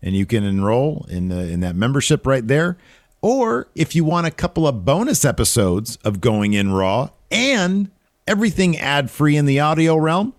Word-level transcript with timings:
and 0.00 0.14
you 0.14 0.26
can 0.26 0.44
enroll 0.44 1.04
in, 1.08 1.32
uh, 1.32 1.38
in 1.38 1.58
that 1.60 1.74
membership 1.74 2.24
right 2.26 2.46
there. 2.46 2.76
Or 3.20 3.66
if 3.74 3.96
you 3.96 4.04
want 4.04 4.28
a 4.28 4.30
couple 4.30 4.68
of 4.68 4.84
bonus 4.84 5.24
episodes 5.24 5.96
of 6.04 6.20
Going 6.20 6.52
In 6.52 6.70
Raw 6.70 7.10
and 7.32 7.90
everything 8.28 8.78
ad 8.78 9.10
free 9.10 9.36
in 9.36 9.46
the 9.46 9.58
audio 9.58 9.96
realm, 9.96 10.34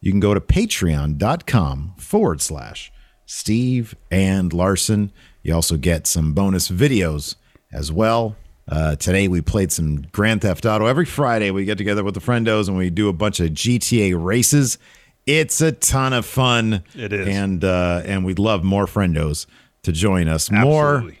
you 0.00 0.10
can 0.10 0.20
go 0.20 0.34
to 0.34 0.40
patreon.com 0.40 1.94
forward 1.96 2.42
slash 2.42 2.92
Steve 3.24 3.94
and 4.10 4.52
Larson. 4.52 5.10
You 5.42 5.54
also 5.54 5.78
get 5.78 6.06
some 6.06 6.34
bonus 6.34 6.68
videos 6.68 7.36
as 7.72 7.90
well. 7.90 8.36
Uh, 8.68 8.96
today 8.96 9.28
we 9.28 9.40
played 9.40 9.72
some 9.72 10.02
Grand 10.12 10.42
Theft 10.42 10.64
Auto. 10.64 10.86
Every 10.86 11.04
Friday 11.04 11.50
we 11.50 11.64
get 11.64 11.78
together 11.78 12.04
with 12.04 12.14
the 12.14 12.20
friendos 12.20 12.68
and 12.68 12.76
we 12.76 12.90
do 12.90 13.08
a 13.08 13.12
bunch 13.12 13.40
of 13.40 13.50
GTA 13.50 14.22
races. 14.22 14.78
It's 15.26 15.60
a 15.60 15.72
ton 15.72 16.12
of 16.12 16.26
fun. 16.26 16.82
It 16.94 17.12
is. 17.12 17.28
and 17.28 17.64
uh, 17.64 18.02
and 18.04 18.24
we'd 18.24 18.38
love 18.38 18.64
more 18.64 18.86
friendos 18.86 19.46
to 19.82 19.92
join 19.92 20.28
us. 20.28 20.50
More, 20.50 21.12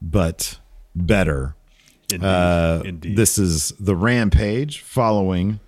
but 0.00 0.58
better. 0.94 1.54
Indeed. 2.10 2.26
Uh, 2.26 2.82
Indeed. 2.84 3.16
This 3.16 3.38
is 3.38 3.72
the 3.78 3.94
Rampage 3.94 4.80
following 4.80 5.60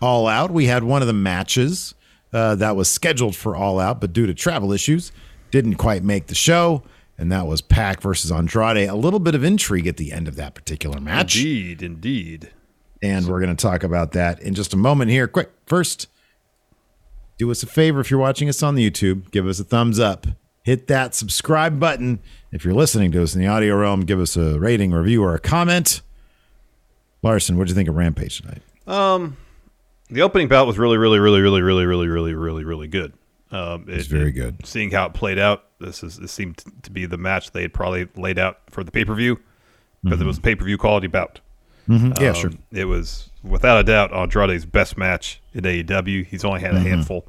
All 0.00 0.26
Out. 0.28 0.50
We 0.50 0.66
had 0.66 0.84
one 0.84 1.02
of 1.02 1.08
the 1.08 1.14
matches 1.14 1.94
uh, 2.32 2.54
that 2.56 2.76
was 2.76 2.88
scheduled 2.88 3.34
for 3.34 3.56
All 3.56 3.80
Out, 3.80 4.00
but 4.00 4.12
due 4.12 4.26
to 4.26 4.34
travel 4.34 4.72
issues, 4.72 5.10
didn't 5.50 5.74
quite 5.74 6.04
make 6.04 6.26
the 6.26 6.34
show. 6.34 6.82
And 7.18 7.32
that 7.32 7.46
was 7.46 7.60
Pac 7.60 8.00
versus 8.00 8.30
Andrade. 8.30 8.88
A 8.88 8.94
little 8.94 9.18
bit 9.18 9.34
of 9.34 9.42
intrigue 9.42 9.88
at 9.88 9.96
the 9.96 10.12
end 10.12 10.28
of 10.28 10.36
that 10.36 10.54
particular 10.54 11.00
match. 11.00 11.36
Indeed, 11.36 11.82
indeed. 11.82 12.50
And 13.02 13.26
we're 13.26 13.40
going 13.40 13.54
to 13.54 13.60
talk 13.60 13.82
about 13.82 14.12
that 14.12 14.40
in 14.40 14.54
just 14.54 14.72
a 14.72 14.76
moment 14.76 15.10
here. 15.10 15.26
Quick, 15.26 15.50
first, 15.66 16.06
do 17.36 17.50
us 17.50 17.62
a 17.62 17.66
favor 17.66 18.00
if 18.00 18.10
you're 18.10 18.20
watching 18.20 18.48
us 18.48 18.62
on 18.62 18.76
the 18.76 18.88
YouTube, 18.88 19.30
give 19.30 19.46
us 19.46 19.58
a 19.58 19.64
thumbs 19.64 19.98
up. 19.98 20.26
Hit 20.62 20.86
that 20.88 21.14
subscribe 21.14 21.80
button. 21.80 22.20
If 22.52 22.64
you're 22.64 22.74
listening 22.74 23.10
to 23.12 23.22
us 23.22 23.34
in 23.34 23.40
the 23.40 23.46
audio 23.46 23.74
realm, 23.76 24.02
give 24.02 24.20
us 24.20 24.36
a 24.36 24.58
rating, 24.58 24.92
review, 24.92 25.22
or 25.24 25.34
a 25.34 25.38
comment. 25.38 26.02
Larson, 27.22 27.56
what 27.56 27.66
did 27.66 27.70
you 27.70 27.74
think 27.74 27.88
of 27.88 27.96
Rampage 27.96 28.42
tonight? 28.42 28.62
Um, 28.86 29.36
the 30.10 30.22
opening 30.22 30.48
bout 30.48 30.66
was 30.66 30.78
really, 30.78 30.98
really, 30.98 31.18
really, 31.18 31.40
really, 31.40 31.62
really, 31.62 31.84
really, 31.84 32.06
really, 32.06 32.34
really, 32.34 32.64
really 32.64 32.88
good. 32.88 33.12
Um, 33.50 33.84
It's 33.88 34.06
it- 34.06 34.10
very 34.10 34.28
it- 34.28 34.32
good. 34.32 34.66
Seeing 34.66 34.90
how 34.90 35.06
it 35.06 35.14
played 35.14 35.38
out, 35.38 35.64
this 35.80 36.02
is 36.02 36.18
this 36.18 36.32
seemed 36.32 36.62
to 36.82 36.90
be 36.90 37.06
the 37.06 37.16
match 37.16 37.52
they 37.52 37.62
had 37.62 37.72
probably 37.72 38.08
laid 38.16 38.38
out 38.38 38.58
for 38.68 38.84
the 38.84 38.90
pay 38.90 39.04
per 39.04 39.14
view 39.14 39.38
because 40.04 40.20
it 40.20 40.26
was 40.26 40.38
a 40.38 40.40
pay 40.40 40.54
per 40.54 40.64
view 40.64 40.76
quality 40.78 41.06
bout. 41.06 41.40
Mhm. 41.88 42.20
Yeah, 42.20 42.34
sure. 42.34 42.50
Um, 42.50 42.58
It 42.70 42.84
was 42.84 43.30
without 43.42 43.78
a 43.80 43.84
doubt 43.84 44.12
Andrade's 44.12 44.66
best 44.66 44.98
match 44.98 45.40
in 45.54 45.64
AEW. 45.64 46.24
He's 46.24 46.44
only 46.44 46.60
had 46.60 46.74
a 46.74 46.80
handful. 46.80 47.26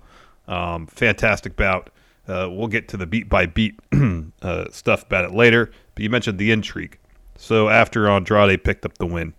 Um, 0.48 0.88
fantastic 0.88 1.56
bout. 1.56 1.90
Uh, 2.28 2.48
we'll 2.52 2.68
get 2.68 2.88
to 2.90 2.98
the 2.98 3.06
beat 3.08 3.30
by 3.30 3.46
beat 3.46 3.80
uh, 4.42 4.66
stuff 4.72 5.04
about 5.04 5.26
it 5.26 5.32
later. 5.32 5.72
But 5.96 6.04
you 6.04 6.10
mentioned 6.10 6.38
the 6.38 6.52
intrigue. 6.52 6.98
So 7.38 7.70
after 7.70 8.10
Andrade 8.10 8.64
picked 8.64 8.86
up 8.86 8.98
the 8.98 9.06
win, 9.06 9.34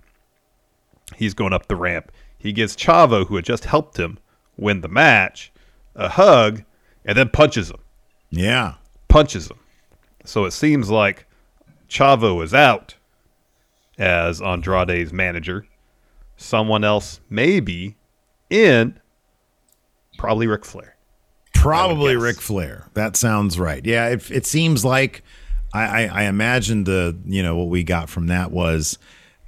he's 1.16 1.34
going 1.34 1.52
up 1.52 1.66
the 1.68 1.76
ramp. 1.76 2.10
He 2.38 2.52
gives 2.52 2.74
Chavo, 2.76 3.26
who 3.26 3.36
had 3.36 3.44
just 3.44 3.66
helped 3.66 3.98
him 3.98 4.18
win 4.56 4.80
the 4.80 4.88
match, 4.88 5.52
a 5.94 6.08
hug, 6.08 6.62
and 7.04 7.16
then 7.16 7.28
punches 7.28 7.70
him. 7.70 7.80
Yeah. 8.30 8.74
Punches 9.08 9.50
him. 9.50 9.58
So 10.24 10.44
it 10.44 10.52
seems 10.52 10.90
like 10.90 11.26
Chavo 11.88 12.42
is 12.42 12.54
out 12.54 12.94
as 13.98 14.40
Andrade's 14.40 15.12
manager. 15.12 15.66
Someone 16.36 16.84
else 16.84 17.20
maybe 17.28 17.96
in, 18.48 18.98
probably 20.18 20.46
Ric 20.46 20.64
Flair. 20.64 20.96
Probably. 21.54 22.16
Ric 22.16 22.40
Flair. 22.40 22.88
That 22.94 23.16
sounds 23.16 23.58
right. 23.58 23.84
Yeah, 23.84 24.08
it, 24.08 24.30
it 24.30 24.46
seems 24.46 24.84
like 24.84 25.22
I, 25.74 26.04
I, 26.04 26.22
I 26.22 26.22
imagine 26.24 26.84
the 26.84 27.18
you 27.26 27.42
know 27.42 27.56
what 27.56 27.68
we 27.68 27.82
got 27.82 28.08
from 28.08 28.28
that 28.28 28.50
was 28.50 28.98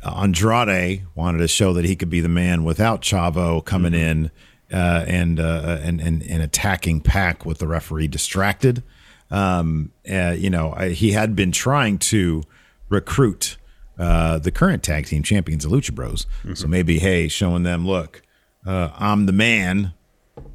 uh, 0.03 0.21
Andrade 0.23 1.05
wanted 1.15 1.39
to 1.39 1.49
show 1.49 1.73
that 1.73 1.85
he 1.85 1.97
could 1.97 2.11
be 2.11 2.21
the 2.21 2.29
man 2.29 2.65
without 2.65 3.01
Chavo 3.01 3.65
coming 3.65 3.95
in 3.95 4.31
uh, 4.73 5.05
and, 5.07 5.39
uh, 5.39 5.79
and 5.83 6.01
and 6.01 6.23
and 6.23 6.43
attacking 6.43 7.01
Pac 7.01 7.45
with 7.45 7.59
the 7.59 7.67
referee 7.67 8.09
distracted. 8.09 8.83
Um, 9.31 9.93
uh, 10.11 10.35
you 10.37 10.51
know, 10.51 10.75
I, 10.77 10.91
he 10.91 11.13
had 11.13 11.35
been 11.35 11.53
trying 11.53 11.99
to 11.99 12.43
recruit 12.89 13.57
uh, 13.99 14.39
the 14.39 14.51
current 14.51 14.83
tag 14.83 15.07
team 15.07 15.23
champions, 15.23 15.65
the 15.65 15.71
Lucha 15.71 15.95
Bros. 15.95 16.27
So 16.55 16.67
maybe, 16.67 16.99
hey, 16.99 17.29
showing 17.29 17.63
them, 17.63 17.87
look, 17.87 18.23
uh, 18.67 18.91
I'm 18.95 19.27
the 19.27 19.33
man 19.33 19.95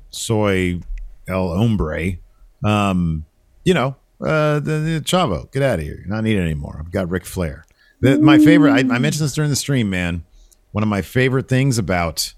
soy 0.10 0.82
el 1.28 1.56
hombre. 1.56 2.18
Um, 2.64 3.26
you 3.64 3.74
know, 3.74 3.96
uh, 4.22 4.60
the, 4.60 4.80
the 4.80 5.02
Chavo, 5.04 5.52
get 5.52 5.64
out 5.64 5.80
of 5.80 5.86
here. 5.86 5.98
You're 5.98 6.08
not 6.08 6.24
needed 6.24 6.44
anymore. 6.44 6.78
I've 6.80 6.92
got 6.92 7.10
Ric 7.10 7.26
Flair. 7.26 7.66
The, 8.02 8.20
my 8.20 8.38
favorite. 8.38 8.72
I, 8.72 8.80
I 8.80 9.00
mentioned 9.00 9.26
this 9.26 9.34
during 9.34 9.50
the 9.50 9.56
stream, 9.56 9.90
man. 9.90 10.24
One 10.72 10.84
of 10.84 10.90
my 10.90 11.02
favorite 11.02 11.48
things 11.48 11.78
about 11.78 12.34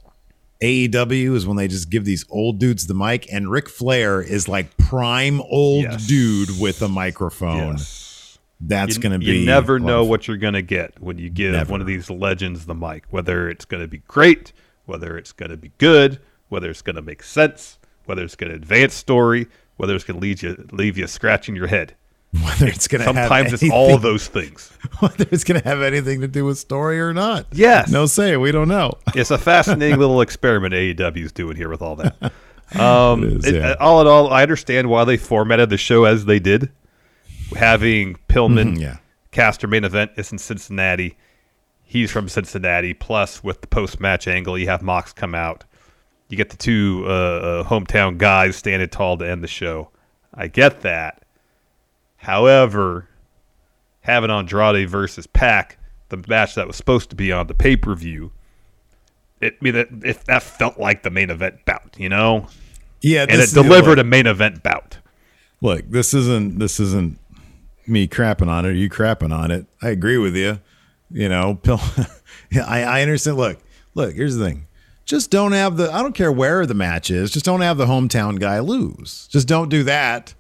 AEW 0.62 1.36
is 1.36 1.48
when 1.48 1.56
they 1.56 1.68
just 1.68 1.90
give 1.90 2.04
these 2.06 2.26
old 2.30 2.60
dudes 2.60 2.88
the 2.88 2.94
mic, 2.94 3.32
and 3.32 3.50
Ric 3.50 3.70
Flair 3.70 4.22
is 4.22 4.48
like 4.48 4.76
prime 4.78 5.42
old 5.42 5.84
Yes. 5.84 6.06
dude 6.06 6.60
with 6.60 6.82
a 6.82 6.90
microphone. 6.90 7.78
That's 8.62 8.98
going 8.98 9.14
to 9.14 9.20
be. 9.20 9.26
You 9.26 9.46
never 9.46 9.80
know 9.80 10.04
what 10.04 10.28
you're 10.28 10.36
going 10.36 10.54
to 10.56 10.62
get 10.62 11.00
when 11.02 11.18
you 11.18 11.30
give 11.30 11.54
Never. 11.54 11.72
one 11.72 11.80
of 11.80 11.88
these 11.88 12.10
legends 12.10 12.66
the 12.66 12.76
mic. 12.76 13.06
Whether 13.10 13.50
it's 13.50 13.64
going 13.64 13.82
to 13.82 13.88
be 13.88 14.00
great, 14.00 14.52
whether 14.86 15.18
it's 15.18 15.32
going 15.32 15.52
to 15.52 15.58
be 15.58 15.72
good, 15.78 16.20
whether 16.50 16.70
it's 16.70 16.82
going 16.82 16.98
to 16.98 17.02
make 17.02 17.24
sense, 17.24 17.80
whether 18.06 18.24
it's 18.24 18.36
going 18.36 18.50
to 18.50 18.56
advance 18.58 18.94
story, 18.94 19.48
whether 19.78 19.96
it's 19.96 20.04
going 20.04 20.20
to 20.20 20.28
you 20.28 20.68
leave 20.74 20.98
you 20.98 21.08
scratching 21.08 21.56
your 21.56 21.68
head. 21.68 21.96
whether 22.44 22.68
it's 22.68 22.88
going 22.88 23.00
to 23.00 23.06
have 23.12 23.16
Sometimes 23.28 23.54
it's 23.54 23.64
anything- 23.64 23.78
all 23.78 23.98
those 23.98 24.28
things. 24.28 24.72
whether 25.00 25.26
it's 25.32 25.44
going 25.44 25.60
to 25.62 25.68
have 25.68 25.82
anything 25.82 26.22
to 26.22 26.28
do 26.28 26.46
with 26.46 26.58
story 26.60 27.00
or 27.00 27.14
not. 27.14 27.48
Yes. 27.52 27.90
No 27.90 28.06
say. 28.06 28.38
We 28.38 28.52
don't 28.52 28.68
know. 28.68 28.94
It's 29.16 29.32
a 29.32 29.38
fascinating 29.38 29.98
little 29.98 30.22
experiment 30.22 30.74
AEW's 30.74 31.32
doing 31.32 31.56
here 31.58 31.70
with 31.70 31.82
all 31.82 31.96
that. 31.96 32.16
Um, 32.80 33.24
It 33.24 33.34
is, 33.34 33.46
it- 33.48 33.56
yeah. 33.56 33.76
all 33.80 34.00
in 34.02 34.08
all, 34.08 34.32
I 34.32 34.44
understand 34.44 34.90
why 34.90 35.04
they 35.06 35.18
formatted 35.18 35.70
the 35.72 35.78
show 35.78 36.04
as 36.06 36.26
they 36.26 36.40
did, 36.40 36.72
having 37.56 38.16
Pillman 38.28 38.76
Mhm, 38.76 38.80
yeah. 38.82 38.98
cast 39.32 39.66
main 39.66 39.84
event 39.84 40.12
is 40.18 40.32
in 40.32 40.38
Cincinnati. 40.38 41.18
He's 41.84 42.12
from 42.12 42.30
Cincinnati. 42.30 42.94
Plus, 42.94 43.44
with 43.44 43.62
the 43.62 43.68
post-match 43.68 44.28
angle, 44.28 44.56
you 44.58 44.68
have 44.68 44.84
Mox 44.84 45.12
come 45.14 45.34
out. 45.34 45.64
You 46.28 46.38
get 46.38 46.52
the 46.52 46.58
two 46.58 47.06
uh, 47.08 47.10
uh, 47.10 47.64
hometown 47.64 48.20
guys 48.20 48.56
standing 48.56 48.88
tall 48.90 49.18
to 49.18 49.28
end 49.28 49.44
the 49.44 49.48
show. 49.48 49.90
I 50.36 50.46
get 50.48 50.82
that. 50.82 51.24
However, 52.20 53.08
having 54.02 54.30
Andrade 54.30 54.90
versus 54.90 55.26
Pac, 55.28 55.78
the 56.10 56.24
match 56.28 56.56
that 56.56 56.68
was 56.68 56.76
supposed 56.76 57.10
to 57.10 57.16
be 57.16 57.32
on 57.32 57.48
the 57.48 57.54
pay 57.54 57.76
per 57.76 57.96
view, 57.96 58.32
it 59.42 59.56
I 59.60 59.64
mean 59.64 59.76
it, 59.76 59.90
it, 60.04 60.26
that 60.26 60.44
felt 60.44 60.78
like 60.78 61.04
the 61.04 61.10
main 61.10 61.30
event 61.30 61.66
bout, 61.66 61.96
you 61.98 62.10
know, 62.10 62.48
Yeah, 63.02 63.26
and 63.28 63.42
it 63.42 63.54
delivered 63.54 63.98
look, 63.98 64.00
a 64.00 64.04
main 64.04 64.28
event 64.28 64.64
bout. 64.64 64.98
Look, 65.62 65.90
this 65.90 66.14
isn't 66.14 66.60
this 66.60 66.80
isn't 66.80 67.20
me 67.88 68.08
crapping 68.08 68.48
on 68.48 68.66
it. 68.66 68.70
Or 68.70 68.74
you 68.74 68.90
crapping 68.90 69.34
on 69.34 69.52
it? 69.52 69.66
I 69.82 69.90
agree 69.90 70.18
with 70.18 70.36
you. 70.36 70.60
You 71.10 71.30
know, 71.30 71.56
Pill. 71.64 71.80
I 72.54 72.84
I 72.84 73.02
understand. 73.02 73.38
Look, 73.38 73.60
look. 73.96 74.14
Here's 74.14 74.36
the 74.36 74.46
thing. 74.46 74.68
Just 75.06 75.32
don't 75.32 75.54
have 75.54 75.78
the. 75.78 75.92
I 75.92 76.02
don't 76.02 76.14
care 76.14 76.32
where 76.32 76.66
the 76.66 76.74
match 76.74 77.10
is. 77.10 77.32
Just 77.32 77.46
don't 77.46 77.62
have 77.62 77.78
the 77.78 77.86
hometown 77.86 78.40
guy 78.40 78.60
lose. 78.60 79.28
Just 79.32 79.48
don't 79.48 79.70
do 79.70 79.84
that. 79.84 80.34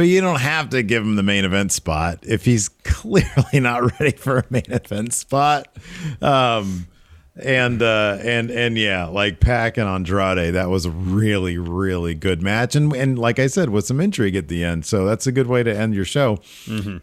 But 0.00 0.08
you 0.08 0.22
don't 0.22 0.40
have 0.40 0.70
to 0.70 0.82
give 0.82 1.02
him 1.02 1.16
the 1.16 1.22
main 1.22 1.44
event 1.44 1.72
spot 1.72 2.20
if 2.22 2.46
he's 2.46 2.68
clearly 2.84 3.60
not 3.60 4.00
ready 4.00 4.16
for 4.16 4.38
a 4.38 4.44
main 4.48 4.64
event 4.68 5.12
spot. 5.12 5.68
Um, 6.22 6.86
and 7.36 7.82
uh, 7.82 8.16
and 8.22 8.50
and 8.50 8.78
yeah, 8.78 9.08
like 9.08 9.40
Pac 9.40 9.76
and 9.76 9.86
Andrade, 9.86 10.54
that 10.54 10.70
was 10.70 10.86
a 10.86 10.90
really 10.90 11.58
really 11.58 12.14
good 12.14 12.40
match, 12.40 12.74
and 12.74 12.96
and 12.96 13.18
like 13.18 13.38
I 13.38 13.46
said, 13.46 13.68
with 13.68 13.84
some 13.84 14.00
intrigue 14.00 14.36
at 14.36 14.48
the 14.48 14.64
end, 14.64 14.86
so 14.86 15.04
that's 15.04 15.26
a 15.26 15.32
good 15.32 15.48
way 15.48 15.62
to 15.62 15.76
end 15.78 15.94
your 15.94 16.06
show. 16.06 16.38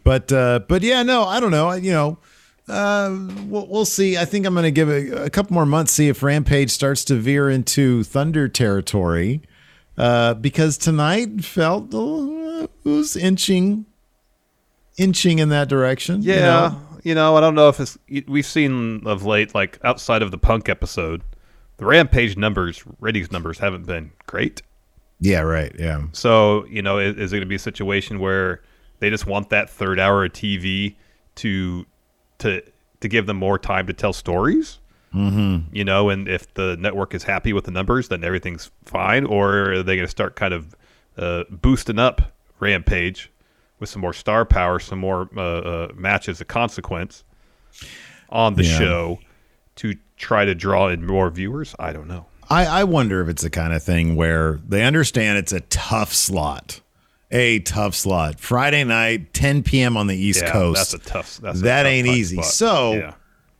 But 0.03 0.33
uh, 0.33 0.61
but 0.67 0.81
yeah, 0.81 1.03
no, 1.03 1.23
I 1.23 1.39
don't 1.39 1.51
know. 1.51 1.73
You 1.73 1.91
know, 1.91 2.17
uh, 2.67 3.15
we'll, 3.45 3.67
we'll 3.67 3.85
see. 3.85 4.17
I 4.17 4.25
think 4.25 4.47
I'm 4.47 4.55
going 4.55 4.63
to 4.63 4.71
give 4.71 4.89
it 4.89 5.13
a 5.13 5.29
couple 5.29 5.53
more 5.53 5.67
months, 5.67 5.91
see 5.91 6.09
if 6.09 6.23
Rampage 6.23 6.71
starts 6.71 7.05
to 7.05 7.15
veer 7.15 7.47
into 7.47 8.03
Thunder 8.03 8.47
territory, 8.47 9.43
uh, 9.99 10.33
because 10.33 10.79
tonight 10.79 11.45
felt 11.45 11.91
uh, 12.61 12.63
it 12.85 12.89
was 12.89 13.15
inching, 13.15 13.85
inching 14.97 15.39
in 15.39 15.49
that 15.49 15.67
direction. 15.69 16.21
you 16.21 16.33
Yeah, 16.33 16.39
know? 16.39 16.81
you 17.03 17.15
know, 17.15 17.35
I 17.35 17.41
don't 17.41 17.55
know 17.55 17.69
if 17.69 17.79
it's 17.79 17.97
we've 18.27 18.45
seen 18.45 19.05
of 19.05 19.25
late, 19.25 19.53
like 19.55 19.79
outside 19.83 20.21
of 20.21 20.31
the 20.31 20.37
Punk 20.37 20.69
episode, 20.69 21.21
the 21.77 21.85
Rampage 21.85 22.37
numbers, 22.37 22.83
ratings 22.99 23.31
numbers 23.31 23.59
haven't 23.59 23.85
been 23.85 24.11
great. 24.25 24.61
yeah, 25.19 25.41
right, 25.41 25.73
yeah. 25.77 26.03
So 26.11 26.65
you 26.65 26.81
know, 26.81 26.97
is, 26.99 27.15
is 27.17 27.33
it 27.33 27.37
going 27.37 27.41
to 27.41 27.47
be 27.47 27.55
a 27.55 27.59
situation 27.59 28.19
where 28.19 28.61
they 28.99 29.09
just 29.09 29.25
want 29.27 29.49
that 29.49 29.69
third 29.69 29.99
hour 29.99 30.25
of 30.25 30.33
TV 30.33 30.95
to 31.35 31.85
to 32.39 32.61
to 33.01 33.07
give 33.07 33.25
them 33.27 33.37
more 33.37 33.59
time 33.59 33.87
to 33.87 33.93
tell 33.93 34.13
stories? 34.13 34.79
Mm-hmm. 35.13 35.73
You 35.73 35.85
know, 35.85 36.09
and 36.09 36.27
if 36.27 36.53
the 36.55 36.75
network 36.79 37.13
is 37.15 37.23
happy 37.23 37.53
with 37.53 37.63
the 37.65 37.71
numbers, 37.71 38.09
then 38.09 38.23
everything's 38.23 38.69
fine. 38.85 39.25
Or 39.25 39.71
are 39.71 39.83
they 39.83 39.95
going 39.95 40.05
to 40.05 40.11
start 40.11 40.35
kind 40.35 40.53
of 40.53 40.75
uh, 41.17 41.45
boosting 41.49 41.97
up 41.97 42.36
Rampage 42.59 43.31
with 43.79 43.89
some 43.89 44.01
more 44.01 44.13
star 44.13 44.45
power, 44.45 44.79
some 44.79 44.99
more 44.99 45.29
uh, 45.37 45.41
uh, 45.41 45.87
matches 45.95 46.41
of 46.41 46.47
consequence 46.47 47.23
on 48.29 48.55
the 48.55 48.63
Yeah. 48.63 48.77
show 48.79 49.19
to 49.77 49.95
try 50.17 50.45
to 50.45 50.55
draw 50.55 50.87
in 50.87 51.05
more 51.05 51.29
viewers? 51.29 51.75
I 51.79 51.93
don't 51.93 52.07
know. 52.07 52.25
I, 52.49 52.65
I 52.65 52.83
wonder 52.85 53.21
if 53.21 53.27
it's 53.27 53.43
the 53.43 53.49
kind 53.49 53.73
of 53.73 53.83
thing 53.83 54.15
where 54.15 54.59
they 54.67 54.83
understand 54.83 55.37
it's 55.37 55.51
a 55.51 55.59
tough 55.59 56.13
slot, 56.13 56.79
a 57.29 57.59
tough 57.59 57.93
slot. 57.93 58.39
Friday 58.39 58.83
night, 58.85 59.33
10 59.33 59.63
p.m. 59.63 59.97
on 59.97 60.07
the 60.07 60.15
East 60.15 60.41
Yeah, 60.43 60.51
Coast. 60.53 60.77
that's 60.77 60.93
a 60.93 61.09
tough. 61.09 61.37
That's 61.37 61.59
a 61.59 61.63
that 61.63 61.83
tough 61.83 61.91
ain't 61.91 62.07
easy. 62.07 62.37
spot. 62.37 62.45
So 62.45 62.93
yeah. 62.93 63.13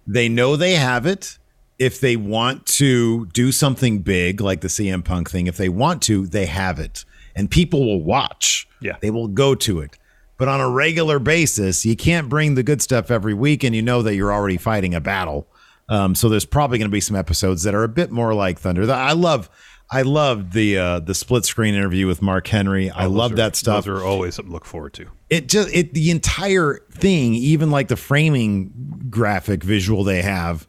they 0.08 0.30
know 0.30 0.56
they 0.56 0.76
have 0.76 1.06
it. 1.06 1.38
If 1.78 2.00
they 2.00 2.16
want 2.16 2.66
to 2.78 3.28
do 3.28 3.52
something 3.52 4.00
big 4.00 4.42
like 4.42 4.62
the 4.62 4.68
CM 4.68 5.04
Punk 5.04 5.30
thing, 5.30 5.46
if 5.46 5.58
they 5.58 5.70
want 5.70 6.02
to, 6.04 6.26
they 6.26 6.48
have 6.48 6.80
it. 6.80 7.06
And 7.38 7.50
people 7.50 7.86
will 7.86 8.04
watch. 8.04 8.68
Yeah. 8.82 8.98
They 9.02 9.12
will 9.12 9.28
go 9.30 9.56
to 9.56 9.80
it. 9.80 9.98
But 10.38 10.48
on 10.50 10.60
a 10.60 10.70
regular 10.70 11.20
basis, 11.20 11.86
you 11.86 11.96
can't 11.96 12.28
bring 12.30 12.56
the 12.56 12.64
good 12.64 12.82
stuff 12.82 13.10
every 13.10 13.34
week 13.34 13.64
and 13.64 13.74
you 13.76 13.82
know 13.82 14.02
that 14.02 14.16
you're 14.16 14.34
already 14.34 14.58
fighting 14.58 14.94
a 14.94 15.00
battle. 15.02 15.48
Um, 15.90 16.14
so 16.16 16.30
there's 16.30 16.46
probably 16.46 16.78
going 16.78 16.90
to 16.90 16.94
be 16.94 17.00
some 17.00 17.16
episodes 17.16 17.64
that 17.64 17.74
are 17.74 17.84
a 17.84 17.88
bit 17.88 18.12
more 18.12 18.34
like 18.34 18.60
Thunder. 18.60 18.92
I 18.92 19.14
love 19.14 19.50
I 19.90 20.02
loved 20.02 20.52
the 20.52 20.78
uh, 20.78 21.00
the 21.00 21.16
split 21.16 21.46
screen 21.46 21.74
interview 21.74 22.08
with 22.08 22.22
Mark 22.22 22.46
Henry. 22.48 22.90
I 22.92 23.06
Oh, 23.06 23.10
love 23.10 23.32
are- 23.32 23.36
that 23.38 23.56
stuff 23.56 23.86
Those 23.86 24.02
are 24.02 24.06
always 24.06 24.36
something 24.36 24.50
to 24.50 24.54
look 24.54 24.66
forward 24.66 24.94
to. 24.96 25.06
it 25.30 25.48
just 25.48 25.74
it 25.74 25.94
the 25.94 26.12
entire 26.12 26.82
thing 26.92 27.34
even 27.36 27.72
like 27.72 27.88
the 27.88 27.96
framing 27.96 29.06
graphic 29.10 29.64
visual 29.64 30.04
they 30.04 30.22
have 30.22 30.68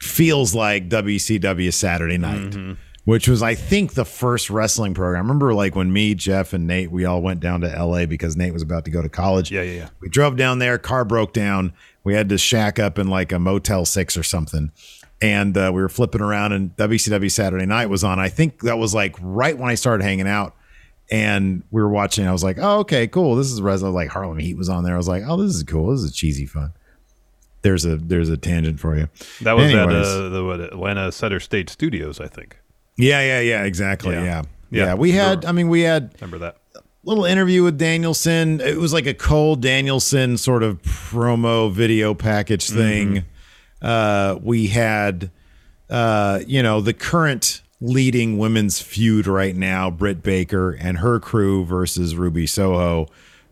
feels 0.00 0.54
like 0.54 0.88
WCW 0.88 1.72
Saturday 1.72 2.18
night 2.18 2.76
which 3.04 3.26
was 3.28 3.42
I 3.42 3.54
think 3.54 3.94
the 3.94 4.04
first 4.04 4.50
wrestling 4.50 4.94
program 4.94 5.18
I 5.18 5.26
remember 5.26 5.54
like 5.54 5.74
when 5.74 5.92
me 5.92 6.14
Jeff 6.14 6.52
and 6.52 6.66
Nate 6.66 6.90
we 6.90 7.04
all 7.04 7.20
went 7.22 7.40
down 7.40 7.60
to 7.62 7.68
LA 7.68 8.06
because 8.06 8.36
Nate 8.36 8.52
was 8.52 8.62
about 8.62 8.84
to 8.84 8.90
go 8.90 9.02
to 9.02 9.08
college 9.08 9.50
Yeah, 9.50 9.62
yeah, 9.62 9.72
yeah. 9.72 9.88
we 10.00 10.08
drove 10.08 10.36
down 10.36 10.58
there 10.58 10.78
car 10.78 11.04
broke 11.04 11.32
down 11.32 11.72
we 12.04 12.14
had 12.14 12.28
to 12.28 12.38
shack 12.38 12.78
up 12.78 12.98
in 12.98 13.08
like 13.08 13.32
a 13.32 13.38
motel 13.38 13.84
6 13.84 14.16
or 14.16 14.22
something 14.22 14.70
and 15.20 15.56
uh, 15.56 15.70
we 15.74 15.80
were 15.80 15.88
flipping 15.88 16.20
around 16.20 16.52
and 16.52 16.76
WCW 16.76 17.30
Saturday 17.30 17.66
night 17.66 17.86
was 17.86 18.04
on 18.04 18.18
I 18.18 18.28
think 18.28 18.60
that 18.62 18.78
was 18.78 18.94
like 18.94 19.16
right 19.20 19.56
when 19.56 19.70
I 19.70 19.74
started 19.74 20.04
hanging 20.04 20.28
out 20.28 20.54
and 21.10 21.62
we 21.70 21.82
were 21.82 21.90
watching. 21.90 22.26
I 22.26 22.32
was 22.32 22.42
like, 22.42 22.56
oh, 22.58 22.78
okay, 22.80 23.06
cool. 23.06 23.36
This 23.36 23.50
is 23.50 23.60
Resident 23.60 23.94
like 23.94 24.08
Harlem 24.08 24.38
Heat 24.38 24.56
was 24.56 24.70
on 24.70 24.82
there. 24.82 24.94
I 24.94 24.96
was 24.96 25.08
like, 25.08 25.22
oh, 25.26 25.36
this 25.36 25.54
is 25.54 25.62
cool. 25.62 25.90
This 25.90 26.00
is 26.02 26.14
cheesy 26.16 26.46
fun. 26.46 26.72
There's 27.60 27.84
a 27.84 27.96
there's 27.96 28.30
a 28.30 28.38
tangent 28.38 28.80
for 28.80 28.96
you. 28.96 29.08
That 29.42 29.52
was 29.52 29.66
Anyways. 29.66 30.06
at 30.08 30.16
uh, 30.16 30.28
the 30.30 30.44
what, 30.44 30.60
Atlanta 30.60 31.12
Center 31.12 31.38
Stage 31.38 31.68
Studios, 31.68 32.18
I 32.18 32.28
think. 32.28 32.56
Yeah, 33.02 33.20
yeah, 33.20 33.40
yeah, 33.40 33.64
exactly. 33.64 34.14
Yeah. 34.14 34.24
Yeah. 34.24 34.42
Yeah. 34.70 34.84
Yeah. 34.84 34.94
We 34.94 35.12
had 35.12 35.44
I 35.44 35.52
mean 35.52 35.68
we 35.68 35.82
had 35.82 36.14
Remember 36.20 36.38
that? 36.38 36.56
little 37.04 37.24
interview 37.24 37.64
with 37.64 37.78
Danielson. 37.78 38.60
It 38.60 38.78
was 38.78 38.92
like 38.92 39.06
a 39.06 39.14
Cole 39.14 39.56
Danielson 39.56 40.36
sort 40.38 40.62
of 40.62 40.80
promo 40.82 41.72
video 41.72 42.14
package 42.14 42.70
thing. 42.70 43.24
Uh, 43.80 44.38
we 44.40 44.68
had, 44.68 45.30
uh, 45.90 46.40
you 46.46 46.62
know, 46.62 46.80
the 46.80 46.92
current 46.92 47.62
leading 47.80 48.38
women's 48.38 48.80
feud 48.80 49.26
right 49.26 49.56
now, 49.56 49.90
Britt 49.90 50.22
Baker 50.22 50.70
and 50.70 50.98
her 50.98 51.18
crew 51.18 51.64
versus 51.64 52.14
Ruby 52.14 52.46
Soho, 52.46 53.08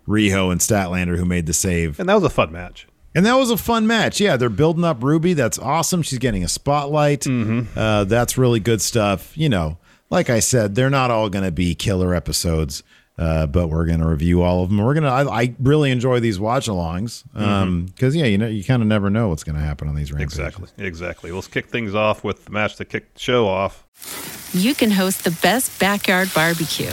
Riho, 0.06 0.52
and 0.52 0.60
Statlander, 0.60 1.16
who 1.16 1.24
made 1.24 1.46
the 1.46 1.52
save. 1.52 1.98
And 1.98 2.08
that 2.08 2.14
was 2.14 2.22
a 2.22 2.30
fun 2.30 2.52
match. 2.52 2.86
And 3.14 3.26
that 3.26 3.34
was 3.34 3.50
a 3.50 3.56
fun 3.56 3.86
match. 3.86 4.20
Yeah, 4.20 4.36
they're 4.36 4.48
building 4.48 4.84
up 4.84 5.02
Ruby. 5.02 5.32
That's 5.34 5.58
awesome. 5.58 6.02
She's 6.02 6.18
getting 6.18 6.44
a 6.44 6.48
spotlight. 6.48 7.26
Uh, 7.26 8.04
that's 8.04 8.38
really 8.38 8.60
good 8.60 8.80
stuff. 8.80 9.36
You 9.36 9.48
know, 9.48 9.78
like 10.10 10.30
I 10.30 10.38
said, 10.40 10.74
they're 10.76 10.90
not 10.90 11.10
all 11.10 11.28
going 11.28 11.44
to 11.44 11.50
be 11.50 11.74
killer 11.74 12.14
episodes, 12.14 12.84
uh, 13.18 13.46
but 13.48 13.66
we're 13.68 13.84
going 13.86 13.98
to 14.00 14.06
review 14.06 14.42
all 14.42 14.62
of 14.62 14.68
them. 14.70 14.78
We're 14.78 14.94
going 14.94 15.02
to. 15.04 15.10
I, 15.10 15.42
I 15.42 15.54
really 15.58 15.90
enjoy 15.90 16.20
these 16.20 16.38
watch-alongs 16.38 17.24
because 17.94 18.14
yeah, 18.14 18.26
you 18.26 18.38
know, 18.38 18.46
you 18.46 18.62
kind 18.62 18.80
of 18.80 18.86
never 18.86 19.10
know 19.10 19.28
what's 19.28 19.42
going 19.44 19.56
to 19.56 19.62
happen 19.62 19.88
on 19.88 19.96
these 19.96 20.12
rampages. 20.12 20.38
Exactly. 20.38 20.68
Exactly. 20.86 21.32
Let's 21.32 21.48
kick 21.48 21.66
things 21.68 21.94
off 21.96 22.22
with 22.22 22.44
the 22.44 22.52
match 22.52 22.76
that 22.76 22.84
kicked 22.86 23.14
the 23.14 23.20
show 23.20 23.48
off. 23.48 23.84
you 24.52 24.72
can 24.74 24.92
host 24.92 25.24
the 25.24 25.36
best 25.42 25.78
backyard 25.80 26.30
barbecue. 26.32 26.92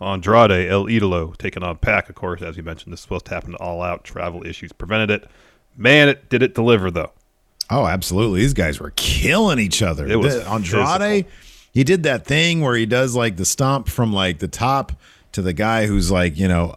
Andrade 0.00 0.68
El 0.68 0.84
Idolo 0.86 1.36
taking 1.36 1.62
on 1.62 1.76
Pac, 1.78 2.08
of 2.08 2.14
course, 2.14 2.42
as 2.42 2.56
you 2.56 2.62
mentioned. 2.62 2.92
This 2.92 2.98
was 2.98 3.02
supposed 3.02 3.24
to 3.26 3.34
happen 3.34 3.54
all 3.56 3.82
out. 3.82 4.04
Travel 4.04 4.44
issues 4.46 4.72
prevented 4.72 5.10
it. 5.10 5.30
Man, 5.76 6.08
it 6.08 6.28
did 6.28 6.42
it 6.42 6.54
deliver, 6.54 6.90
though. 6.90 7.12
Oh, 7.70 7.86
absolutely. 7.86 8.40
These 8.40 8.54
guys 8.54 8.78
were 8.78 8.92
killing 8.96 9.58
each 9.58 9.82
other. 9.82 10.06
It 10.06 10.16
was 10.16 10.34
The- 10.36 10.48
Andrade, 10.48 11.26
he 11.72 11.84
did 11.84 12.02
that 12.04 12.24
thing 12.24 12.60
where 12.60 12.76
he 12.76 12.86
does 12.86 13.14
like 13.16 13.36
the 13.36 13.44
stomp 13.44 13.88
from 13.88 14.12
like 14.12 14.38
the 14.38 14.48
top 14.48 14.92
to 15.32 15.42
the 15.42 15.52
guy 15.52 15.86
who's 15.86 16.10
like, 16.10 16.38
you 16.38 16.48
know, 16.48 16.74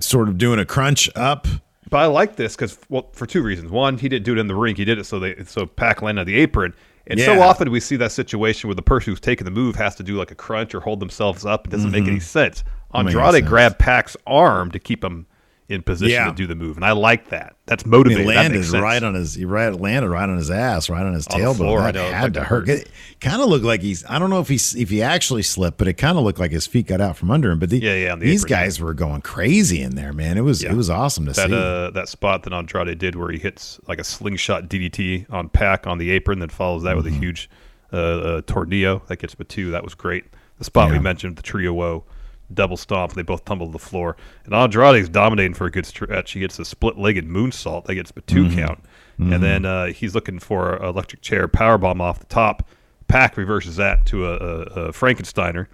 sort 0.00 0.28
of 0.28 0.38
doing 0.38 0.58
a 0.58 0.64
crunch 0.64 1.08
up. 1.16 1.46
But 1.88 1.98
I 1.98 2.06
like 2.06 2.36
this 2.36 2.54
because, 2.56 2.78
well, 2.88 3.08
for 3.12 3.26
two 3.26 3.42
reasons. 3.42 3.70
One, 3.70 3.96
he 3.98 4.08
didn't 4.08 4.24
do 4.24 4.32
it 4.32 4.38
in 4.38 4.48
the 4.48 4.54
ring. 4.54 4.74
He 4.76 4.84
did 4.84 4.98
it 4.98 5.04
so 5.04 5.18
they 5.20 5.42
so 5.44 5.66
Pac 5.66 6.02
landed 6.02 6.22
on 6.22 6.26
the 6.26 6.36
apron. 6.36 6.74
And 7.08 7.20
so 7.20 7.40
often 7.40 7.70
we 7.70 7.80
see 7.80 7.96
that 7.96 8.12
situation 8.12 8.68
where 8.68 8.74
the 8.74 8.82
person 8.82 9.12
who's 9.12 9.20
taking 9.20 9.44
the 9.44 9.50
move 9.50 9.76
has 9.76 9.94
to 9.96 10.02
do 10.02 10.16
like 10.16 10.30
a 10.30 10.34
crunch 10.34 10.74
or 10.74 10.80
hold 10.80 11.00
themselves 11.00 11.46
up. 11.46 11.66
It 11.66 11.70
doesn't 11.70 11.90
make 11.90 12.06
any 12.06 12.20
sense. 12.20 12.62
Mm-hmm. 12.62 12.96
make 12.96 13.14
any 13.14 13.14
Andrade 13.14 13.46
grabbed 13.46 13.78
Pac's 13.78 14.16
arm 14.26 14.70
to 14.72 14.78
keep 14.78 15.04
him 15.04 15.26
in 15.68 15.82
position 15.82 16.12
Yeah. 16.14 16.26
to 16.26 16.32
do 16.32 16.46
the 16.46 16.54
move, 16.54 16.76
and 16.76 16.84
I 16.84 16.92
like 16.92 17.30
that. 17.30 17.56
That's 17.66 17.84
motivating. 17.84 18.26
That 18.28 18.36
landed 18.36 18.58
makes 18.58 18.70
sense. 18.70 18.80
right 18.82 19.02
on 19.02 19.14
his 19.14 19.34
he 19.34 19.44
right, 19.44 19.74
landed 19.74 20.08
right 20.08 20.28
on 20.28 20.36
his 20.36 20.48
ass, 20.50 20.88
right 20.88 21.04
on 21.04 21.12
his 21.12 21.26
On 21.26 21.40
tailbone. 21.40 21.56
floor, 21.56 21.80
I 21.80 21.90
That 21.90 22.12
had 22.14 22.34
to 22.34 22.44
hurt. 22.44 22.68
hurt. 22.68 22.78
It 22.82 22.90
kind 23.20 23.42
of 23.42 23.48
looked 23.48 23.64
like 23.64 23.82
he's 23.82 24.04
I 24.08 24.20
don't 24.20 24.30
know 24.30 24.38
if 24.38 24.48
he's 24.48 24.76
if 24.76 24.90
he 24.90 25.02
actually 25.02 25.42
slipped, 25.42 25.76
but 25.78 25.88
it 25.88 25.94
kind 25.94 26.16
of 26.18 26.22
looked 26.24 26.38
like 26.38 26.52
his 26.52 26.66
feet 26.68 26.86
got 26.86 27.00
out 27.00 27.16
from 27.16 27.32
under 27.32 27.50
him. 27.50 27.58
But 27.58 27.70
the, 27.70 27.78
Yeah, 27.80 27.94
yeah, 27.96 28.14
the 28.14 28.26
these 28.26 28.44
apron, 28.44 28.60
guys 28.60 28.80
were 28.80 28.94
going 28.94 29.22
crazy 29.22 29.82
in 29.82 29.96
there, 29.96 30.12
man. 30.12 30.38
It 30.38 30.42
was 30.42 30.62
Yeah. 30.62 30.70
it 30.70 30.76
was 30.76 30.88
awesome 30.88 31.26
to 31.26 31.32
that 31.32 31.48
see. 31.48 31.54
uh, 31.54 31.90
that 31.90 32.08
spot 32.08 32.44
that 32.44 32.52
Andrade 32.52 32.96
did 32.98 33.16
where 33.16 33.30
he 33.32 33.38
hits 33.38 33.80
like 33.88 33.98
a 33.98 34.04
slingshot 34.04 34.68
DDT 34.68 35.26
on 35.30 35.48
Pac 35.48 35.88
on 35.88 35.98
the 35.98 36.10
apron, 36.10 36.38
then 36.38 36.48
follows 36.48 36.84
that 36.84 36.90
Mm-hmm. 36.96 37.04
with 37.04 37.06
a 37.12 37.16
huge 37.16 37.50
uh, 37.92 37.96
uh, 37.96 38.40
tornillo 38.42 39.04
that 39.08 39.18
gets 39.18 39.34
Batu. 39.34 39.70
That 39.72 39.82
was 39.82 39.94
great. 39.94 40.24
The 40.58 40.64
spot 40.64 40.90
we 40.92 40.98
mentioned, 40.98 41.36
the 41.36 41.42
tree 41.42 41.66
of 41.66 41.74
woe, 41.74 42.04
double 42.52 42.76
stomp. 42.76 43.12
They 43.14 43.22
both 43.22 43.44
tumble 43.44 43.66
to 43.66 43.72
the 43.72 43.78
floor, 43.78 44.16
and 44.44 44.54
Andrade's 44.54 45.08
dominating 45.08 45.54
for 45.54 45.66
a 45.66 45.70
good 45.70 45.86
stretch. 45.86 46.32
He 46.32 46.40
gets 46.40 46.58
a 46.58 46.64
split-legged 46.64 47.26
moonsault 47.28 47.84
that 47.84 47.94
gets 47.94 48.12
Batu 48.12 48.44
Mm-hmm. 48.44 48.58
count, 48.58 48.84
and 49.18 49.42
then 49.42 49.64
uh, 49.64 49.86
he's 49.86 50.14
looking 50.14 50.38
for 50.38 50.74
an 50.76 50.84
electric 50.84 51.22
chair 51.22 51.48
power 51.48 51.78
bomb 51.78 52.00
off 52.00 52.18
the 52.18 52.26
top. 52.26 52.66
Pac 53.08 53.36
reverses 53.36 53.76
that 53.76 54.04
to 54.06 54.26
a, 54.26 54.32
a, 54.34 54.60
a 54.88 54.92
Frankensteiner. 54.92 55.66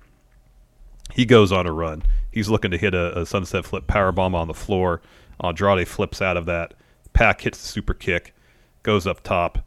He 1.13 1.25
goes 1.25 1.51
on 1.53 1.67
a 1.67 1.73
run. 1.73 2.03
He's 2.31 2.49
looking 2.49 2.71
to 2.71 2.79
hit 2.79 2.95
a, 2.95 3.21
a 3.21 3.27
sunset 3.27 3.65
flip 3.65 3.87
power 3.87 4.13
bomb 4.13 4.35
on 4.35 4.49
the 4.49 4.55
floor. 4.55 5.03
Andrade 5.43 5.89
flips 5.89 6.23
out 6.23 6.37
of 6.37 6.47
that. 6.47 6.75
Pac 7.13 7.41
hits 7.43 7.61
the 7.61 7.67
super 7.69 7.95
kick, 7.95 8.35
goes 8.83 9.07
up 9.07 9.23
top. 9.23 9.59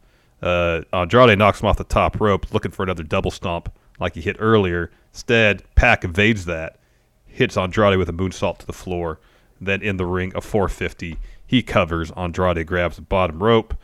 Uh, 0.42 0.82
Andrade 0.92 1.38
knocks 1.38 1.60
him 1.60 1.68
off 1.68 1.76
the 1.76 1.84
top 1.84 2.20
rope, 2.20 2.52
looking 2.52 2.70
for 2.72 2.82
another 2.82 3.02
double 3.02 3.30
stomp 3.30 3.70
like 4.00 4.14
he 4.14 4.20
hit 4.20 4.36
earlier. 4.38 4.90
Instead, 5.12 5.62
Pac 5.76 6.04
evades 6.04 6.44
that, 6.46 6.75
hits 7.36 7.56
Andrade 7.56 7.98
with 7.98 8.08
a 8.08 8.12
moonsault 8.12 8.58
to 8.58 8.66
the 8.66 8.72
floor. 8.72 9.18
Then 9.60 9.82
in 9.82 9.96
the 9.96 10.06
ring, 10.06 10.32
a 10.34 10.40
450. 10.40 11.16
He 11.46 11.62
covers. 11.62 12.10
Andrade 12.16 12.66
grabs 12.66 12.96
the 12.96 13.02
bottom 13.02 13.42
rope. 13.42 13.74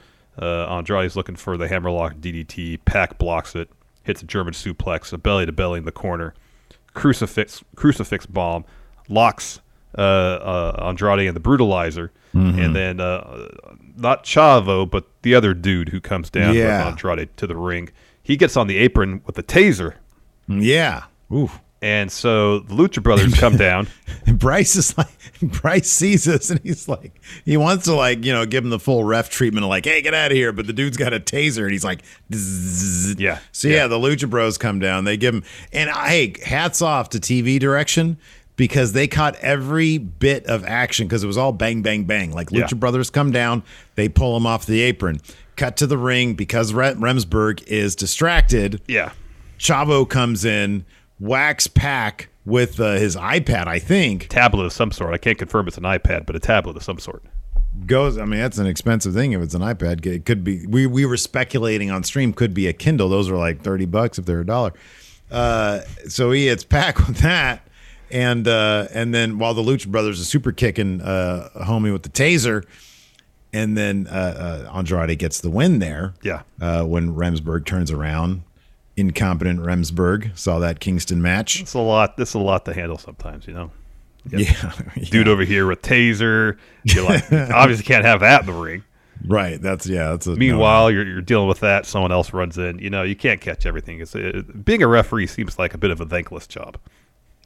Uh, 0.41 0.67
Andrade's 0.67 1.15
looking 1.17 1.37
for 1.37 1.57
the 1.57 1.69
hammerlock 1.69 2.15
DDT. 2.17 2.81
Pac 2.85 3.19
blocks 3.19 3.55
it, 3.55 3.69
hits 4.03 4.23
a 4.23 4.27
German 4.27 4.55
suplex, 4.55 5.13
a 5.13 5.19
belly 5.19 5.47
to 5.47 5.53
belly 5.53 5.79
in 5.79 5.85
the 5.85 5.93
corner 5.93 6.35
crucifix 6.95 7.65
crucifix 7.75 8.27
bomb 8.27 8.65
locks 9.09 9.61
uh, 9.97 10.01
uh, 10.01 10.85
Andrade 10.89 11.27
and 11.27 11.35
the 11.37 11.41
brutalizer, 11.41 12.11
and 12.35 12.75
then 12.77 13.01
uh, 13.01 13.49
not 13.97 14.25
Chavo, 14.25 14.89
but 14.91 15.07
the 15.23 15.35
other 15.35 15.53
dude 15.55 15.89
who 15.91 16.01
comes 16.01 16.31
down 16.31 16.55
Yeah. 16.55 16.79
with 16.79 16.87
Andrade 16.89 17.37
to 17.39 17.47
the 17.47 17.57
ring. 17.57 17.89
He 18.23 18.37
gets 18.37 18.57
on 18.57 18.67
the 18.69 18.77
apron 18.79 19.23
with 19.27 19.39
a 19.39 19.43
taser, 19.43 19.95
yeah. 20.49 21.05
Ooh. 21.33 21.51
And 21.83 22.11
so 22.11 22.61
the 22.61 22.75
Lucha 22.75 23.03
Brothers 23.03 23.35
come 23.35 23.57
down. 23.57 23.89
And 24.25 24.39
Bryce 24.39 24.77
is 24.77 24.97
like, 24.97 25.09
Bryce 25.43 25.91
sees 25.91 26.23
this 26.25 26.49
and 26.51 26.61
he's 26.62 26.87
like, 26.89 27.21
he 27.45 27.57
wants 27.57 27.87
to 27.87 27.95
like, 27.95 28.25
you 28.25 28.33
know, 28.33 28.47
give 28.47 28.62
him 28.62 28.71
the 28.71 28.79
full 28.79 29.03
ref 29.03 29.31
treatment 29.31 29.65
of 29.65 29.69
like, 29.71 29.85
hey, 29.85 30.01
get 30.01 30.15
out 30.15 30.31
of 30.31 30.37
here. 30.37 30.53
But 30.53 30.69
the 30.69 30.73
dude's 30.73 30.97
got 30.97 31.12
a 31.12 31.19
taser 31.19 31.65
and 31.65 31.73
he's 31.73 31.83
like, 31.83 32.03
"Zzz." 32.33 33.19
Yeah. 33.19 33.39
So 33.51 33.67
yeah, 33.67 33.75
Yeah. 33.79 33.87
the 33.89 33.97
Lucha 33.99 34.31
Bros 34.31 34.59
come 34.59 34.79
down. 34.79 35.03
They 35.05 35.17
give 35.17 35.35
him, 35.35 35.43
and 35.73 35.91
uh, 35.91 36.05
hey, 36.05 36.35
hats 36.45 36.83
off 36.83 37.09
to 37.11 37.19
TV 37.19 37.59
direction 37.59 38.17
because 38.55 38.93
they 38.93 39.09
caught 39.09 39.35
every 39.37 39.99
bit 39.99 40.47
of 40.47 40.65
action 40.65 41.09
because 41.09 41.25
it 41.25 41.27
was 41.27 41.39
all 41.39 41.51
bang, 41.53 41.83
bang, 41.83 42.05
bang. 42.05 42.31
Like 42.33 42.51
Lucha 42.51 42.71
Yeah. 42.73 42.79
Brothers 42.79 43.11
come 43.11 43.33
down, 43.33 43.65
they 43.97 44.09
pull 44.09 44.37
him 44.37 44.47
off 44.47 44.67
the 44.67 44.83
apron, 44.83 45.21
cut 45.57 45.77
to 45.79 45.89
the 45.89 45.99
ring 45.99 46.35
because 46.35 46.73
Remsburg 46.73 47.65
is 47.67 47.97
distracted. 47.97 48.81
Yeah, 48.87 49.12
Chavo 49.59 50.09
comes 50.09 50.45
in, 50.45 50.85
whacks 51.23 51.69
Pac 51.69 52.29
with 52.45 52.81
uh, 52.81 52.95
his 52.95 53.14
iPad, 53.17 53.69
I 53.69 53.79
think. 53.79 54.29
tablet 54.29 54.64
of 54.64 54.73
some 54.73 54.91
sort. 54.91 55.14
I 55.14 55.19
can't 55.19 55.38
confirm 55.38 55.69
it's 55.69 55.79
an 55.79 55.85
iPad, 55.85 56.26
but 56.26 56.35
a 56.35 56.41
tablet 56.41 56.76
of 56.76 56.83
some 56.83 56.99
sort. 56.99 57.23
Goes, 57.87 58.19
I 58.19 58.25
mean, 58.25 58.41
that's 58.41 58.59
an 58.59 58.67
expensive 58.67 59.14
thing 59.14 59.33
if 59.33 59.41
it's 59.41 59.55
an 59.55 59.62
iPad. 59.62 60.05
It 60.05 60.25
could 60.26 60.43
be, 60.43 60.67
we, 60.67 60.87
we 60.87 61.07
were 61.07 61.17
speculating 61.17 61.91
on 61.91 62.02
stream, 62.02 62.33
could 62.33 62.52
be 62.52 62.67
a 62.67 62.73
Kindle. 62.73 63.09
Those 63.09 63.31
are 63.31 63.37
like 63.37 63.62
30 63.62 63.87
bucks 63.87 64.19
if 64.19 64.26
they're 64.26 64.41
a 64.41 64.47
dollar. 64.47 64.73
Uh, 65.31 65.81
so 66.09 66.33
he 66.33 66.49
hits 66.49 66.64
Pac 66.64 66.99
with 67.07 67.19
that. 67.19 67.67
And 68.11 68.47
uh, 68.47 68.88
and 68.93 69.14
then 69.14 69.38
while 69.38 69.55
the 69.55 69.62
Lucha 69.62 69.87
Brothers 69.87 70.21
are 70.21 70.25
super 70.25 70.52
kicking 70.52 71.00
uh, 71.00 71.49
homie 71.62 71.95
with 71.95 72.02
the 72.02 72.11
taser, 72.11 72.62
and 73.55 73.75
then 73.75 74.07
uh, 74.07 74.67
uh, 74.71 74.76
Andrade 74.76 75.19
gets 75.19 75.41
the 75.41 75.49
win 75.49 75.79
there. 75.79 76.12
Yeah. 76.23 76.43
Uh, 76.61 76.85
when 76.85 77.14
Remsburg 77.14 77.64
turns 77.64 77.91
around, 77.91 78.43
incompetent 78.97 79.61
Remsburg 79.61 80.37
saw 80.39 80.59
that 80.59 80.81
Kingston 80.81 81.23
match. 81.23 81.61
It's 81.61 81.75
a 81.75 81.79
lot. 81.79 82.17
This 82.17 82.31
is 82.31 82.35
a 82.35 82.39
lot 82.39 82.65
to 82.67 82.75
handle 82.75 82.99
sometimes, 82.99 83.47
you 83.47 83.55
know. 83.55 83.71
Yeah, 84.31 84.73
Dude 85.11 85.27
over 85.27 85.43
here 85.43 85.67
with 85.67 85.83
taser. 85.83 86.57
You're 86.85 87.05
like, 87.05 87.25
obviously 87.33 87.85
can't 87.85 88.05
have 88.05 88.21
that 88.21 88.43
in 88.43 88.47
the 88.47 88.53
ring. 88.53 88.85
right. 89.27 89.61
That's 89.61 89.85
yeah. 89.85 90.11
That's 90.11 90.29
a 90.29 90.37
Meanwhile, 90.37 90.93
you're, 90.93 91.05
you're 91.05 91.21
dealing 91.21 91.49
with 91.49 91.59
that. 91.61 91.87
Someone 91.87 92.13
else 92.13 92.33
runs 92.33 92.57
in. 92.57 92.79
You 92.79 92.89
know, 92.89 93.03
you 93.03 93.17
can't 93.17 93.41
catch 93.41 93.67
everything. 93.67 94.01
It's, 94.01 94.15
it, 94.15 94.65
being 94.65 94.81
a 94.81 94.87
referee 94.87 95.27
seems 95.27 95.59
like 95.59 95.75
a 95.75 95.79
bit 95.79 95.91
of 95.91 96.01
a 96.01 96.07
thankless 96.07 96.47
job. 96.47 96.79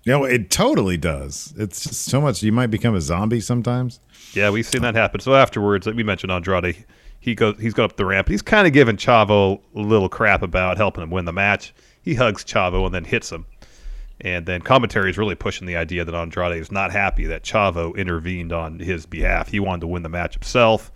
No, 0.04 0.24
it 0.24 0.50
totally 0.50 0.98
does. 0.98 1.54
It's 1.56 1.82
just 1.82 2.04
so 2.04 2.20
much. 2.20 2.42
You 2.42 2.52
might 2.52 2.68
become 2.68 2.94
a 2.94 3.00
zombie 3.00 3.40
sometimes. 3.40 3.98
Yeah, 4.34 4.50
we've 4.50 4.66
seen 4.66 4.82
that 4.82 4.94
happen. 4.94 5.20
So 5.20 5.34
afterwards, 5.34 5.86
like 5.86 5.96
we 5.96 6.02
mentioned 6.02 6.30
Andrade, 6.30 6.84
he 7.26 7.34
goes, 7.34 7.56
he's 7.60 7.74
going 7.74 7.90
up 7.90 7.96
the 7.96 8.06
ramp. 8.06 8.28
He's 8.28 8.40
kind 8.40 8.68
of 8.68 8.72
giving 8.72 8.96
Chavo 8.96 9.60
a 9.74 9.80
little 9.80 10.08
crap 10.08 10.42
about 10.42 10.76
helping 10.76 11.02
him 11.02 11.10
win 11.10 11.24
the 11.24 11.32
match. 11.32 11.74
He 12.00 12.14
hugs 12.14 12.44
Chavo 12.44 12.86
and 12.86 12.94
then 12.94 13.02
hits 13.02 13.32
him. 13.32 13.46
And 14.20 14.46
then 14.46 14.62
commentary 14.62 15.10
is 15.10 15.18
really 15.18 15.34
pushing 15.34 15.66
the 15.66 15.74
idea 15.74 16.04
that 16.04 16.14
Andrade 16.14 16.56
is 16.56 16.70
not 16.70 16.92
happy 16.92 17.26
that 17.26 17.42
Chavo 17.42 17.96
intervened 17.96 18.52
on 18.52 18.78
his 18.78 19.06
behalf. 19.06 19.48
He 19.48 19.58
wanted 19.58 19.80
to 19.80 19.86
win 19.88 20.04
the 20.04 20.08
match 20.08 20.34
himself. 20.34 20.92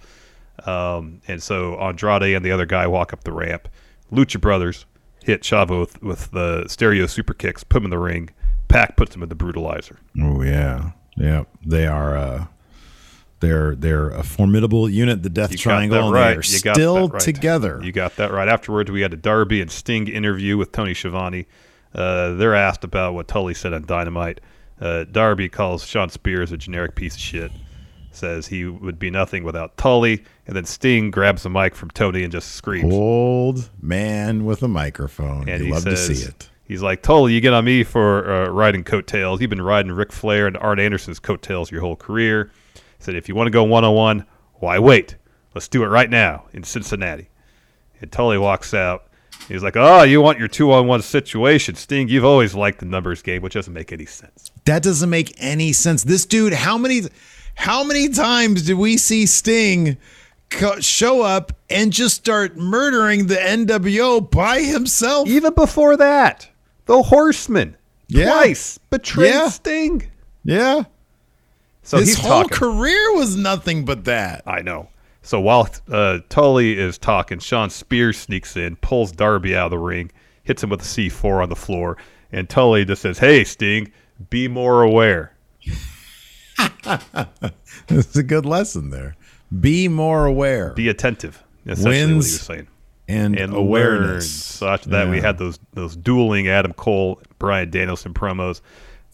Um, 0.66 1.20
and 1.26 1.42
so 1.42 1.74
Andrade 1.80 2.36
and 2.36 2.44
the 2.44 2.52
other 2.52 2.64
guy 2.64 2.86
walk 2.86 3.12
up 3.12 3.24
the 3.24 3.32
ramp. 3.32 3.66
Lucha 4.12 4.40
Brothers 4.40 4.86
hit 5.24 5.42
Chavo 5.42 5.80
with, 5.80 6.00
with 6.00 6.30
the 6.30 6.68
stereo 6.68 7.06
super 7.06 7.34
kicks, 7.34 7.64
put 7.64 7.78
him 7.78 7.86
in 7.86 7.90
the 7.90 7.98
ring. 7.98 8.30
Pac 8.68 8.96
puts 8.96 9.16
him 9.16 9.24
in 9.24 9.28
the 9.28 9.34
brutalizer. 9.34 9.96
Oh 10.22 10.42
yeah, 10.44 10.92
yeah. 11.16 11.42
They 11.66 11.88
are. 11.88 12.16
uh 12.16 12.46
they're 13.40 13.74
they're 13.74 14.10
a 14.10 14.22
formidable 14.22 14.88
unit, 14.88 15.22
the 15.22 15.30
Death 15.30 15.52
You 15.52 15.58
Triangle, 15.58 16.04
and 16.04 16.12
right. 16.12 16.30
they 16.30 16.36
are 16.36 16.42
You 16.42 16.60
got 16.60 16.76
still 16.76 17.08
that 17.08 17.12
right. 17.14 17.22
together. 17.22 17.80
You 17.82 17.92
got 17.92 18.16
that 18.16 18.30
right. 18.30 18.48
Afterwards, 18.48 18.90
we 18.90 19.00
had 19.00 19.12
a 19.12 19.16
Darby 19.16 19.60
and 19.60 19.70
Sting 19.70 20.08
interview 20.08 20.56
with 20.56 20.72
Tony 20.72 20.94
Schiavone. 20.94 21.46
Uh, 21.94 22.34
they're 22.34 22.54
asked 22.54 22.84
about 22.84 23.14
what 23.14 23.26
Tully 23.28 23.54
said 23.54 23.72
on 23.72 23.84
Dynamite. 23.84 24.40
Uh, 24.80 25.04
Darby 25.04 25.48
calls 25.48 25.84
Shawn 25.84 26.08
Spears 26.08 26.52
a 26.52 26.56
generic 26.56 26.94
piece 26.94 27.14
of 27.14 27.20
shit. 27.20 27.52
Says 28.12 28.46
he 28.48 28.64
would 28.64 28.98
be 28.98 29.10
nothing 29.10 29.44
without 29.44 29.76
Tully, 29.76 30.24
and 30.46 30.56
then 30.56 30.64
Sting 30.64 31.10
grabs 31.10 31.44
the 31.44 31.50
mic 31.50 31.74
from 31.74 31.90
Tony 31.90 32.22
and 32.24 32.32
just 32.32 32.52
screams. 32.52 32.92
Old 32.92 33.70
man 33.80 34.44
with 34.44 34.62
a 34.62 34.68
microphone. 34.68 35.48
And 35.48 35.60
you 35.60 35.66
he 35.66 35.72
love 35.72 35.82
says, 35.82 36.08
to 36.08 36.14
see 36.16 36.24
it. 36.26 36.50
He's 36.64 36.82
like, 36.82 37.02
Tully, 37.02 37.32
you 37.34 37.40
get 37.40 37.52
on 37.52 37.64
me 37.64 37.84
for 37.84 38.30
uh, 38.30 38.48
riding 38.48 38.84
coattails. 38.84 39.40
You've 39.40 39.50
been 39.50 39.62
riding 39.62 39.92
Ric 39.92 40.12
Flair 40.12 40.46
and 40.46 40.56
Arn 40.56 40.80
Anderson's 40.80 41.18
coattails 41.18 41.70
your 41.70 41.80
whole 41.80 41.96
career. 41.96 42.50
He 43.00 43.04
said, 43.04 43.14
if 43.14 43.28
you 43.30 43.34
want 43.34 43.46
to 43.46 43.50
go 43.50 43.64
one 43.64 43.82
on 43.84 43.94
one, 43.94 44.26
why 44.56 44.78
wait? 44.78 45.16
Let's 45.54 45.68
do 45.68 45.82
it 45.82 45.86
right 45.86 46.10
now 46.10 46.44
in 46.52 46.62
Cincinnati. 46.64 47.30
And 48.02 48.12
Tully 48.12 48.36
walks 48.38 48.74
out. 48.74 49.04
He's 49.48 49.62
like, 49.62 49.74
oh, 49.76 50.02
you 50.02 50.20
want 50.20 50.38
your 50.38 50.48
two 50.48 50.70
on 50.70 50.86
one 50.86 51.00
situation. 51.00 51.74
Sting, 51.76 52.08
you've 52.08 52.26
always 52.26 52.54
liked 52.54 52.78
the 52.78 52.84
numbers 52.86 53.22
game, 53.22 53.40
which 53.40 53.54
doesn't 53.54 53.72
make 53.72 53.90
any 53.90 54.04
sense. 54.04 54.50
That 54.66 54.82
doesn't 54.82 55.08
make 55.08 55.34
any 55.38 55.72
sense. 55.72 56.04
This 56.04 56.26
dude, 56.26 56.52
how 56.52 56.76
many 56.76 57.02
how 57.54 57.82
many 57.82 58.10
times 58.10 58.62
did 58.64 58.74
we 58.76 58.96
see 58.98 59.24
Sting 59.24 59.96
co- 60.50 60.78
show 60.80 61.22
up 61.22 61.52
and 61.70 61.90
just 61.92 62.16
start 62.16 62.56
murdering 62.58 63.26
the 63.28 63.36
NWO 63.36 64.30
by 64.30 64.60
himself? 64.60 65.26
Even 65.26 65.54
before 65.54 65.96
that, 65.96 66.48
the 66.84 67.02
Horseman 67.02 67.76
Yeah. 68.08 68.26
twice 68.26 68.76
betrayed 68.90 69.30
Yeah. 69.32 69.48
Sting. 69.48 70.02
Yeah. 70.44 70.82
So 71.82 71.98
His 71.98 72.18
whole 72.18 72.42
talking. 72.44 72.56
career 72.58 73.14
was 73.16 73.36
nothing 73.36 73.84
but 73.84 74.04
that. 74.04 74.42
I 74.46 74.62
know. 74.62 74.88
So 75.22 75.40
while 75.40 75.68
uh, 75.90 76.20
Tully 76.28 76.78
is 76.78 76.98
talking, 76.98 77.38
Shawn 77.38 77.70
Spears 77.70 78.18
sneaks 78.18 78.56
in, 78.56 78.76
pulls 78.76 79.12
Darby 79.12 79.54
out 79.56 79.66
of 79.66 79.70
the 79.72 79.78
ring, 79.78 80.10
hits 80.44 80.62
him 80.62 80.70
with 80.70 80.80
a 80.80 80.84
C4 80.84 81.42
on 81.42 81.48
the 81.48 81.56
floor, 81.56 81.96
and 82.32 82.48
Tully 82.48 82.84
just 82.84 83.02
says, 83.02 83.18
"Hey, 83.18 83.44
Sting, 83.44 83.92
be 84.30 84.48
more 84.48 84.82
aware." 84.82 85.34
It's 87.88 88.16
a 88.16 88.22
good 88.22 88.46
lesson 88.46 88.90
there. 88.90 89.16
Be 89.60 89.88
more 89.88 90.26
aware 90.26 90.70
Be 90.74 90.88
attentive. 90.88 91.42
Essentially, 91.66 91.84
what 91.90 91.96
he 91.96 92.12
Wins 92.12 92.16
was 92.32 92.40
saying. 92.42 92.68
and, 93.08 93.36
And 93.38 93.52
awareness. 93.54 94.00
awareness. 94.00 94.32
So 94.32 94.68
after 94.68 94.90
that, 94.90 95.08
we 95.08 95.20
had 95.20 95.38
those 95.38 95.58
those 95.72 95.96
dueling 95.96 96.48
Adam 96.48 96.72
Cole, 96.72 97.20
Bryan 97.38 97.70
Danielson 97.70 98.14
promos. 98.14 98.60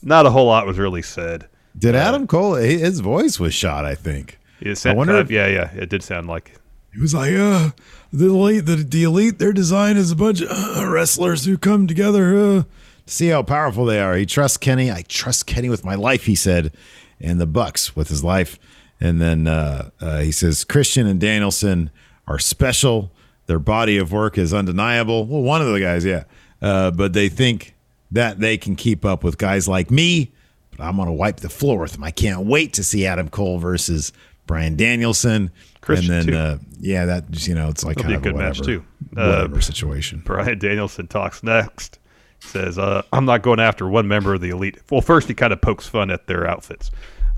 Not 0.03 0.27
a 0.27 0.31
whole 0.31 0.47
lot 0.47 0.67
was 0.67 0.79
really 0.79 1.03
said. 1.03 1.49
Did 1.79 1.95
Adam 1.95 2.27
Cole? 2.27 2.55
His 2.55 3.01
voice 3.01 3.39
was 3.39 3.55
shot. 3.55 3.85
I 3.85 3.95
think. 3.95 4.39
It 4.61 4.85
I 4.87 4.95
wonder 4.95 5.17
uh, 5.17 5.21
if- 5.21 5.31
yeah, 5.31 5.47
yeah, 5.47 5.71
it 5.75 5.91
did 5.91 6.03
sound 6.03 6.27
like 6.29 6.53
He 6.95 7.01
was 7.01 7.13
like, 7.15 7.35
uh, 7.35 7.71
the 8.13 8.29
elite, 8.29 8.65
the, 8.65 8.77
the 8.77 9.05
elite, 9.05 9.39
their 9.39 9.53
design 9.53 9.99
is 9.99 10.11
a 10.11 10.17
bunch 10.17 10.41
of 10.41 10.49
uh, 10.51 10.87
wrestlers 10.89 11.45
who 11.45 11.59
come 11.59 11.87
together. 11.87 12.37
Uh. 12.37 12.63
See 13.09 13.29
how 13.29 13.43
powerful 13.45 13.85
they 13.85 14.01
are. 14.01 14.17
He 14.17 14.27
trusts 14.27 14.57
Kenny. 14.57 14.91
I 14.91 15.03
trust 15.03 15.47
Kenny 15.47 15.69
with 15.69 15.85
my 15.85 15.95
life, 15.95 16.25
he 16.25 16.35
said, 16.35 16.73
and 17.21 17.41
the 17.41 17.47
Bucks 17.47 17.95
with 17.95 18.09
his 18.09 18.25
life. 18.25 18.59
And 19.01 19.21
then 19.21 19.47
uh, 19.47 19.91
uh, 20.01 20.21
he 20.21 20.33
says 20.33 20.65
Christian 20.65 21.07
and 21.07 21.21
Danielson 21.21 21.91
are 22.27 22.41
special. 22.41 23.13
Their 23.47 23.61
body 23.61 23.97
of 23.99 24.11
work 24.11 24.37
is 24.39 24.53
undeniable. 24.53 25.25
Well, 25.25 25.43
one 25.43 25.63
of 25.63 25.69
the 25.73 25.79
guys, 25.79 26.05
yeah, 26.05 26.25
uh, 26.61 26.91
but 26.91 27.13
they 27.13 27.29
think 27.29 27.77
that 28.11 28.41
they 28.41 28.57
can 28.57 28.75
keep 28.75 29.05
up 29.05 29.23
with 29.23 29.39
guys 29.39 29.69
like 29.69 29.89
me. 29.89 30.33
But 30.77 30.85
I'm 30.85 30.97
gonna 30.97 31.13
wipe 31.13 31.39
the 31.41 31.49
floor 31.49 31.79
with 31.81 31.93
them. 31.93 32.05
I 32.05 32.11
can't 32.11 32.47
wait 32.47 32.75
to 32.75 32.85
see 32.85 33.07
Adam 33.07 33.29
Cole 33.29 33.59
versus 33.59 34.13
Bryan 34.47 34.77
Danielson. 34.77 35.51
Christian, 35.81 36.13
and 36.15 36.29
then, 36.29 36.35
uh, 36.35 36.59
yeah, 36.81 37.05
that 37.05 37.31
just, 37.31 37.47
you 37.47 37.55
know, 37.55 37.69
it's 37.69 37.85
like 37.85 37.97
That'll 37.97 38.11
kind 38.11 38.23
be 38.23 38.29
a 38.29 38.33
of 38.33 38.35
good 38.35 38.43
match, 38.45 38.59
whatever- 38.61 38.81
too. 38.81 39.21
Uh, 39.21 39.27
Whatever 39.45 39.61
situation. 39.61 40.21
Bryan 40.25 40.59
Danielson 40.59 41.07
talks 41.07 41.43
next. 41.45 41.99
Says, 42.41 42.77
uh, 42.79 43.03
I'm 43.13 43.25
not 43.25 43.43
going 43.43 43.61
after 43.61 43.89
one 43.89 44.07
member 44.09 44.35
of 44.35 44.41
the 44.41 44.51
elite. 44.51 44.79
Well, 44.91 45.01
first, 45.01 45.27
he 45.29 45.35
kind 45.35 45.53
of 45.53 45.61
pokes 45.61 45.87
fun 45.87 46.11
at 46.11 46.27
their 46.27 46.47
outfits. 46.47 46.91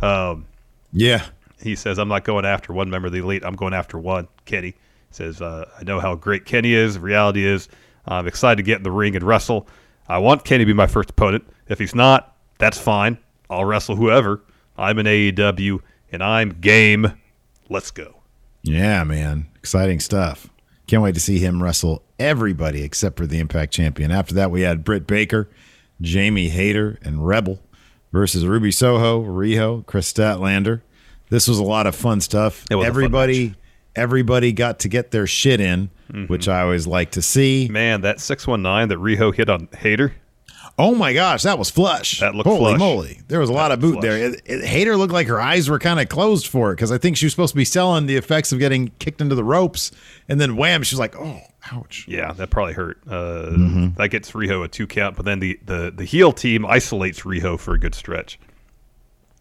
Um, 0.02 0.46
Yeah, 0.92 1.24
he 1.62 1.76
says, 1.76 1.98
I'm 1.98 2.08
not 2.08 2.24
going 2.24 2.44
after 2.46 2.72
one 2.72 2.88
member 2.90 3.06
of 3.06 3.12
the 3.12 3.20
elite. 3.20 3.42
I'm 3.44 3.54
going 3.54 3.74
after 3.74 3.98
one, 3.98 4.26
Kenny. 4.46 4.74
Says, 5.10 5.40
uh, 5.42 5.68
I 5.78 5.84
know 5.84 6.00
how 6.00 6.14
great 6.14 6.44
Kenny 6.46 6.72
is. 6.74 6.98
Reality 6.98 7.44
is, 7.46 7.68
I'm 8.06 8.26
excited 8.26 8.56
to 8.56 8.62
get 8.62 8.78
in 8.78 8.82
the 8.82 8.90
ring 8.90 9.14
and 9.14 9.24
wrestle. 9.24 9.68
I 10.08 10.18
want 10.18 10.44
Kenny 10.44 10.64
to 10.64 10.66
be 10.66 10.72
my 10.72 10.86
first 10.86 11.10
opponent. 11.10 11.44
If 11.68 11.78
he's 11.78 11.94
not, 11.94 12.34
that's 12.58 12.78
fine. 12.78 13.18
I'll 13.50 13.64
wrestle 13.64 13.96
whoever. 13.96 14.42
I'm 14.76 14.98
an 14.98 15.06
AEW, 15.06 15.80
and 16.12 16.22
I'm 16.22 16.60
game. 16.60 17.12
Let's 17.68 17.90
go. 17.90 18.16
yeah, 18.62 19.04
man, 19.04 19.48
exciting 19.56 20.00
stuff. 20.00 20.48
Can't 20.86 21.02
wait 21.02 21.14
to 21.14 21.20
see 21.20 21.38
him 21.38 21.62
wrestle 21.62 22.02
everybody 22.18 22.82
except 22.82 23.18
for 23.18 23.26
the 23.26 23.38
Impact 23.38 23.72
Champion. 23.72 24.10
After 24.10 24.34
that, 24.34 24.50
we 24.50 24.62
had 24.62 24.84
Britt 24.84 25.06
Baker, 25.06 25.48
Jamie 26.00 26.48
Hayter, 26.48 26.98
and 27.02 27.26
Rebel 27.26 27.60
versus 28.12 28.46
Ruby 28.46 28.72
Soho, 28.72 29.22
Riho, 29.22 29.84
Kris 29.86 30.10
Statlander. 30.12 30.80
This 31.30 31.46
was 31.46 31.58
a 31.58 31.64
lot 31.64 31.86
of 31.86 31.94
fun 31.94 32.20
stuff. 32.20 32.64
A 32.70 32.74
fun 32.74 32.86
everybody, 32.86 33.54
everybody 33.94 34.52
got 34.52 34.78
to 34.80 34.88
get 34.88 35.10
their 35.10 35.26
shit 35.26 35.60
in, 35.60 35.90
mm-hmm. 36.10 36.24
which 36.24 36.48
I 36.48 36.62
always 36.62 36.86
like 36.86 37.10
to 37.12 37.22
see. 37.22 37.68
Man, 37.70 38.00
that 38.02 38.20
619 38.20 38.88
that 38.88 38.98
Riho 38.98 39.34
hit 39.34 39.50
on 39.50 39.68
Hayter, 39.78 40.14
Oh 40.80 40.94
my 40.94 41.12
gosh, 41.12 41.42
that 41.42 41.58
was 41.58 41.70
flush. 41.70 42.20
That 42.20 42.34
looked 42.36 42.46
Holy 42.48 42.60
flush. 42.60 42.78
moly. 42.78 43.20
There 43.26 43.40
was 43.40 43.50
a 43.50 43.52
lot 43.52 43.72
of 43.72 43.80
boot 43.80 43.94
flush. 43.94 44.02
there. 44.02 44.16
It, 44.16 44.42
it, 44.44 44.64
Hayter 44.64 44.96
looked 44.96 45.12
like 45.12 45.26
her 45.26 45.40
eyes 45.40 45.68
were 45.68 45.80
kind 45.80 45.98
of 45.98 46.08
closed 46.08 46.46
for 46.46 46.70
it 46.70 46.76
because 46.76 46.92
I 46.92 46.98
think 46.98 47.16
she 47.16 47.26
was 47.26 47.32
supposed 47.32 47.52
to 47.52 47.56
be 47.56 47.64
selling 47.64 48.06
the 48.06 48.14
effects 48.16 48.52
of 48.52 48.60
getting 48.60 48.92
kicked 49.00 49.20
into 49.20 49.34
the 49.34 49.42
ropes. 49.42 49.90
And 50.28 50.40
then 50.40 50.54
wham, 50.56 50.84
she's 50.84 50.98
like, 51.00 51.16
oh, 51.16 51.40
ouch. 51.72 52.04
Yeah, 52.06 52.32
that 52.32 52.50
probably 52.50 52.74
hurt. 52.74 53.00
Uh, 53.08 53.48
Mm-hmm. 53.50 53.94
That 53.96 54.10
gets 54.10 54.30
Riho 54.32 54.64
a 54.64 54.68
two 54.68 54.86
count, 54.86 55.16
but 55.16 55.24
then 55.24 55.40
the, 55.40 55.58
the, 55.64 55.90
the 55.94 56.04
heel 56.04 56.32
team 56.32 56.64
isolates 56.64 57.22
Riho 57.22 57.58
for 57.58 57.74
a 57.74 57.78
good 57.80 57.94
stretch. 57.96 58.38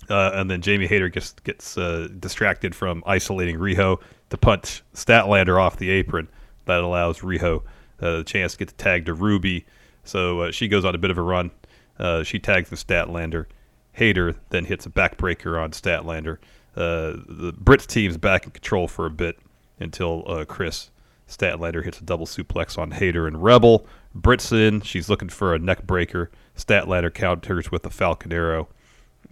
Uh, 0.10 0.32
and 0.34 0.50
then 0.50 0.62
Jamie 0.62 0.88
Hayter 0.88 1.10
gets 1.10 1.34
gets 1.43 1.78
uh, 1.78 2.08
distracted 2.19 2.73
from 2.73 3.04
isolating 3.06 3.58
Riho 3.58 4.00
to 4.30 4.38
punch 4.38 4.82
Statlander 4.95 5.62
off 5.62 5.78
the 5.78 5.89
apron. 5.89 6.30
That 6.65 6.80
allows 6.80 7.19
Riho 7.19 7.62
uh, 8.02 8.17
the 8.17 8.23
chance 8.23 8.54
to 8.54 8.58
get 8.60 8.69
the 8.69 8.73
tag 8.76 9.06
to 9.06 9.13
Ruby. 9.13 9.65
So 10.07 10.41
uh, 10.41 10.51
she 10.51 10.67
goes 10.67 10.85
on 10.85 10.95
a 10.95 10.97
bit 10.97 11.11
of 11.11 11.17
a 11.17 11.21
run. 11.21 11.51
Uh, 11.99 12.23
she 12.23 12.39
tags 12.39 12.69
the 12.69 12.75
Statlander. 12.75 13.45
Hayter 13.93 14.35
then 14.49 14.65
hits 14.65 14.85
a 14.85 14.89
backbreaker 14.89 15.61
on 15.61 15.71
Statlander. 15.71 16.37
Uh, 16.75 17.17
the 17.27 17.53
Britt's 17.57 17.87
team's 17.87 18.17
back 18.17 18.45
in 18.45 18.51
control 18.51 18.87
for 18.87 19.07
a 19.07 19.09
bit 19.09 19.39
until 19.79 20.23
uh, 20.27 20.45
Kris 20.45 20.91
Statlander 21.27 21.83
hits 21.83 21.99
a 21.99 22.03
double 22.03 22.25
suplex 22.25 22.77
on 22.77 22.91
Hayter 22.91 23.27
and 23.27 23.43
Rebel. 23.43 23.85
Britt's 24.13 24.51
in. 24.51 24.81
She's 24.81 25.09
looking 25.09 25.29
for 25.29 25.53
a 25.53 25.59
neck 25.59 25.85
breaker. 25.85 26.31
Statlander 26.55 27.13
counters 27.13 27.71
with 27.71 27.85
a 27.85 27.89
Falcon 27.89 28.31
Arrow. 28.31 28.69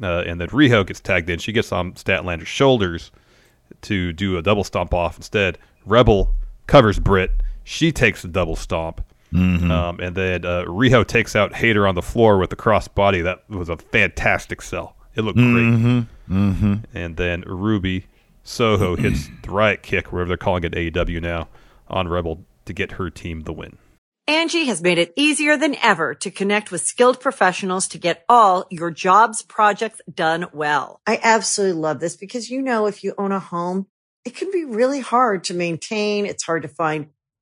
Uh, 0.02 0.24
and 0.26 0.42
then 0.42 0.50
Riho 0.50 0.86
gets 0.86 1.00
tagged 1.00 1.30
in. 1.30 1.40
She 1.40 1.52
gets 1.52 1.72
on 1.72 1.94
Statlander's 1.94 2.48
shoulders 2.48 3.12
to 3.82 4.12
do 4.14 4.38
a 4.38 4.42
double 4.42 4.64
stomp 4.64 4.94
off 4.94 5.18
instead. 5.18 5.58
Rebel 5.86 6.34
covers 6.68 7.00
Britt. 7.00 7.32
She 7.64 7.92
takes 7.92 8.22
the 8.22 8.28
double 8.28 8.56
stomp. 8.56 9.02
Um, 9.34 10.00
and 10.00 10.16
then 10.16 10.46
uh, 10.46 10.64
Riho 10.66 11.06
takes 11.06 11.36
out 11.36 11.56
Hayter 11.56 11.88
on 11.88 11.96
the 11.96 12.02
floor 12.02 12.38
with 12.38 12.50
the 12.50 12.56
cross 12.56 12.88
body. 12.88 13.22
That 13.22 13.50
was 13.50 13.70
a 13.70 13.78
fantastic 13.78 14.62
sell. 14.62 14.96
It 15.16 15.22
looked 15.22 15.38
great. 15.38 16.06
Mm-hmm. 16.30 16.74
And 16.94 17.18
then 17.18 17.42
Ruby 17.42 18.06
Soho 18.44 18.96
hits 18.98 19.30
the 19.44 19.52
riot 19.52 19.82
kick, 19.82 20.12
wherever 20.12 20.28
they're 20.28 20.38
calling 20.38 20.64
it 20.64 20.74
AEW 20.74 21.22
now, 21.22 21.48
on 21.88 22.08
Rebel 22.08 22.46
to 22.66 22.74
get 22.74 22.94
her 22.94 23.10
team 23.10 23.42
the 23.42 23.54
win. 23.54 23.78
Angie 24.28 24.66
has 24.66 24.82
made 24.82 24.98
it 24.98 25.14
easier 25.16 25.56
than 25.56 25.76
ever 25.84 26.16
to 26.16 26.32
connect 26.32 26.72
with 26.72 26.82
skilled 26.82 27.20
professionals 27.20 27.88
to 27.90 28.00
get 28.00 28.26
all 28.28 28.66
your 28.72 28.90
jobs 28.90 29.44
projects 29.44 30.02
done 30.12 30.48
well. 30.52 31.00
I 31.06 31.20
absolutely 31.22 31.80
love 31.80 32.00
this 32.00 32.16
because, 32.16 32.50
you 32.50 32.62
know, 32.64 32.88
if 32.88 33.04
you 33.04 33.14
own 33.20 33.32
a 33.32 33.40
home, 33.40 33.86
it 34.26 34.36
can 34.36 34.50
be 34.52 34.66
really 34.66 35.00
hard 35.00 35.44
to 35.46 35.54
maintain. 35.54 36.26
It's 36.26 36.44
hard 36.44 36.64
to 36.64 36.68
find 36.68 37.10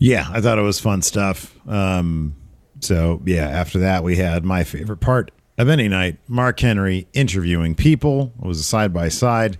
Yeah, 0.00 0.26
I 0.32 0.40
thought 0.40 0.58
it 0.58 0.62
was 0.62 0.80
fun 0.80 1.02
stuff. 1.02 1.54
Um, 1.68 2.34
so 2.80 3.20
yeah, 3.26 3.46
after 3.46 3.78
that 3.80 4.02
we 4.02 4.16
had 4.16 4.44
my 4.44 4.64
favorite 4.64 4.96
part 5.00 5.30
of 5.58 5.68
any 5.68 5.88
night: 5.88 6.18
Mark 6.26 6.58
Henry 6.58 7.06
interviewing 7.12 7.74
people. 7.74 8.32
It 8.42 8.46
was 8.46 8.58
a 8.58 8.64
side 8.64 8.92
by 8.92 9.10
side. 9.10 9.58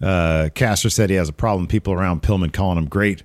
Caster 0.00 0.90
said 0.90 1.10
he 1.10 1.16
has 1.16 1.28
a 1.28 1.32
problem. 1.34 1.68
People 1.68 1.92
around 1.92 2.22
Pillman 2.22 2.52
calling 2.52 2.78
him 2.78 2.88
great, 2.88 3.22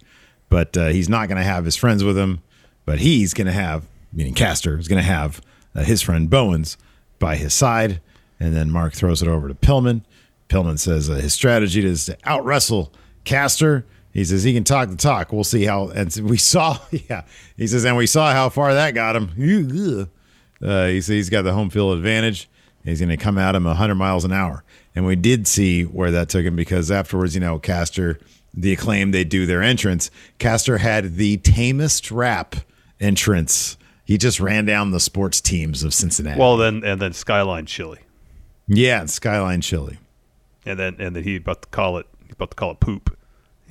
but 0.50 0.76
uh, 0.78 0.88
he's 0.90 1.10
not 1.10 1.30
going 1.30 1.38
to 1.38 1.44
have 1.44 1.66
his 1.66 1.78
friends 1.78 2.04
with 2.04 2.18
him. 2.18 2.44
But 2.86 3.00
he's 3.00 3.34
going 3.34 3.48
to 3.48 3.54
have, 3.54 3.86
meaning 4.14 4.34
Caster, 4.34 4.78
is 4.78 4.88
going 4.88 5.02
to 5.02 5.10
have 5.10 5.42
uh, 5.74 5.84
his 5.84 6.02
friend 6.02 6.30
Bowens 6.30 6.78
by 7.20 7.36
his 7.36 7.54
side. 7.54 8.02
And 8.40 8.56
then 8.56 8.70
Mark 8.72 8.94
throws 8.94 9.22
it 9.22 9.28
over 9.28 9.48
to 9.48 9.56
Pillman. 9.56 10.04
Pillman 10.48 10.78
says 10.78 11.10
uh, 11.10 11.16
his 11.16 11.34
strategy 11.34 11.84
is 11.84 12.06
to 12.06 12.18
out 12.24 12.46
wrestle 12.46 12.94
Caster. 13.24 13.86
He 14.18 14.26
says 14.26 14.42
he 14.42 14.52
can 14.52 14.64
talk 14.64 14.90
the 14.90 14.96
talk. 14.96 15.32
We'll 15.32 15.44
see 15.44 15.66
how. 15.66 15.90
And 15.90 16.12
we 16.28 16.38
saw, 16.38 16.80
yeah. 16.92 17.22
He 17.56 17.68
says, 17.68 17.86
and 17.86 17.96
we 17.96 18.08
saw 18.08 18.34
how 18.34 18.50
far 18.50 18.74
that 18.74 18.96
got 18.96 19.16
him. 19.16 20.10
Uh, 20.60 20.88
he 20.88 21.02
says 21.02 21.14
he's 21.14 21.30
got 21.30 21.44
the 21.44 21.54
home 21.54 21.70
field 21.70 21.96
advantage. 21.96 22.50
He's 22.84 23.00
going 23.00 23.10
to 23.10 23.18
come 23.18 23.38
at 23.38 23.54
him 23.54 23.66
100 23.66 23.94
miles 23.94 24.26
an 24.26 24.32
hour. 24.32 24.64
And 24.96 25.06
we 25.06 25.16
did 25.16 25.46
see 25.46 25.84
where 25.84 26.10
that 26.10 26.30
took 26.30 26.44
him 26.44 26.56
because 26.56 26.90
afterwards, 26.90 27.36
you 27.36 27.42
know, 27.42 27.60
Caster, 27.60 28.20
the 28.56 28.74
acclaim, 28.74 29.12
they 29.12 29.24
do 29.24 29.46
their 29.46 29.62
entrance. 29.62 30.10
Caster 30.40 30.80
had 30.80 31.18
the 31.18 31.38
tamest 31.38 32.10
rap 32.10 32.56
entrance. 33.00 33.78
He 34.04 34.18
just 34.18 34.40
ran 34.40 34.66
down 34.66 34.90
the 34.90 35.00
sports 35.00 35.42
teams 35.42 35.84
of 35.84 35.94
Cincinnati. 35.94 36.40
Well, 36.40 36.58
then 36.58 36.84
and 36.84 37.00
then 37.00 37.14
Skyline 37.14 37.68
Chili, 37.68 38.00
yeah, 38.68 39.06
Skyline 39.06 39.62
Chili. 39.62 40.00
and 40.66 40.80
then 40.80 40.96
and 40.98 41.16
then 41.16 41.24
he 41.24 41.36
about 41.36 41.62
to 41.62 41.68
call 41.68 42.00
it 42.00 42.08
he 42.26 42.32
about 42.32 42.50
to 42.50 42.56
call 42.56 42.72
it 42.72 42.80
poop, 42.80 43.16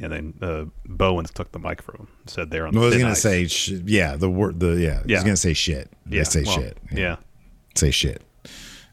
and 0.01 0.13
then 0.13 0.35
uh, 0.43 0.65
Bowens 0.87 1.31
took 1.31 1.53
the 1.53 1.59
mic 1.59 1.83
from 1.83 1.97
him, 1.97 2.09
and 2.21 2.31
said 2.31 2.51
there 2.51 2.67
on 2.67 2.77
I 2.77 2.81
the 2.81 2.87
was 2.87 2.95
going 2.95 3.07
to 3.07 3.11
ice. 3.13 3.23
say, 3.23 3.47
sh- 3.47 3.73
yeah, 3.85 4.17
the 4.17 4.31
word, 4.31 4.61
the, 4.61 4.77
yeah, 4.77 5.01
I 5.01 5.13
was 5.15 5.23
going 5.25 5.35
to 5.35 5.37
say 5.37 5.53
shit. 5.55 5.91
They 6.07 6.19
yeah, 6.19 6.23
say 6.25 6.43
well, 6.45 6.57
shit. 6.57 6.79
yeah. 6.93 7.17
Say 7.75 7.91
shit. 7.91 8.23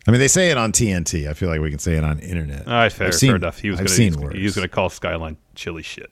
I 0.05 0.11
mean, 0.11 0.19
they 0.19 0.27
say 0.27 0.51
it 0.51 0.57
on 0.57 0.71
TNT. 0.73 1.29
I 1.29 1.33
feel 1.33 1.47
like 1.49 1.61
we 1.61 1.69
can 1.69 1.79
say 1.79 1.95
it 1.95 2.03
on 2.03 2.19
internet. 2.19 2.67
All 2.67 2.73
right, 2.73 2.91
fair, 2.91 3.07
I've 3.07 3.13
seen- 3.15 3.29
fair 3.29 3.35
enough. 3.37 3.59
He 3.59 3.69
was 3.69 3.79
I've 3.79 3.85
gonna, 3.85 3.95
seen 3.95 4.11
he 4.13 4.17
was, 4.17 4.23
words. 4.23 4.35
he 4.37 4.43
was 4.43 4.55
going 4.55 4.67
to 4.67 4.73
call 4.73 4.89
Skyline 4.89 5.37
Chili 5.55 5.83
shit. 5.83 6.11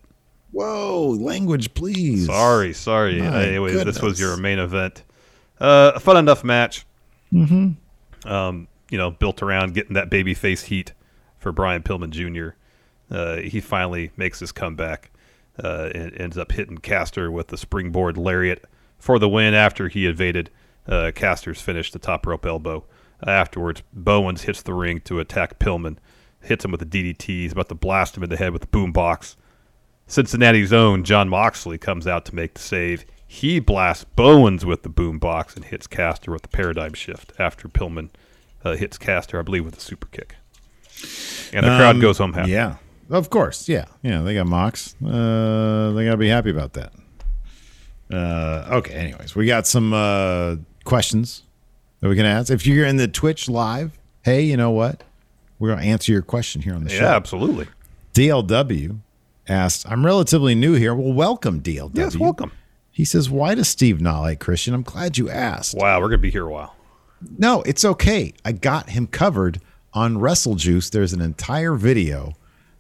Whoa, 0.51 1.09
language, 1.19 1.73
please. 1.73 2.25
Sorry, 2.25 2.73
sorry. 2.73 3.21
My 3.21 3.43
Anyways, 3.45 3.83
this 3.85 4.01
was 4.01 4.19
your 4.19 4.35
main 4.37 4.59
event. 4.59 5.03
Uh, 5.59 5.93
a 5.95 5.99
fun 5.99 6.17
enough 6.17 6.43
match. 6.43 6.85
Mm-hmm. 7.31 8.29
Um, 8.29 8.67
you 8.89 8.97
know, 8.97 9.11
built 9.11 9.41
around 9.41 9.73
getting 9.73 9.93
that 9.93 10.09
baby 10.09 10.33
face 10.33 10.63
heat 10.63 10.91
for 11.39 11.51
Brian 11.53 11.83
Pillman 11.83 12.09
Jr. 12.09 12.55
Uh, 13.11 13.37
he 13.37 13.59
finally 13.59 14.11
makes 14.15 14.39
his 14.39 14.51
comeback 14.51 15.11
uh, 15.61 15.89
and 15.93 16.15
ends 16.19 16.37
up 16.37 16.53
hitting 16.53 16.77
Caster 16.77 17.29
with 17.29 17.47
the 17.49 17.57
springboard 17.57 18.17
lariat 18.17 18.63
for 18.97 19.19
the 19.19 19.27
win 19.29 19.53
after 19.53 19.89
he 19.89 20.05
evaded 20.07 20.49
uh, 20.87 21.11
Caster's 21.13 21.59
finish, 21.61 21.91
the 21.91 21.99
top 21.99 22.25
rope 22.25 22.45
elbow. 22.45 22.85
afterwards, 23.27 23.83
Bowens 23.93 24.43
hits 24.43 24.61
the 24.61 24.73
ring 24.73 25.01
to 25.01 25.19
attack 25.19 25.59
Pillman, 25.59 25.97
hits 26.41 26.63
him 26.65 26.71
with 26.71 26.81
a 26.81 26.85
DDT. 26.85 27.21
He's 27.25 27.51
about 27.51 27.69
to 27.69 27.75
blast 27.75 28.15
him 28.17 28.23
in 28.23 28.29
the 28.29 28.37
head 28.37 28.53
with 28.53 28.61
the 28.63 28.67
boombox. 28.67 29.35
Cincinnati's 30.07 30.73
own 30.73 31.03
Jon 31.03 31.29
Moxley 31.29 31.77
comes 31.77 32.07
out 32.07 32.25
to 32.25 32.35
make 32.35 32.53
the 32.55 32.61
save. 32.61 33.05
He 33.27 33.59
blasts 33.59 34.03
Bowens 34.15 34.65
with 34.65 34.83
the 34.83 34.89
boombox 34.89 35.55
and 35.55 35.65
hits 35.65 35.87
Caster 35.87 36.31
with 36.31 36.41
the 36.41 36.47
paradigm 36.49 36.93
shift 36.93 37.31
after 37.39 37.67
Pillman 37.69 38.09
uh, 38.63 38.75
hits 38.75 38.97
Caster, 38.97 39.39
I 39.39 39.41
believe, 39.43 39.63
with 39.65 39.77
a 39.77 39.81
super 39.81 40.07
kick. 40.07 40.35
And 41.53 41.65
the 41.65 41.69
crowd 41.77 41.95
Um, 41.95 42.01
goes 42.01 42.17
home 42.17 42.33
happy. 42.33 42.51
Yeah, 42.51 42.75
of 43.11 43.29
course. 43.29 43.69
Yeah, 43.69 43.85
yeah. 44.01 44.21
They 44.21 44.33
got 44.33 44.47
Mox. 44.47 44.95
Uh, 45.03 45.91
they 45.95 46.05
got 46.05 46.11
to 46.11 46.17
be 46.17 46.29
happy 46.29 46.49
about 46.49 46.73
that. 46.73 46.93
Uh, 48.11 48.67
okay. 48.77 48.93
Anyways, 48.93 49.35
we 49.35 49.45
got 49.45 49.67
some 49.67 49.93
uh, 49.93 50.55
questions 50.83 51.43
that 51.99 52.09
we 52.09 52.15
can 52.15 52.25
ask. 52.25 52.51
If 52.51 52.65
you're 52.65 52.85
in 52.85 52.97
the 52.97 53.07
Twitch 53.07 53.47
live, 53.49 53.97
hey, 54.23 54.41
you 54.41 54.57
know 54.57 54.71
what? 54.71 55.03
We're 55.59 55.69
gonna 55.69 55.83
answer 55.83 56.11
your 56.11 56.23
question 56.23 56.63
here 56.63 56.73
on 56.73 56.83
the 56.83 56.89
show. 56.89 57.03
Yeah, 57.03 57.15
absolutely. 57.15 57.67
DLW 58.15 58.97
asked, 59.47 59.85
"I'm 59.87 60.03
relatively 60.03 60.55
new 60.55 60.73
here. 60.73 60.95
Well, 60.95 61.13
welcome, 61.13 61.61
DLW. 61.61 61.91
Yes, 61.93 62.17
welcome. 62.17 62.51
He 62.89 63.05
says, 63.05 63.29
"Why 63.29 63.53
does 63.53 63.67
Steve 63.69 64.01
not 64.01 64.21
like 64.21 64.39
Christian?" 64.39 64.73
I'm 64.73 64.81
glad 64.81 65.19
you 65.19 65.29
asked. 65.29 65.75
Wow, 65.77 66.01
we're 66.01 66.07
gonna 66.09 66.17
be 66.17 66.31
here 66.31 66.47
a 66.47 66.51
while. 66.51 66.75
No, 67.37 67.61
it's 67.61 67.85
okay. 67.85 68.33
I 68.43 68.53
got 68.53 68.89
him 68.89 69.05
covered 69.05 69.61
on 69.93 70.17
Wrestle 70.17 70.55
Juice. 70.55 70.89
There's 70.89 71.13
an 71.13 71.21
entire 71.21 71.75
video 71.75 72.33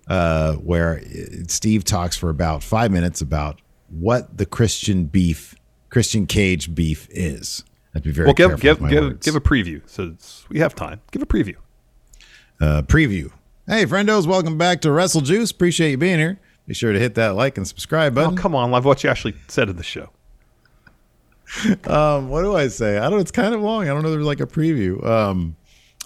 uh, 0.07 0.53
where 0.55 1.01
Steve 1.47 1.83
talks 1.83 2.17
for 2.17 2.29
about 2.29 2.63
five 2.63 2.91
minutes 2.91 3.21
about 3.21 3.61
what 3.89 4.37
the 4.37 4.45
Christian 4.45 5.05
beef, 5.05 5.55
Christian 5.89 6.25
Cage 6.25 6.73
beef 6.73 7.07
is. 7.11 7.63
I'd 7.93 8.03
be 8.03 8.11
very 8.11 8.27
well, 8.27 8.33
give 8.33 8.49
careful 8.49 8.61
give 8.61 8.77
with 8.77 8.81
my 8.83 8.89
give 8.89 9.03
words. 9.03 9.25
give 9.25 9.35
a 9.35 9.41
preview. 9.41 9.81
So 9.85 10.15
we 10.49 10.59
have 10.59 10.73
time. 10.75 11.01
Give 11.11 11.21
a 11.21 11.25
preview. 11.25 11.55
uh, 12.61 12.83
preview. 12.83 13.31
Hey, 13.67 13.85
friendos, 13.85 14.25
welcome 14.27 14.57
back 14.57 14.81
to 14.81 14.91
Wrestle 14.91 15.21
Juice. 15.21 15.51
Appreciate 15.51 15.91
you 15.91 15.97
being 15.97 16.19
here. 16.19 16.39
Be 16.67 16.73
sure 16.73 16.93
to 16.93 16.99
hit 16.99 17.15
that 17.15 17.35
like 17.35 17.57
and 17.57 17.67
subscribe 17.67 18.13
Oh, 18.17 18.23
button. 18.23 18.37
come 18.37 18.55
on, 18.55 18.71
love 18.71 18.85
what 18.85 19.03
you 19.03 19.09
actually 19.09 19.35
said 19.47 19.69
in 19.69 19.75
the 19.77 19.83
show. 19.83 20.09
Um, 21.85 22.29
what 22.29 22.43
do 22.43 22.55
I 22.55 22.69
say? 22.69 22.97
I 22.97 23.09
don't. 23.09 23.19
It's 23.19 23.31
kind 23.31 23.53
of 23.53 23.59
long. 23.61 23.83
I 23.83 23.87
don't 23.87 24.03
know. 24.03 24.11
There's 24.11 24.25
like 24.25 24.39
a 24.39 24.47
preview. 24.47 25.05
Um, 25.05 25.57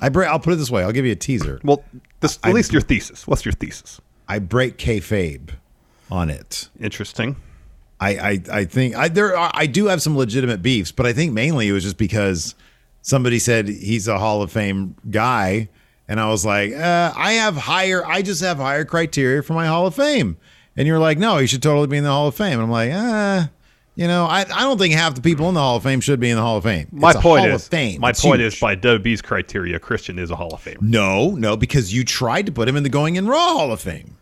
I 0.01 0.10
break. 0.10 0.29
I'll 0.29 0.39
put 0.39 0.53
it 0.53 0.58
this 0.58 0.69
way. 0.71 0.84
I'll 0.84 0.91
give 0.91 1.05
you 1.05 1.12
a 1.13 1.15
teaser. 1.17 1.60
Well, 1.63 1.84
this, 2.19 2.38
at 2.43 2.49
I- 2.49 2.51
least 2.53 2.71
your 2.73 2.81
thesis. 2.81 3.25
What's 3.27 3.45
your 3.45 3.53
thesis? 3.53 4.01
I 4.27 4.39
break 4.39 4.77
kayfabe 4.77 5.51
on 6.10 6.29
it. 6.29 6.69
Interesting. 6.79 7.36
I, 7.99 8.10
I, 8.17 8.39
I 8.51 8.65
think 8.65 8.95
I 8.95 9.08
there 9.08 9.38
are, 9.38 9.51
I 9.53 9.67
do 9.67 9.86
have 9.86 10.01
some 10.01 10.17
legitimate 10.17 10.62
beefs, 10.62 10.91
but 10.91 11.05
I 11.05 11.13
think 11.13 11.31
mainly 11.31 11.67
it 11.67 11.71
was 11.71 11.84
just 11.84 11.97
because 11.97 12.55
somebody 13.01 13.39
said 13.39 13.67
he's 13.69 14.08
a 14.08 14.17
Hall 14.17 14.41
of 14.41 14.51
Fame 14.51 14.95
guy, 15.10 15.69
and 16.08 16.19
I 16.19 16.27
was 16.29 16.43
like, 16.45 16.73
uh, 16.73 17.13
I 17.15 17.34
have 17.34 17.55
higher, 17.55 18.05
I 18.05 18.21
just 18.21 18.41
have 18.41 18.58
higher 18.58 18.84
criteria 18.84 19.41
for 19.43 19.53
my 19.53 19.67
Hall 19.67 19.88
of 19.88 19.95
Fame, 19.95 20.36
and 20.75 20.88
you're 20.88 20.99
like, 20.99 21.17
no, 21.17 21.38
he 21.38 21.47
should 21.47 21.63
totally 21.63 21.88
be 21.88 21.97
in 21.97 22.03
the 22.03 22.10
Hall 22.10 22.27
of 22.27 22.36
Fame. 22.36 22.53
And 22.53 22.63
I'm 22.63 22.71
like, 22.71 22.91
ah, 22.93 23.49
You 23.95 24.08
know, 24.08 24.25
I, 24.25 24.41
I 24.41 24.45
don't 24.63 24.77
think 24.77 24.93
half 24.93 25.15
the 25.15 25.21
people 25.21 25.47
in 25.47 25.53
the 25.53 25.62
Hall 25.62 25.77
of 25.77 25.84
Fame 25.84 26.01
should 26.01 26.19
be 26.19 26.29
in 26.29 26.36
the 26.36 26.41
Hall 26.41 26.58
of 26.58 26.63
Fame. 26.63 26.89
My 26.91 27.12
It's 27.12 27.21
point 27.21 27.45
Hall 27.45 27.55
is, 27.55 27.63
of 27.65 27.69
Fame. 27.71 28.01
my 28.01 28.10
It's 28.10 28.21
point 28.21 28.41
huge. 28.41 28.53
is, 28.55 28.60
by 28.60 28.75
WB's 28.75 29.21
criteria, 29.21 29.79
Christian 29.79 30.19
is 30.19 30.31
a 30.31 30.36
Hall 30.36 30.53
of 30.53 30.62
Famer. 30.63 30.81
no, 30.81 31.31
no, 31.31 31.55
because 31.55 31.93
you 31.93 32.03
tried 32.03 32.45
to 32.47 32.51
put 32.51 32.67
him 32.67 32.75
in 32.75 32.84
the 32.84 32.89
Going 32.89 33.15
in 33.15 33.25
Raw 33.25 33.53
Hall 33.53 33.71
of 33.71 33.79
Fame. 33.79 34.17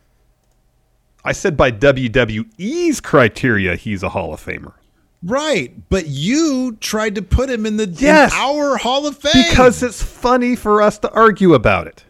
I 1.25 1.31
said 1.31 1.57
by 1.57 1.71
WWE's 1.71 3.01
criteria, 3.01 3.75
he's 3.75 4.03
a 4.03 4.09
Hall 4.09 4.33
of 4.33 4.45
Famer. 4.45 4.73
Right, 5.23 5.73
but 5.89 6.05
you 6.07 6.77
tried 6.81 7.15
to 7.15 7.21
put 7.21 7.49
him 7.49 7.65
in 7.65 7.77
the 7.77 7.85
in 7.85 7.95
Yes. 7.97 8.31
our 8.35 8.77
Hall 8.77 9.07
of 9.07 9.17
Fame 9.17 9.31
Because 9.49 9.81
it's 9.81 10.03
funny 10.03 10.55
for 10.55 10.81
us 10.81 10.99
to 10.99 11.11
argue 11.13 11.53
about 11.53 11.87
it. 11.87 12.03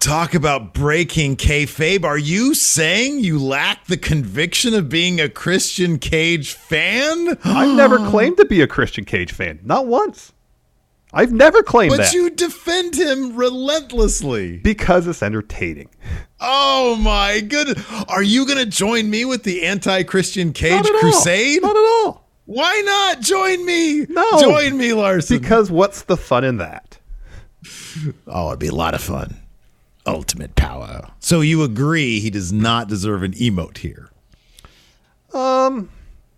Talk 0.00 0.34
about 0.34 0.72
breaking 0.72 1.36
kayfabe. 1.36 2.04
Are 2.04 2.16
you 2.18 2.54
saying 2.54 3.20
you 3.20 3.38
lack 3.38 3.84
the 3.86 3.98
conviction 3.98 4.72
of 4.72 4.88
being 4.88 5.20
a 5.20 5.28
Christian 5.28 5.98
Cage 5.98 6.54
fan? 6.54 7.36
I've 7.44 7.76
never 7.76 7.98
claimed 8.08 8.38
to 8.38 8.46
be 8.46 8.62
a 8.62 8.66
Christian 8.66 9.04
Cage 9.04 9.30
fan. 9.32 9.60
Not 9.62 9.86
once. 9.86 10.32
I've 11.12 11.32
never 11.32 11.62
claimed 11.62 11.90
But 11.90 11.98
that. 11.98 12.12
you 12.14 12.30
defend 12.30 12.94
him 12.96 13.36
relentlessly. 13.36 14.58
because 14.58 15.06
it's 15.06 15.22
entertaining. 15.22 15.90
Oh 16.40 16.96
my 16.96 17.40
goodness. 17.40 17.84
Are 18.08 18.22
you 18.22 18.46
going 18.46 18.58
to 18.58 18.66
join 18.66 19.10
me 19.10 19.26
with 19.26 19.42
the 19.42 19.66
anti 19.66 20.02
Christian 20.04 20.54
Cage 20.54 20.70
Not 20.72 20.86
at 20.86 20.94
all. 20.94 21.00
crusade? 21.00 21.60
Not 21.62 21.76
at 21.76 22.04
all. 22.06 22.26
Why 22.46 22.80
not 22.86 23.20
join 23.20 23.64
me? 23.66 24.06
No. 24.08 24.40
Join 24.40 24.78
me, 24.78 24.94
Larson. 24.94 25.38
Because 25.38 25.70
what's 25.70 26.02
the 26.02 26.16
fun 26.16 26.42
in 26.44 26.56
that? 26.56 26.98
oh, 28.26 28.48
it'd 28.48 28.58
be 28.60 28.68
a 28.68 28.74
lot 28.74 28.94
of 28.94 29.02
fun. 29.02 29.36
Ultimate 30.10 30.54
power. 30.56 31.08
So 31.20 31.40
you 31.40 31.62
agree 31.62 32.20
he 32.20 32.30
does 32.30 32.52
not 32.52 32.88
deserve 32.88 33.22
an 33.22 33.32
emote 33.32 33.78
here? 33.78 34.10
Um, 35.32 35.90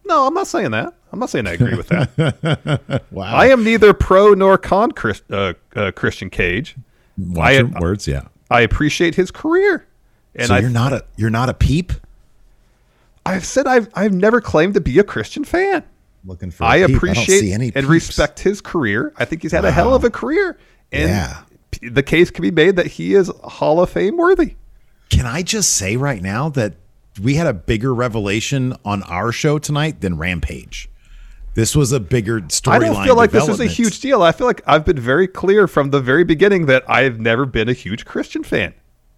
no, 0.05 0.27
I'm 0.27 0.35
not 0.35 0.47
saying 0.47 0.71
that. 0.73 0.95
I'm 1.13 1.19
not 1.19 1.31
saying 1.31 1.47
I 1.47 1.53
agree 1.53 1.75
with 1.77 1.89
that. 1.89 3.03
Wow. 3.11 3.25
I 3.35 3.47
am 3.49 3.63
neither 3.65 3.93
pro 3.93 4.33
nor 4.35 4.57
con 4.59 4.93
Chris, 4.93 5.23
uh, 5.31 5.53
uh, 5.77 5.91
Christian 5.93 6.31
Cage. 6.31 6.77
Watch 7.19 7.47
I- 7.49 7.53
your 7.53 7.67
words, 7.81 8.07
yeah. 8.09 8.23
I 8.51 8.61
appreciate 8.63 9.15
his 9.15 9.31
career, 9.31 9.87
and 10.35 10.49
so 10.49 10.57
you're 10.57 10.69
not 10.69 10.93
a 10.93 11.05
you're 11.17 11.31
not 11.31 11.49
a 11.49 11.55
peep. 11.55 11.93
I've 13.25 13.47
said 13.47 13.67
I've 13.67 13.89
I've 13.95 14.13
never 14.13 14.43
claimed 14.43 14.75
to 14.75 14.81
be 14.83 14.99
a 14.99 15.05
Christian 15.05 15.43
fan. 15.45 15.85
Looking 16.27 16.51
for. 16.51 16.65
I 16.65 16.77
appreciate 16.77 17.11
I 17.11 17.15
don't 17.15 17.41
see 17.41 17.53
any 17.53 17.73
and 17.75 17.87
respect 17.87 18.41
his 18.41 18.61
career. 18.61 19.15
I 19.17 19.25
think 19.25 19.41
he's 19.41 19.53
had 19.53 19.65
a 19.65 19.71
hell 19.71 19.95
of 19.95 20.05
a 20.05 20.11
career, 20.11 20.59
and 20.93 21.09
Yeah. 21.09 21.43
The 21.81 22.03
case 22.03 22.31
can 22.31 22.43
be 22.43 22.51
made 22.51 22.77
that 22.77 22.87
he 22.87 23.15
is 23.15 23.31
Hall 23.43 23.81
of 23.81 23.91
Fame 23.91 24.17
worthy. 24.17 24.57
Can 25.11 25.27
I 25.27 25.43
just 25.43 25.75
say 25.75 25.97
right 25.97 26.23
now 26.23 26.49
that 26.51 26.75
we 27.21 27.35
had 27.35 27.47
a 27.47 27.53
bigger 27.53 27.95
revelation 27.95 28.75
on 28.85 29.03
our 29.05 29.33
show 29.33 29.59
tonight 29.59 30.01
than 30.01 30.17
Rampage? 30.17 30.89
This 31.55 31.77
was 31.77 31.93
a 31.93 32.01
bigger 32.01 32.41
storyline. 32.43 32.73
I 32.73 32.79
don't 32.79 33.05
feel 33.05 33.17
like 33.17 33.31
this 33.31 33.49
is 33.49 33.61
a 33.61 33.67
huge 33.67 34.01
deal. 34.01 34.23
I 34.23 34.33
feel 34.33 34.47
like 34.47 34.63
I've 34.67 34.87
been 34.87 34.99
very 34.99 35.29
clear 35.29 35.69
from 35.69 35.91
the 35.91 36.01
very 36.01 36.25
beginning 36.25 36.67
that 36.67 36.83
I've 36.89 37.21
never 37.21 37.45
been 37.45 37.69
a 37.69 37.75
huge 37.75 38.07
Christian 38.07 38.43
fan. 38.43 38.73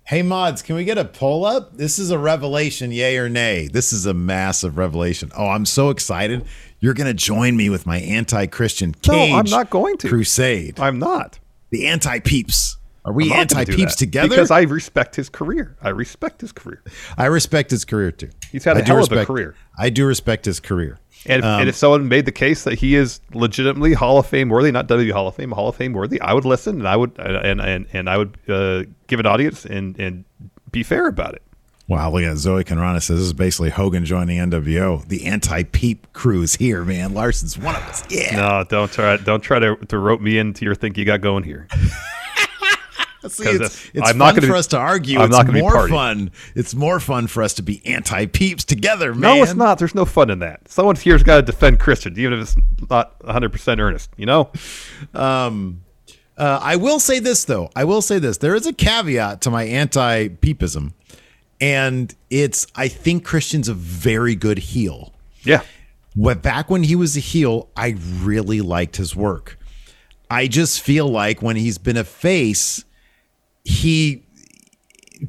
Hey 0.06 0.20
mods, 0.20 0.60
can 0.60 0.76
we 0.76 0.84
get 0.84 0.98
a 0.98 1.04
poll 1.04 1.46
up? 1.46 1.78
This 1.78 1.98
is 1.98 2.10
a 2.10 2.18
revelation, 2.18 2.92
yay 2.92 3.16
or 3.16 3.28
nay. 3.28 3.68
This 3.68 3.92
is 3.92 4.04
a 4.04 4.12
massive 4.12 4.76
revelation. 4.76 5.30
Oh, 5.34 5.46
I'm 5.46 5.64
so 5.64 5.88
excited. 5.90 6.44
You're 6.80 6.92
going 6.92 7.06
to 7.06 7.14
join 7.14 7.56
me 7.56 7.70
with 7.70 7.86
my 7.86 8.00
anti-Christian 8.00 8.94
No. 9.06 9.14
I'm 9.14 9.46
not 9.46 9.70
going 9.70 9.96
to. 9.98 10.08
crusade. 10.08 10.78
I'm 10.78 10.98
not. 10.98 11.38
The 11.74 11.87
anti-peeps. 11.88 12.76
Are 13.04 13.12
we 13.12 13.24
I'm 13.24 13.28
not 13.30 13.48
gonna 13.50 13.64
do 13.64 13.72
anti-peeps 13.72 13.96
together? 13.96 14.28
Because 14.28 14.50
I 14.50 14.62
respect 14.62 15.16
his 15.16 15.28
career. 15.28 15.76
I 15.82 15.88
respect 15.88 16.40
his 16.40 16.52
career. 16.52 16.82
I 17.18 17.26
respect 17.26 17.70
his 17.70 17.84
career 17.84 18.12
too. 18.12 18.30
He's 18.52 18.62
had 18.64 18.76
a 18.76 18.80
I 18.80 18.84
hell 18.84 18.96
of 18.96 19.10
a 19.10 19.14
respect- 19.16 19.26
career. 19.26 19.56
I 19.76 19.90
do 19.90 20.06
respect 20.06 20.44
his 20.44 20.60
career. 20.60 20.98
And 21.26 21.40
if, 21.40 21.44
Um, 21.44 21.60
and 21.60 21.68
if 21.68 21.74
someone 21.74 22.06
made 22.08 22.26
the 22.26 22.32
case 22.32 22.64
that 22.64 22.74
he 22.78 22.94
is 22.94 23.20
legitimately 23.32 23.94
Hall 23.94 24.18
of 24.18 24.26
Fame 24.26 24.50
worthy, 24.50 24.70
not 24.70 24.87
W 24.87 25.12
Hall 25.12 25.26
of 25.26 25.34
Fame, 25.34 25.50
Hall 25.52 25.68
of 25.68 25.74
Fame 25.76 25.92
worthy, 25.94 26.20
I 26.20 26.32
would 26.32 26.44
listen 26.44 26.76
and 26.78 26.87
I 26.87 26.96
would 26.96 27.12
and 27.18 27.60
and, 27.60 27.87
and 27.92 28.08
I 28.08 28.18
would 28.18 28.38
uh, 28.48 28.84
give 29.08 29.18
an 29.20 29.26
audience 29.26 29.64
and 29.66 29.98
and 29.98 30.24
be 30.70 30.82
fair 30.82 31.06
about 31.08 31.34
it. 31.34 31.42
Wow, 31.86 32.10
look 32.10 32.22
at 32.22 32.38
Zoe 32.38 32.64
Conrana 32.64 33.02
says 33.02 33.18
this 33.18 33.26
is 33.26 33.32
basically 33.34 33.68
Hogan 33.68 34.06
joining 34.06 34.38
NWO. 34.38 35.06
The 35.06 35.26
anti-peep 35.26 36.14
crew 36.14 36.40
is 36.40 36.54
here, 36.54 36.82
man. 36.82 37.12
Larson's 37.12 37.58
one 37.58 37.76
of 37.76 37.82
us. 37.82 38.02
Yeah. 38.08 38.36
No, 38.36 38.64
don't 38.64 38.90
try 38.90 39.18
don't 39.18 39.42
try 39.42 39.58
to, 39.58 39.76
to 39.76 39.98
rope 39.98 40.22
me 40.22 40.38
into 40.38 40.64
your 40.64 40.74
think 40.74 40.96
you 40.96 41.04
got 41.04 41.20
going 41.20 41.44
here. 41.44 41.68
See, 43.28 43.48
it's 43.48 43.90
it's 43.94 44.10
I'm 44.10 44.18
not 44.18 44.34
fun 44.34 44.34
gonna 44.36 44.46
for 44.48 44.56
us 44.56 44.66
to 44.68 44.78
argue. 44.78 45.18
I'm 45.18 45.26
it's 45.30 45.36
not 45.36 45.52
more 45.52 45.88
fun. 45.88 46.30
It's 46.54 46.74
more 46.74 47.00
fun 47.00 47.26
for 47.26 47.42
us 47.42 47.54
to 47.54 47.62
be 47.62 47.84
anti-peeps 47.86 48.64
together, 48.64 49.14
man. 49.14 49.20
No, 49.38 49.42
it's 49.42 49.54
not. 49.54 49.78
There's 49.78 49.94
no 49.94 50.04
fun 50.04 50.28
in 50.28 50.40
that. 50.40 50.68
Someone 50.68 50.96
here's 50.96 51.22
got 51.22 51.36
to 51.36 51.42
defend 51.42 51.80
Christian, 51.80 52.18
even 52.18 52.34
if 52.34 52.40
it's 52.42 52.56
not 52.90 53.22
100 53.24 53.50
percent 53.50 53.80
earnest. 53.80 54.10
You 54.16 54.26
know. 54.26 54.50
Um, 55.14 55.82
uh, 56.36 56.58
I 56.62 56.76
will 56.76 56.98
say 56.98 57.18
this 57.20 57.44
though. 57.44 57.70
I 57.76 57.84
will 57.84 58.02
say 58.02 58.18
this. 58.18 58.38
There 58.38 58.54
is 58.54 58.66
a 58.66 58.72
caveat 58.72 59.40
to 59.42 59.50
my 59.50 59.64
anti-peepism, 59.64 60.92
and 61.64 62.14
it's 62.29 62.66
I 62.74 62.88
think 62.88 63.24
Christian's 63.24 63.70
a 63.70 63.74
very 63.74 64.35
good 64.35 64.59
heel. 64.59 65.14
Yeah. 65.44 65.62
But 66.14 66.42
back 66.42 66.68
when 66.68 66.83
he 66.83 66.94
was 66.94 67.16
a 67.16 67.20
heel, 67.20 67.70
I 67.74 67.96
really 68.20 68.61
liked 68.61 68.96
his 68.96 69.16
work. 69.16 69.59
I 70.31 70.46
just 70.46 70.83
feel 70.83 71.09
like 71.09 71.40
when 71.40 71.57
he's 71.57 71.79
been 71.79 71.96
a 71.96 72.05
face, 72.05 72.85
he 73.64 74.27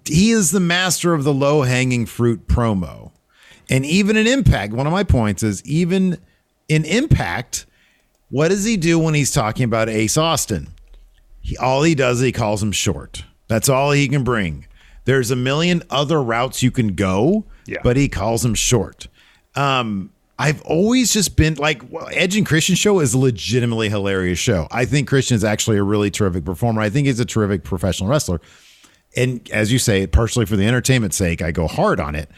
he 0.06 0.32
is 0.32 0.52
the 0.52 0.60
master 0.60 1.14
of 1.14 1.24
the 1.24 1.34
low 1.34 1.62
hanging 1.62 2.06
fruit 2.06 2.50
promo. 2.50 3.12
And 3.70 3.86
even 3.86 4.18
in 4.18 4.28
Impact, 4.28 4.74
one 4.74 4.88
of 4.88 4.94
my 4.94 5.06
points 5.06 5.42
is 5.42 5.64
even 5.66 6.18
in 6.68 6.84
Impact, 6.84 7.66
what 8.30 8.50
does 8.50 8.66
he 8.66 8.76
do 8.76 9.00
when 9.00 9.14
he's 9.14 9.32
talking 9.32 9.64
about 9.64 9.88
Ace 9.88 10.18
Austin? 10.18 10.68
He, 11.40 11.56
all 11.56 11.84
he 11.84 11.96
does 11.96 12.18
is 12.18 12.26
he 12.26 12.32
calls 12.34 12.62
him 12.62 12.74
short. 12.74 13.24
That's 13.48 13.70
all 13.70 13.92
he 13.92 14.10
can 14.10 14.26
bring. 14.26 14.68
There's 15.06 15.32
a 15.32 15.36
million 15.36 15.82
other 15.90 16.22
routes 16.22 16.62
you 16.62 16.72
can 16.72 16.96
go, 16.96 17.46
Yeah. 17.66 17.78
but 17.84 17.96
he 17.98 18.10
calls 18.10 18.44
him 18.44 18.54
short. 18.56 19.08
Um, 19.56 20.12
I've 20.38 20.62
always 20.64 21.14
just 21.14 21.38
been 21.38 21.54
like 21.56 21.82
well, 21.90 22.10
Edge 22.12 22.36
and 22.36 22.46
Christian 22.46 22.76
show 22.76 23.00
is 23.00 23.14
a 23.14 23.18
legitimately 23.18 23.88
hilarious 23.90 24.38
show. 24.40 24.68
I 24.70 24.84
think 24.86 25.08
Christian 25.08 25.36
is 25.36 25.44
actually 25.46 25.78
a 25.78 25.84
really 25.84 26.12
terrific 26.12 26.44
performer. 26.44 26.82
I 26.82 26.90
think 26.90 27.08
he's 27.08 27.20
a 27.22 27.26
terrific 27.26 27.64
professional 27.64 28.10
wrestler. 28.10 28.42
And 29.16 29.50
as 29.52 29.72
you 29.72 29.80
say, 29.80 30.06
partially 30.08 30.46
for 30.46 30.58
the 30.58 30.66
entertainment's 30.68 31.16
sake, 31.16 31.42
I 31.42 31.52
go 31.52 31.68
hard 31.68 32.02
on 32.02 32.16
it. 32.16 32.30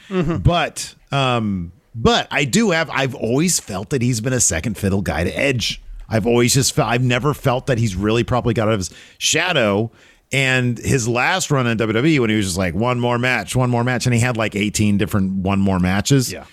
But 0.43 0.93
um, 1.12 1.71
but 1.95 2.27
I 2.30 2.43
do 2.45 2.69
have 2.69 2.88
I've 2.91 3.15
always 3.15 3.60
felt 3.60 3.89
that 3.89 4.03
he's 4.03 4.21
been 4.21 4.34
a 4.34 4.39
second 4.39 4.77
fiddle 4.77 5.01
guy 5.01 5.23
to 5.23 5.32
Edge. 5.36 5.82
I've 6.08 6.27
always 6.27 6.53
just 6.53 6.73
felt 6.73 6.89
I've 6.89 7.01
never 7.03 7.34
felt 7.34 7.65
that 7.65 7.80
he's 7.80 7.95
really 7.95 8.23
probably 8.23 8.53
got 8.53 8.67
out 8.67 8.75
of 8.75 8.80
his 8.80 8.91
shadow. 9.17 9.91
And 10.32 10.78
his 10.78 11.08
last 11.08 11.52
run 11.52 11.68
in 11.68 11.78
WWE 11.78 12.20
when 12.20 12.30
he 12.30 12.36
was 12.36 12.46
just 12.46 12.58
like 12.58 12.74
one 12.74 13.00
more 13.00 13.18
match, 13.18 13.56
one 13.56 13.70
more 13.70 13.84
match, 13.84 14.06
and 14.06 14.13
he 14.13 14.20
had 14.20 14.36
like 14.36 14.56
18 14.56 14.98
different 14.98 15.32
one 15.34 15.60
more 15.60 15.80
matches. 15.80 16.32
Yeah. 16.32 16.46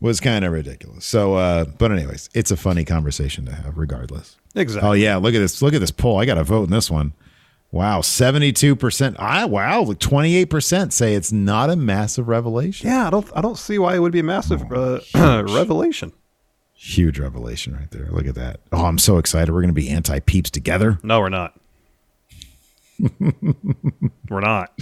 Was 0.00 0.18
kind 0.18 0.44
of 0.44 0.52
ridiculous. 0.52 1.04
So 1.04 1.34
uh, 1.34 1.64
but 1.64 1.92
anyways, 1.92 2.30
it's 2.34 2.50
a 2.50 2.56
funny 2.56 2.84
conversation 2.84 3.44
to 3.46 3.52
have 3.52 3.76
regardless. 3.76 4.36
Exactly. 4.54 4.88
Oh 4.88 4.92
yeah, 4.92 5.16
look 5.16 5.34
at 5.34 5.40
this. 5.40 5.60
Look 5.60 5.74
at 5.74 5.80
this 5.80 5.90
poll. 5.90 6.18
I 6.18 6.24
got 6.24 6.36
to 6.36 6.44
vote 6.44 6.64
in 6.64 6.70
this 6.70 6.90
one. 6.90 7.12
Wow, 7.70 8.00
seventy-two 8.00 8.74
percent. 8.76 9.16
I 9.20 9.44
wow, 9.44 9.82
like 9.82 9.98
twenty-eight 9.98 10.46
percent 10.46 10.92
say 10.92 11.14
it's 11.14 11.30
not 11.30 11.70
a 11.70 11.76
massive 11.76 12.26
revelation. 12.28 12.88
Yeah, 12.88 13.06
I 13.06 13.10
don't 13.10 13.30
I 13.36 13.40
don't 13.42 13.58
see 13.58 13.78
why 13.78 13.94
it 13.94 13.98
would 14.00 14.10
be 14.10 14.20
a 14.20 14.24
massive 14.24 14.62
uh, 14.72 15.00
revelation. 15.14 16.12
Huge 16.72 17.18
revelation 17.18 17.76
right 17.76 17.90
there. 17.90 18.06
Look 18.10 18.26
at 18.26 18.34
that. 18.36 18.60
Oh, 18.72 18.86
I'm 18.86 18.96
so 18.98 19.18
excited. 19.18 19.52
We're 19.52 19.60
going 19.60 19.68
to 19.68 19.74
be 19.74 19.90
anti-peeps 19.90 20.48
together. 20.50 20.98
No, 21.02 21.20
we're 21.20 21.28
not. 21.28 21.59
We're 24.28 24.40
not. 24.40 24.72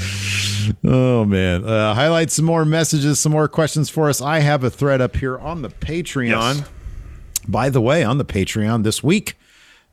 Oh 0.85 1.25
man. 1.25 1.65
Uh, 1.65 1.95
highlight 1.95 2.31
some 2.31 2.45
more 2.45 2.65
messages, 2.65 3.21
some 3.21 3.33
more 3.33 3.49
questions 3.49 3.89
for 3.89 4.09
us. 4.09 4.21
I 4.21 4.41
have 4.41 4.65
a 4.65 4.71
thread 4.71 5.01
up 5.01 5.17
here 5.17 5.39
on 5.39 5.63
the 5.63 5.71
Patreon. 5.71 6.57
Yes. 6.59 6.69
By 7.47 7.71
the 7.71 7.81
way, 7.81 8.05
on 8.05 8.19
the 8.19 8.25
Patreon 8.25 8.83
this 8.83 9.03
week, 9.03 9.39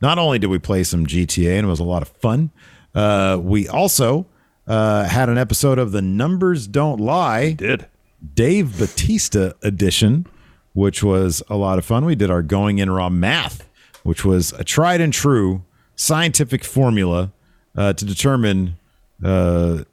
not 0.02 0.18
only 0.18 0.38
did 0.38 0.48
we 0.48 0.58
play 0.58 0.82
some 0.82 1.06
GTA 1.06 1.56
and 1.56 1.66
it 1.66 1.70
was 1.70 1.80
a 1.80 1.84
lot 1.84 2.02
of 2.02 2.08
fun, 2.08 2.50
uh, 2.94 3.38
we 3.40 3.66
also 3.68 4.26
uh, 4.66 5.04
had 5.04 5.28
an 5.28 5.38
episode 5.38 5.78
of 5.78 5.92
The 5.92 6.02
Numbers 6.02 6.66
Don't 6.66 7.00
Lie. 7.00 7.52
Did. 7.52 7.86
Dave 8.34 8.78
Batista 8.78 9.52
edition, 9.62 10.26
which 10.72 11.02
was 11.02 11.42
a 11.48 11.56
lot 11.56 11.78
of 11.78 11.84
fun. 11.84 12.04
We 12.04 12.14
did 12.14 12.30
our 12.30 12.42
going 12.42 12.78
in 12.78 12.90
raw 12.90 13.08
math, 13.08 13.66
which 14.02 14.24
was 14.24 14.52
a 14.54 14.64
tried 14.64 15.00
and 15.00 15.12
true 15.12 15.64
scientific 15.94 16.64
formula 16.64 17.32
uh, 17.76 17.92
to 17.92 18.04
determine 18.04 18.76
uh, 19.24 19.84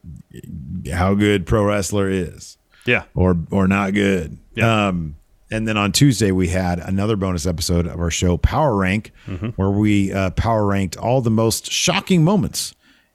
how 0.91 1.13
good 1.13 1.46
pro 1.46 1.63
wrestler 1.63 2.10
is, 2.10 2.58
Yeah. 2.86 3.04
or 3.15 3.38
or 3.52 3.67
not 3.67 3.93
good. 3.93 4.38
Yeah. 4.56 4.88
Um, 4.88 5.15
and 5.52 5.67
then 5.67 5.78
on 5.78 5.91
Tuesday 5.91 6.32
we 6.32 6.48
had 6.48 6.80
another 6.80 7.15
bonus 7.15 7.46
episode 7.46 7.86
of 7.88 8.00
our 8.00 8.10
show 8.12 8.38
Power 8.38 8.76
Rank, 8.76 9.12
Mm-hmm. 9.28 9.48
where 9.50 9.69
we 9.69 10.12
uh, 10.12 10.32
power 10.32 10.65
ranked 10.65 10.98
all 10.98 11.22
the 11.22 11.30
most 11.32 11.72
shocking 11.72 12.24
moments 12.24 12.74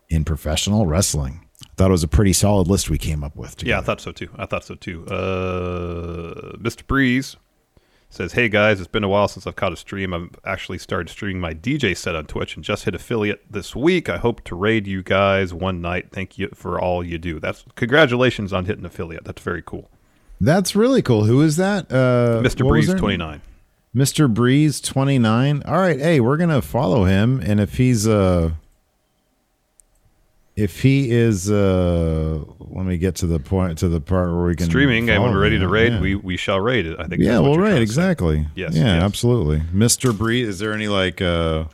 in 0.09 0.25
professional 0.25 0.87
wrestling. 0.87 1.45
I 1.65 1.69
thought 1.77 1.89
it 1.89 1.93
was 1.93 2.05
a 2.05 2.09
pretty 2.09 2.33
solid 2.33 2.67
list 2.69 2.91
we 2.91 2.99
came 2.99 3.23
up 3.25 3.37
with. 3.37 3.57
Together. 3.57 3.71
Yeah, 3.77 3.79
I 3.81 3.83
thought 3.83 4.01
so 4.01 4.13
too. 4.13 4.29
I 4.37 4.47
thought 4.47 4.65
so 4.65 4.75
too. 4.77 5.05
Uh, 5.07 6.57
Mr. 6.59 6.87
Breeze 6.87 7.37
says, 8.11 8.33
"Hey 8.33 8.49
guys, 8.49 8.79
it's 8.81 8.88
been 8.88 9.05
a 9.05 9.09
while 9.09 9.29
since 9.29 9.47
I've 9.47 9.57
caught 9.57 9.73
a 9.73 9.77
stream. 9.77 10.14
I've 10.14 10.31
actually 10.44 10.79
started 10.79 11.11
streaming 11.11 11.40
my 11.40 11.55
DJ 11.55 11.97
set 11.97 12.16
on 12.16 12.27
Twitch 12.27 12.57
and 12.57 12.64
just 12.64 12.85
hit 12.85 12.94
affiliate 12.94 13.42
this 13.51 13.77
week. 13.77 14.09
I 14.09 14.16
hope 14.18 14.42
to 14.44 14.55
raid 14.55 14.87
you 14.87 15.03
guys 15.03 15.53
one 15.53 15.81
night. 15.81 16.11
Thank 16.11 16.38
you 16.38 16.49
for 16.55 16.81
all 16.81 17.05
you 17.05 17.18
do. 17.18 17.38
That's 17.40 17.64
congratulations 17.77 18.53
on 18.53 18.64
hitting 18.64 18.85
affiliate. 18.85 19.25
That's 19.25 19.42
very 19.42 19.62
cool. 19.64 19.90
That's 20.40 20.75
really 20.77 21.03
cool. 21.03 21.25
Who 21.25 21.42
is 21.42 21.57
that? 21.57 21.90
Uh, 21.90 22.40
Mr. 22.42 22.66
Breeze 22.66 22.92
twenty 22.94 23.16
nine. 23.16 23.42
Mr. 23.97 24.33
Breeze 24.33 24.81
29. 24.83 25.62
All 25.64 25.79
right, 25.79 25.99
hey, 25.99 26.21
we're 26.21 26.37
going 26.37 26.51
to 26.51 26.62
follow 26.62 27.05
him 27.05 27.40
and 27.40 27.59
if 27.59 27.79
he's 27.79 28.07
uh 28.07 28.51
if 30.61 30.83
he 30.83 31.11
is 31.11 31.51
uh 31.51 32.42
let 32.59 32.85
me 32.85 32.99
get 32.99 33.14
to 33.16 33.27
the 33.27 33.38
point 33.38 33.79
to 33.79 33.88
the 33.88 34.01
part 34.01 34.29
where 34.33 34.44
we 34.47 34.57
can 34.57 34.66
Streaming, 34.66 35.09
and 35.11 35.23
when 35.23 35.33
we're 35.33 35.40
ready 35.40 35.59
to 35.59 35.68
raid, 35.68 35.92
Yeah. 35.92 36.01
we 36.01 36.14
we 36.16 36.37
shall 36.37 36.61
raid 36.61 36.87
it. 36.87 36.99
I 36.99 37.07
think. 37.07 37.23
Yeah, 37.23 37.38
well, 37.38 37.53
you're 37.53 37.62
right, 37.62 37.68
trying 37.71 37.87
to 37.87 37.92
say. 37.92 38.01
exactly. 38.03 38.47
Yes. 38.55 38.75
Yeah, 38.75 38.94
yes. 38.97 39.03
absolutely. 39.03 39.61
Mr. 39.73 40.16
Breeze, 40.16 40.49
is 40.49 40.59
there 40.59 40.73
any 40.73 40.88
like 40.88 41.21
uh 41.23 41.64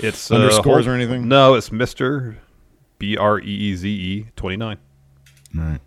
It's 0.00 0.30
uh, 0.30 0.34
underscores 0.36 0.84
hold- 0.84 0.88
or 0.88 0.92
anything? 0.94 1.28
No, 1.28 1.54
it's 1.54 1.72
Mister 1.72 2.36
B 2.98 3.16
R 3.16 3.40
E 3.40 3.44
E 3.44 3.74
Z 3.76 3.88
E 3.88 4.26
twenty 4.36 4.56
nine. 4.56 4.78
Right. 5.54 5.80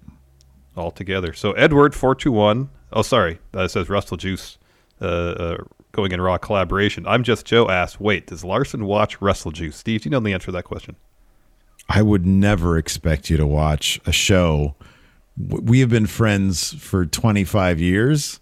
All 0.75 0.91
together. 0.91 1.33
So 1.33 1.51
Edward 1.53 1.93
four 1.93 2.15
two 2.15 2.31
one. 2.31 2.69
Oh, 2.93 3.01
sorry. 3.03 3.39
That 3.51 3.71
says 3.71 3.87
Russell 3.89 4.17
Juice. 4.17 4.57
Uh, 5.01 5.05
uh, 5.05 5.57
going 5.93 6.11
in 6.11 6.21
raw 6.21 6.37
collaboration. 6.37 7.05
I'm 7.07 7.23
just 7.23 7.45
Joe. 7.45 7.67
Asked. 7.69 7.99
Wait, 7.99 8.27
does 8.27 8.43
Larson 8.45 8.85
watch 8.85 9.19
Russell 9.21 9.51
Juice? 9.51 9.75
Steve, 9.75 10.01
do 10.03 10.07
you 10.07 10.11
know 10.11 10.19
the 10.19 10.31
answer 10.33 10.45
to 10.47 10.51
that 10.53 10.63
question? 10.63 10.95
I 11.89 12.01
would 12.01 12.25
never 12.25 12.77
expect 12.77 13.29
you 13.29 13.37
to 13.37 13.45
watch 13.45 13.99
a 14.05 14.11
show. 14.11 14.75
We 15.37 15.79
have 15.79 15.89
been 15.89 16.07
friends 16.07 16.73
for 16.73 17.05
25 17.05 17.79
years. 17.79 18.39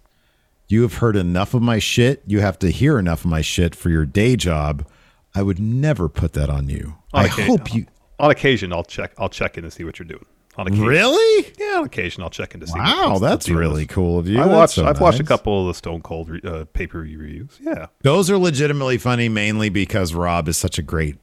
You 0.68 0.82
have 0.82 0.94
heard 0.94 1.16
enough 1.16 1.54
of 1.54 1.62
my 1.62 1.78
shit. 1.78 2.22
You 2.26 2.40
have 2.40 2.58
to 2.60 2.70
hear 2.70 2.98
enough 2.98 3.24
of 3.24 3.30
my 3.30 3.40
shit 3.40 3.74
for 3.74 3.90
your 3.90 4.06
day 4.06 4.36
job. 4.36 4.86
I 5.34 5.42
would 5.42 5.58
never 5.58 6.08
put 6.08 6.32
that 6.34 6.48
on 6.48 6.68
you. 6.68 6.96
On 7.12 7.24
I 7.24 7.28
occa- 7.28 7.46
hope 7.46 7.74
you. 7.74 7.86
On 8.18 8.30
occasion, 8.30 8.72
I'll 8.72 8.84
check. 8.84 9.12
I'll 9.18 9.28
check 9.28 9.56
in 9.58 9.64
to 9.64 9.70
see 9.70 9.82
what 9.84 9.98
you're 9.98 10.06
doing. 10.06 10.26
On 10.56 10.66
occasion. 10.66 10.86
Really? 10.86 11.52
Yeah, 11.58 11.78
on 11.78 11.84
occasion, 11.86 12.22
I'll 12.22 12.30
check 12.30 12.54
in 12.54 12.60
to 12.60 12.66
see. 12.66 12.78
Wow, 12.78 13.18
that's 13.20 13.48
really 13.48 13.86
cool 13.86 14.18
of 14.18 14.28
you. 14.28 14.40
I 14.40 14.46
watched. 14.46 14.74
So 14.74 14.84
I've 14.84 15.00
watched 15.00 15.20
a 15.20 15.24
couple 15.24 15.62
of 15.62 15.68
the 15.68 15.74
Stone 15.74 16.02
Cold 16.02 16.44
uh, 16.44 16.66
pay 16.72 16.86
per 16.86 17.02
view 17.02 17.18
reviews. 17.18 17.58
Yeah, 17.60 17.86
Those 18.02 18.30
are 18.30 18.36
legitimately 18.38 18.98
funny, 18.98 19.28
mainly 19.28 19.70
because 19.70 20.12
Rob 20.12 20.48
is 20.48 20.56
such 20.56 20.78
a 20.78 20.82
great 20.82 21.16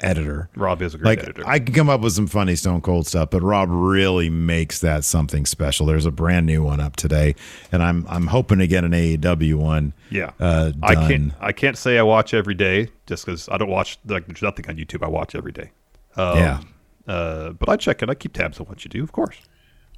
editor. 0.00 0.48
Rob 0.56 0.82
is 0.82 0.94
a 0.94 0.98
great 0.98 1.18
like, 1.18 1.18
editor. 1.20 1.42
I 1.46 1.58
can 1.58 1.74
come 1.74 1.88
up 1.88 2.00
with 2.00 2.12
some 2.12 2.26
funny 2.26 2.56
Stone 2.56 2.82
Cold 2.82 3.06
stuff, 3.06 3.30
but 3.30 3.42
Rob 3.42 3.68
really 3.70 4.30
makes 4.30 4.80
that 4.80 5.04
something 5.04 5.46
special. 5.46 5.86
There's 5.86 6.06
a 6.06 6.10
brand 6.10 6.46
new 6.46 6.62
one 6.62 6.80
up 6.80 6.96
today, 6.96 7.34
and 7.72 7.82
I'm 7.82 8.06
I'm 8.08 8.28
hoping 8.28 8.58
to 8.58 8.66
get 8.66 8.84
an 8.84 8.92
AEW 8.92 9.54
one. 9.54 9.92
Yeah, 10.10 10.32
uh. 10.40 10.72
I 10.82 10.94
can't. 10.94 11.32
I 11.40 11.52
can't 11.52 11.78
say 11.78 11.98
I 11.98 12.02
watch 12.02 12.34
every 12.34 12.54
day 12.54 12.88
just 13.06 13.24
because 13.24 13.48
I 13.48 13.56
don't 13.56 13.70
watch. 13.70 13.98
Like, 14.06 14.26
there's 14.26 14.42
nothing 14.42 14.68
on 14.68 14.76
YouTube 14.76 15.04
I 15.04 15.08
watch 15.08 15.34
every 15.34 15.52
day. 15.52 15.70
Um, 16.16 16.38
Yeah. 16.38 16.60
Uh, 17.06 17.50
but 17.50 17.68
I 17.68 17.76
check 17.76 18.02
it. 18.02 18.08
I 18.08 18.14
keep 18.14 18.32
tabs 18.32 18.58
on 18.60 18.66
what 18.66 18.84
you 18.84 18.88
do, 18.88 19.02
of 19.02 19.12
course. 19.12 19.36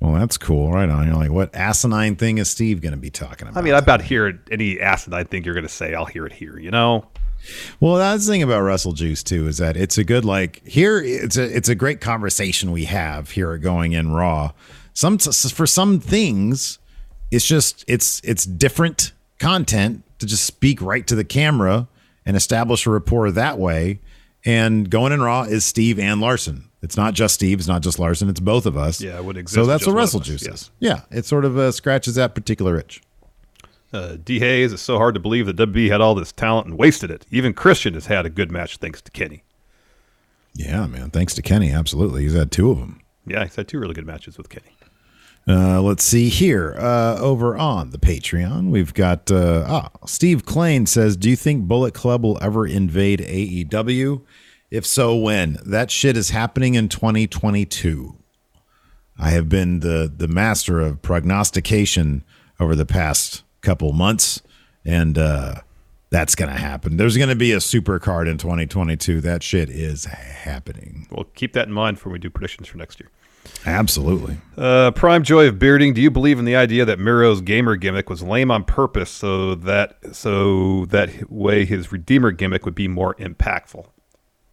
Well, 0.00 0.14
that's 0.14 0.36
cool. 0.36 0.72
Right 0.72 0.88
on. 0.88 1.06
You're 1.06 1.16
like, 1.16 1.30
what 1.30 1.54
asinine 1.54 2.16
thing 2.16 2.38
is 2.38 2.50
Steve 2.50 2.82
going 2.82 2.92
to 2.92 2.98
be 2.98 3.10
talking 3.10 3.48
about? 3.48 3.60
I 3.60 3.62
mean, 3.62 3.74
I 3.74 3.78
about 3.78 4.02
hear 4.02 4.42
any 4.50 4.80
asinine 4.80 5.26
thing 5.26 5.44
you're 5.44 5.54
going 5.54 5.66
to 5.66 5.72
say. 5.72 5.94
I'll 5.94 6.04
hear 6.04 6.26
it 6.26 6.32
here. 6.32 6.58
You 6.58 6.70
know. 6.70 7.06
Well, 7.80 7.96
that's 7.96 8.26
the 8.26 8.32
thing 8.32 8.42
about 8.42 8.60
Russell 8.62 8.92
Juice 8.92 9.22
too 9.22 9.46
is 9.46 9.58
that 9.58 9.76
it's 9.76 9.98
a 9.98 10.04
good 10.04 10.24
like 10.24 10.66
here. 10.66 11.00
It's 11.02 11.36
a 11.36 11.44
it's 11.44 11.68
a 11.68 11.74
great 11.74 12.00
conversation 12.00 12.72
we 12.72 12.84
have 12.84 13.30
here 13.30 13.52
at 13.52 13.60
Going 13.60 13.92
In 13.92 14.12
Raw. 14.12 14.52
Some 14.94 15.18
for 15.18 15.66
some 15.66 16.00
things, 16.00 16.78
it's 17.30 17.46
just 17.46 17.84
it's 17.86 18.20
it's 18.24 18.44
different 18.44 19.12
content 19.38 20.02
to 20.18 20.26
just 20.26 20.44
speak 20.44 20.80
right 20.80 21.06
to 21.06 21.14
the 21.14 21.24
camera 21.24 21.88
and 22.24 22.36
establish 22.36 22.86
a 22.86 22.90
rapport 22.90 23.30
that 23.30 23.58
way. 23.58 24.00
And 24.44 24.88
Going 24.88 25.12
In 25.12 25.20
Raw 25.20 25.42
is 25.42 25.64
Steve 25.64 25.98
and 25.98 26.20
Larson. 26.20 26.70
It's 26.82 26.96
not 26.96 27.14
just 27.14 27.34
Steve. 27.34 27.58
It's 27.58 27.68
not 27.68 27.82
just 27.82 27.98
Larson. 27.98 28.28
It's 28.28 28.38
both 28.38 28.64
of 28.64 28.76
us. 28.76 29.00
Yeah, 29.00 29.16
it 29.16 29.24
would 29.24 29.36
exist 29.36 29.54
So 29.54 29.66
that's 29.66 29.86
what 29.86 29.94
Russell 29.94 30.20
us, 30.20 30.26
Juice 30.26 30.46
yes. 30.46 30.54
is. 30.54 30.70
Yeah, 30.78 31.00
it 31.10 31.24
sort 31.24 31.44
of 31.44 31.58
uh, 31.58 31.72
scratches 31.72 32.14
that 32.14 32.34
particular 32.34 32.78
itch. 32.78 33.02
Uh, 33.92 34.16
D 34.22 34.40
Hayes, 34.40 34.72
it's 34.72 34.82
so 34.82 34.98
hard 34.98 35.14
to 35.14 35.20
believe 35.20 35.46
that 35.46 35.56
WB 35.56 35.88
had 35.88 36.00
all 36.00 36.14
this 36.14 36.32
talent 36.32 36.66
and 36.66 36.78
wasted 36.78 37.10
it. 37.10 37.24
Even 37.30 37.54
Christian 37.54 37.94
has 37.94 38.06
had 38.06 38.26
a 38.26 38.30
good 38.30 38.50
match 38.50 38.76
thanks 38.78 39.00
to 39.02 39.10
Kenny. 39.10 39.42
Yeah, 40.54 40.86
man. 40.86 41.10
Thanks 41.10 41.34
to 41.34 41.42
Kenny. 41.42 41.70
Absolutely. 41.70 42.22
He's 42.22 42.34
had 42.34 42.50
two 42.50 42.70
of 42.70 42.78
them. 42.78 43.00
Yeah, 43.26 43.44
he's 43.44 43.56
had 43.56 43.68
two 43.68 43.78
really 43.78 43.94
good 43.94 44.06
matches 44.06 44.38
with 44.38 44.48
Kenny. 44.48 44.76
Uh, 45.48 45.80
let's 45.80 46.02
see 46.02 46.28
here. 46.28 46.74
Uh, 46.76 47.16
over 47.20 47.56
on 47.56 47.90
the 47.90 47.98
Patreon, 47.98 48.70
we've 48.70 48.92
got 48.92 49.30
uh, 49.30 49.64
ah, 49.68 49.90
Steve 50.04 50.44
Klein 50.44 50.86
says, 50.86 51.16
"Do 51.16 51.30
you 51.30 51.36
think 51.36 51.64
Bullet 51.64 51.94
Club 51.94 52.24
will 52.24 52.38
ever 52.42 52.66
invade 52.66 53.20
AEW? 53.20 54.22
If 54.72 54.84
so, 54.84 55.14
when? 55.14 55.58
That 55.64 55.92
shit 55.92 56.16
is 56.16 56.30
happening 56.30 56.74
in 56.74 56.88
2022." 56.88 58.16
I 59.18 59.30
have 59.30 59.48
been 59.48 59.80
the 59.80 60.12
the 60.14 60.26
master 60.26 60.80
of 60.80 61.00
prognostication 61.00 62.24
over 62.58 62.74
the 62.74 62.86
past 62.86 63.44
couple 63.66 63.92
months, 63.92 64.40
and 64.84 65.18
uh, 65.18 65.56
that's 66.10 66.34
gonna 66.36 66.56
happen. 66.56 66.96
There's 66.96 67.16
gonna 67.16 67.34
be 67.34 67.52
a 67.52 67.60
super 67.60 67.98
card 67.98 68.28
in 68.28 68.38
2022. 68.38 69.20
That 69.20 69.42
shit 69.42 69.68
is 69.68 70.04
happening. 70.04 71.08
Well, 71.10 71.24
keep 71.34 71.52
that 71.54 71.66
in 71.66 71.74
mind 71.74 71.98
when 71.98 72.12
we 72.12 72.18
do 72.18 72.30
predictions 72.30 72.68
for 72.68 72.78
next 72.78 73.00
year. 73.00 73.10
Absolutely. 73.64 74.38
Uh, 74.56 74.90
Prime 74.92 75.22
Joy 75.22 75.48
of 75.48 75.58
Bearding, 75.58 75.94
do 75.94 76.00
you 76.00 76.10
believe 76.10 76.38
in 76.38 76.44
the 76.44 76.56
idea 76.56 76.84
that 76.84 76.98
Miro's 76.98 77.40
gamer 77.40 77.76
gimmick 77.76 78.08
was 78.08 78.22
lame 78.22 78.50
on 78.50 78.64
purpose 78.64 79.10
so 79.10 79.54
that 79.54 79.98
so 80.12 80.86
that 80.86 81.30
way 81.30 81.64
his 81.64 81.92
Redeemer 81.92 82.30
gimmick 82.30 82.64
would 82.64 82.74
be 82.74 82.88
more 82.88 83.14
impactful? 83.16 83.86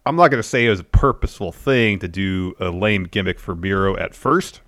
I'm 0.06 0.16
not 0.16 0.28
going 0.28 0.42
to 0.42 0.48
say 0.48 0.66
it 0.66 0.70
was 0.70 0.80
a 0.80 0.84
purposeful 0.84 1.50
thing 1.50 1.98
to 2.00 2.08
do 2.08 2.54
a 2.60 2.68
lame 2.68 3.04
gimmick 3.04 3.40
for 3.40 3.54
Miro 3.54 3.96
at 3.96 4.14
first. 4.14 4.60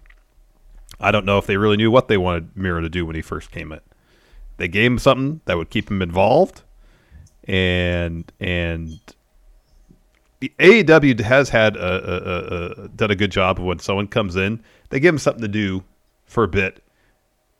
I 0.98 1.10
don't 1.10 1.26
know 1.26 1.38
if 1.38 1.46
they 1.46 1.58
really 1.58 1.76
knew 1.76 1.90
what 1.90 2.08
they 2.08 2.16
wanted 2.16 2.56
Miro 2.56 2.80
to 2.80 2.88
do 2.88 3.04
when 3.04 3.16
he 3.16 3.22
first 3.22 3.50
came 3.50 3.70
in. 3.70 3.80
They 4.58 4.68
gave 4.68 4.90
him 4.90 4.98
something 4.98 5.40
that 5.44 5.56
would 5.56 5.70
keep 5.70 5.90
him 5.90 6.00
involved, 6.02 6.62
and 7.44 8.30
and 8.40 8.98
the 10.40 10.52
AEW 10.58 11.20
has 11.20 11.48
had 11.48 11.76
a, 11.76 11.80
a, 12.80 12.84
a, 12.84 12.88
done 12.88 13.10
a 13.10 13.14
good 13.16 13.30
job 13.30 13.58
of 13.58 13.64
when 13.64 13.78
someone 13.78 14.06
comes 14.06 14.36
in, 14.36 14.62
they 14.90 15.00
give 15.00 15.14
them 15.14 15.18
something 15.18 15.42
to 15.42 15.48
do 15.48 15.82
for 16.26 16.44
a 16.44 16.48
bit, 16.48 16.82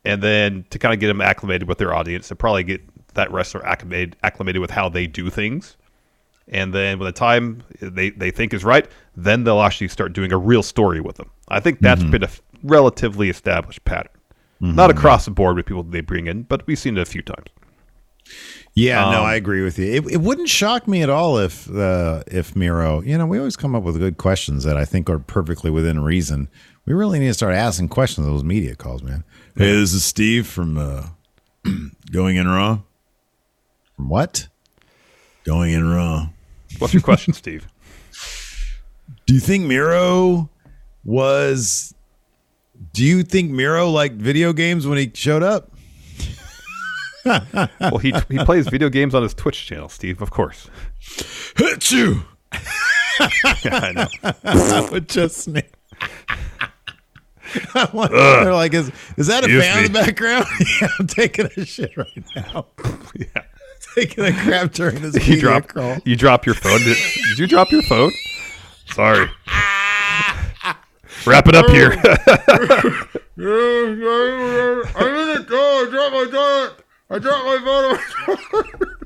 and 0.05 0.21
then 0.21 0.65
to 0.69 0.77
kind 0.79 0.93
of 0.93 0.99
get 0.99 1.07
them 1.07 1.21
acclimated 1.21 1.67
with 1.67 1.77
their 1.79 1.93
audience, 1.93 2.27
to 2.27 2.35
probably 2.35 2.63
get 2.63 2.81
that 3.15 3.31
wrestler 3.31 3.65
acclimated 3.65 4.15
acclimated 4.23 4.61
with 4.61 4.69
how 4.71 4.89
they 4.89 5.07
do 5.07 5.29
things, 5.29 5.77
and 6.47 6.73
then 6.73 6.99
when 6.99 7.05
the 7.05 7.11
time 7.11 7.63
they 7.79 8.09
they 8.11 8.31
think 8.31 8.53
is 8.53 8.63
right, 8.63 8.87
then 9.15 9.43
they'll 9.43 9.61
actually 9.61 9.87
start 9.87 10.13
doing 10.13 10.31
a 10.31 10.37
real 10.37 10.63
story 10.63 11.01
with 11.01 11.17
them. 11.17 11.29
I 11.47 11.59
think 11.59 11.79
that's 11.79 12.03
Mhm. 12.03 12.11
been 12.11 12.23
a 12.23 12.29
relatively 12.63 13.29
established 13.29 13.83
pattern, 13.85 14.11
Mhm. 14.61 14.75
not 14.75 14.89
across 14.89 15.25
the 15.25 15.31
board 15.31 15.55
with 15.55 15.65
people 15.65 15.83
they 15.83 16.01
bring 16.01 16.27
in, 16.27 16.43
but 16.43 16.65
we've 16.67 16.79
seen 16.79 16.97
it 16.97 17.01
a 17.01 17.05
few 17.05 17.21
times. 17.21 17.47
Yeah, 18.73 19.09
no, 19.11 19.19
Um, 19.21 19.25
I 19.25 19.35
agree 19.35 19.63
with 19.63 19.79
you. 19.79 19.85
It, 19.91 20.11
it 20.11 20.17
wouldn't 20.21 20.49
shock 20.49 20.87
me 20.87 21.01
at 21.01 21.09
all 21.09 21.37
if 21.39 21.69
uh, 21.73 22.23
if 22.27 22.55
Miro, 22.55 23.01
you 23.01 23.17
know, 23.17 23.25
we 23.25 23.37
always 23.39 23.55
come 23.55 23.73
up 23.75 23.83
with 23.83 23.97
good 23.97 24.17
questions 24.17 24.63
that 24.65 24.77
I 24.77 24.85
think 24.85 25.09
are 25.09 25.17
perfectly 25.19 25.71
within 25.71 25.99
reason. 26.01 26.47
We 26.85 26.93
really 26.93 27.19
need 27.19 27.27
to 27.27 27.33
start 27.33 27.53
asking 27.55 27.89
questions 27.89 28.27
of 28.27 28.33
those 28.33 28.43
media 28.43 28.75
calls, 28.75 29.01
man. 29.03 29.23
Hey, 29.55 29.71
this 29.71 29.93
is 29.93 30.03
Steve 30.05 30.45
from 30.47 30.77
uh, 30.77 31.07
Going 32.11 32.35
in 32.35 32.47
Raw. 32.47 32.79
From 33.95 34.09
what? 34.09 34.47
Going 35.43 35.73
in 35.73 35.89
Raw. 35.89 36.29
What's 36.79 36.93
your 36.93 37.01
question, 37.01 37.33
Steve? 37.41 37.67
Do 39.25 39.33
you 39.33 39.39
think 39.39 39.65
Miro 39.65 40.49
was? 41.03 41.93
Do 42.93 43.03
you 43.03 43.23
think 43.23 43.51
Miro 43.51 43.89
liked 43.89 44.15
video 44.15 44.53
games 44.53 44.87
when 44.87 44.97
he 44.97 45.11
showed 45.13 45.43
up? 45.43 45.71
well, 47.25 47.97
he 47.97 48.13
he 48.29 48.37
plays 48.45 48.67
video 48.67 48.89
games 48.89 49.13
on 49.13 49.23
his 49.23 49.33
Twitch 49.33 49.65
channel, 49.65 49.89
Steve. 49.89 50.21
Of 50.21 50.31
course. 50.31 50.69
Hit 51.57 51.91
you. 51.91 52.23
yeah, 52.53 52.59
I 53.65 53.91
know. 53.91 54.07
I 54.43 54.89
would 54.91 55.09
just 55.09 55.37
sneak. 55.37 55.71
Like, 57.73 58.11
they're 58.11 58.53
like, 58.53 58.73
is, 58.73 58.91
is 59.15 59.27
that 59.27 59.43
a 59.43 59.47
fan 59.47 59.85
in 59.85 59.91
the 59.91 59.99
background? 59.99 60.45
yeah, 60.81 60.89
I'm 60.99 61.07
taking 61.07 61.47
a 61.55 61.65
shit 61.65 61.95
right 61.95 62.23
now. 62.35 62.65
yeah. 63.15 63.43
Taking 63.95 64.25
a 64.25 64.33
crap 64.33 64.73
during 64.73 65.01
this 65.01 65.27
you 65.27 65.39
drop 65.39 65.67
crawl. 65.67 65.97
you 66.05 66.15
drop 66.15 66.45
your 66.45 66.55
phone. 66.55 66.79
Did, 66.79 66.97
did 67.29 67.39
you 67.39 67.47
drop 67.47 67.71
your 67.71 67.83
phone? 67.83 68.11
Sorry. 68.87 69.29
Wrap 71.27 71.47
it 71.47 71.55
up 71.55 71.69
here. 71.69 71.91
I'm 71.91 71.99
in 75.15 75.27
the 75.35 75.45
door. 75.47 75.59
I 75.59 75.87
dropped 75.91 76.13
my 76.13 76.25
door. 76.31 76.71
I 77.09 77.19
dropped 77.19 77.45
my 77.45 77.57
phone. 77.65 78.97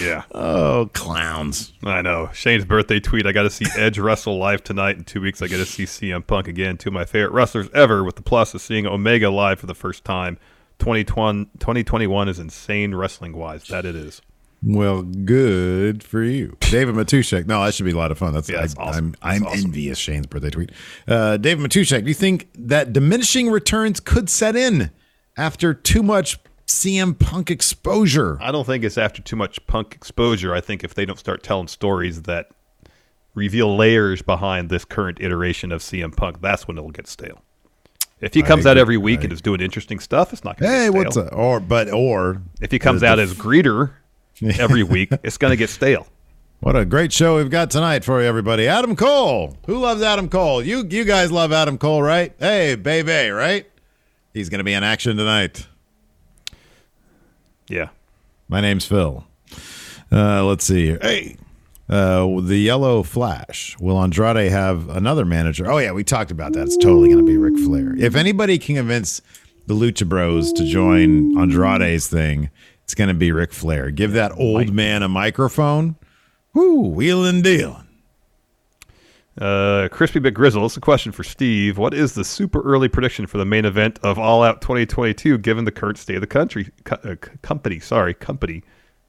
Yeah. 0.00 0.22
Oh, 0.32 0.90
clowns. 0.92 1.72
I 1.82 2.02
know. 2.02 2.30
Shane's 2.32 2.64
birthday 2.64 3.00
tweet. 3.00 3.26
I 3.26 3.32
got 3.32 3.42
to 3.42 3.50
see 3.50 3.66
Edge 3.76 3.98
wrestle 3.98 4.38
live 4.38 4.62
tonight. 4.64 4.96
In 4.96 5.04
two 5.04 5.20
weeks, 5.20 5.42
I 5.42 5.48
get 5.48 5.58
to 5.58 5.66
see 5.66 5.84
CM 5.84 6.26
Punk 6.26 6.48
again. 6.48 6.76
Two 6.78 6.90
of 6.90 6.94
my 6.94 7.04
favorite 7.04 7.32
wrestlers 7.32 7.68
ever, 7.74 8.04
with 8.04 8.16
the 8.16 8.22
plus 8.22 8.54
of 8.54 8.60
seeing 8.60 8.86
Omega 8.86 9.30
live 9.30 9.60
for 9.60 9.66
the 9.66 9.74
first 9.74 10.04
time. 10.04 10.38
2020, 10.78 11.46
2021 11.58 12.28
is 12.28 12.38
insane 12.38 12.94
wrestling 12.94 13.36
wise. 13.36 13.64
That 13.68 13.84
it 13.84 13.96
is. 13.96 14.22
Well, 14.62 15.02
good 15.02 16.02
for 16.02 16.22
you, 16.22 16.56
David 16.60 16.96
Matushek. 16.96 17.46
No, 17.46 17.64
that 17.64 17.74
should 17.74 17.86
be 17.86 17.92
a 17.92 17.96
lot 17.96 18.10
of 18.10 18.18
fun. 18.18 18.32
That's, 18.34 18.48
Yeah, 18.48 18.60
that's 18.62 18.76
I, 18.76 18.82
awesome. 18.82 19.14
I'm 19.22 19.44
I'm 19.44 19.46
awesome. 19.46 19.64
envious. 19.66 19.98
Shane's 19.98 20.26
birthday 20.26 20.50
tweet. 20.50 20.72
Uh, 21.06 21.36
David 21.36 21.64
Matushek, 21.70 22.02
do 22.02 22.08
you 22.08 22.14
think 22.14 22.48
that 22.54 22.92
diminishing 22.92 23.50
returns 23.50 24.00
could 24.00 24.28
set 24.28 24.56
in 24.56 24.90
after 25.36 25.72
too 25.72 26.02
much 26.02 26.38
CM 26.66 27.16
Punk 27.16 27.52
exposure? 27.52 28.36
I 28.40 28.50
don't 28.50 28.64
think 28.66 28.82
it's 28.82 28.98
after 28.98 29.22
too 29.22 29.36
much 29.36 29.64
Punk 29.68 29.94
exposure. 29.94 30.52
I 30.52 30.60
think 30.60 30.82
if 30.82 30.92
they 30.92 31.06
don't 31.06 31.18
start 31.20 31.44
telling 31.44 31.68
stories 31.68 32.22
that 32.22 32.48
reveal 33.34 33.76
layers 33.76 34.22
behind 34.22 34.70
this 34.70 34.84
current 34.84 35.18
iteration 35.20 35.70
of 35.70 35.82
CM 35.82 36.14
Punk, 36.16 36.40
that's 36.40 36.66
when 36.66 36.76
it'll 36.78 36.90
get 36.90 37.06
stale. 37.06 37.42
If 38.20 38.34
he 38.34 38.42
I 38.42 38.46
comes 38.48 38.66
out 38.66 38.76
every 38.76 38.96
week 38.96 39.20
I- 39.20 39.24
and 39.24 39.32
is 39.32 39.40
doing 39.40 39.60
interesting 39.60 40.00
stuff, 40.00 40.32
it's 40.32 40.42
not 40.42 40.58
going 40.58 40.68
to 40.72 40.76
Hey, 40.76 40.90
what's 40.90 41.16
a 41.16 41.32
or 41.32 41.60
but 41.60 41.88
or 41.92 42.42
If 42.60 42.72
he 42.72 42.80
comes 42.80 43.02
the- 43.02 43.06
out 43.06 43.20
as 43.20 43.34
greeter 43.34 43.92
every 44.58 44.82
week, 44.82 45.10
it's 45.22 45.38
going 45.38 45.50
to 45.50 45.56
get 45.56 45.70
stale. 45.70 46.06
What 46.60 46.74
a 46.74 46.84
great 46.84 47.12
show 47.12 47.36
we've 47.36 47.50
got 47.50 47.70
tonight 47.70 48.04
for 48.04 48.20
you, 48.20 48.26
everybody. 48.26 48.66
Adam 48.66 48.96
Cole. 48.96 49.56
Who 49.66 49.78
loves 49.78 50.02
Adam 50.02 50.28
Cole? 50.28 50.62
You 50.62 50.84
you 50.90 51.04
guys 51.04 51.30
love 51.30 51.52
Adam 51.52 51.78
Cole, 51.78 52.02
right? 52.02 52.32
Hey, 52.38 52.74
baby, 52.74 53.30
right? 53.30 53.64
He's 54.34 54.48
going 54.48 54.58
to 54.58 54.64
be 54.64 54.72
in 54.72 54.82
action 54.82 55.16
tonight. 55.16 55.66
Yeah. 57.68 57.90
My 58.48 58.60
name's 58.60 58.86
Phil. 58.86 59.24
Uh, 60.10 60.44
let's 60.44 60.64
see 60.64 60.86
here. 60.86 60.98
Hey, 61.00 61.36
uh, 61.88 62.26
the 62.40 62.58
Yellow 62.58 63.02
Flash. 63.02 63.76
Will 63.78 63.98
Andrade 63.98 64.50
have 64.50 64.88
another 64.88 65.24
manager? 65.24 65.70
Oh 65.70 65.78
yeah, 65.78 65.92
we 65.92 66.02
talked 66.02 66.30
about 66.30 66.54
that. 66.54 66.62
It's 66.64 66.76
totally 66.76 67.08
going 67.08 67.24
to 67.24 67.30
be 67.30 67.36
Ric 67.36 67.56
Flair. 67.58 67.94
If 67.96 68.16
anybody 68.16 68.58
can 68.58 68.76
convince 68.76 69.22
the 69.66 69.74
Lucha 69.74 70.08
Bros 70.08 70.52
to 70.54 70.64
join 70.64 71.38
Andrade's 71.38 72.08
thing, 72.08 72.50
it's 72.88 72.94
going 72.94 73.08
to 73.08 73.14
be 73.14 73.32
Ric 73.32 73.52
Flair. 73.52 73.90
Give 73.90 74.12
that 74.12 74.32
old 74.38 74.72
man 74.72 75.02
a 75.02 75.10
microphone. 75.10 75.96
Whoo, 76.54 76.88
wheeling 76.88 77.42
dealing. 77.42 77.86
Uh, 79.38 79.88
Crispy 79.92 80.20
McGrizzle, 80.20 80.62
this 80.62 80.72
is 80.72 80.78
a 80.78 80.80
question 80.80 81.12
for 81.12 81.22
Steve. 81.22 81.76
What 81.76 81.92
is 81.92 82.14
the 82.14 82.24
super 82.24 82.62
early 82.62 82.88
prediction 82.88 83.26
for 83.26 83.36
the 83.36 83.44
main 83.44 83.66
event 83.66 83.98
of 84.02 84.18
All 84.18 84.42
Out 84.42 84.62
2022 84.62 85.36
given 85.36 85.66
the 85.66 85.70
current 85.70 85.98
state 85.98 86.14
of 86.14 86.22
the 86.22 86.26
country? 86.26 86.70
Co- 86.84 86.96
uh, 87.04 87.16
company, 87.42 87.78
sorry, 87.78 88.14
company. 88.14 88.62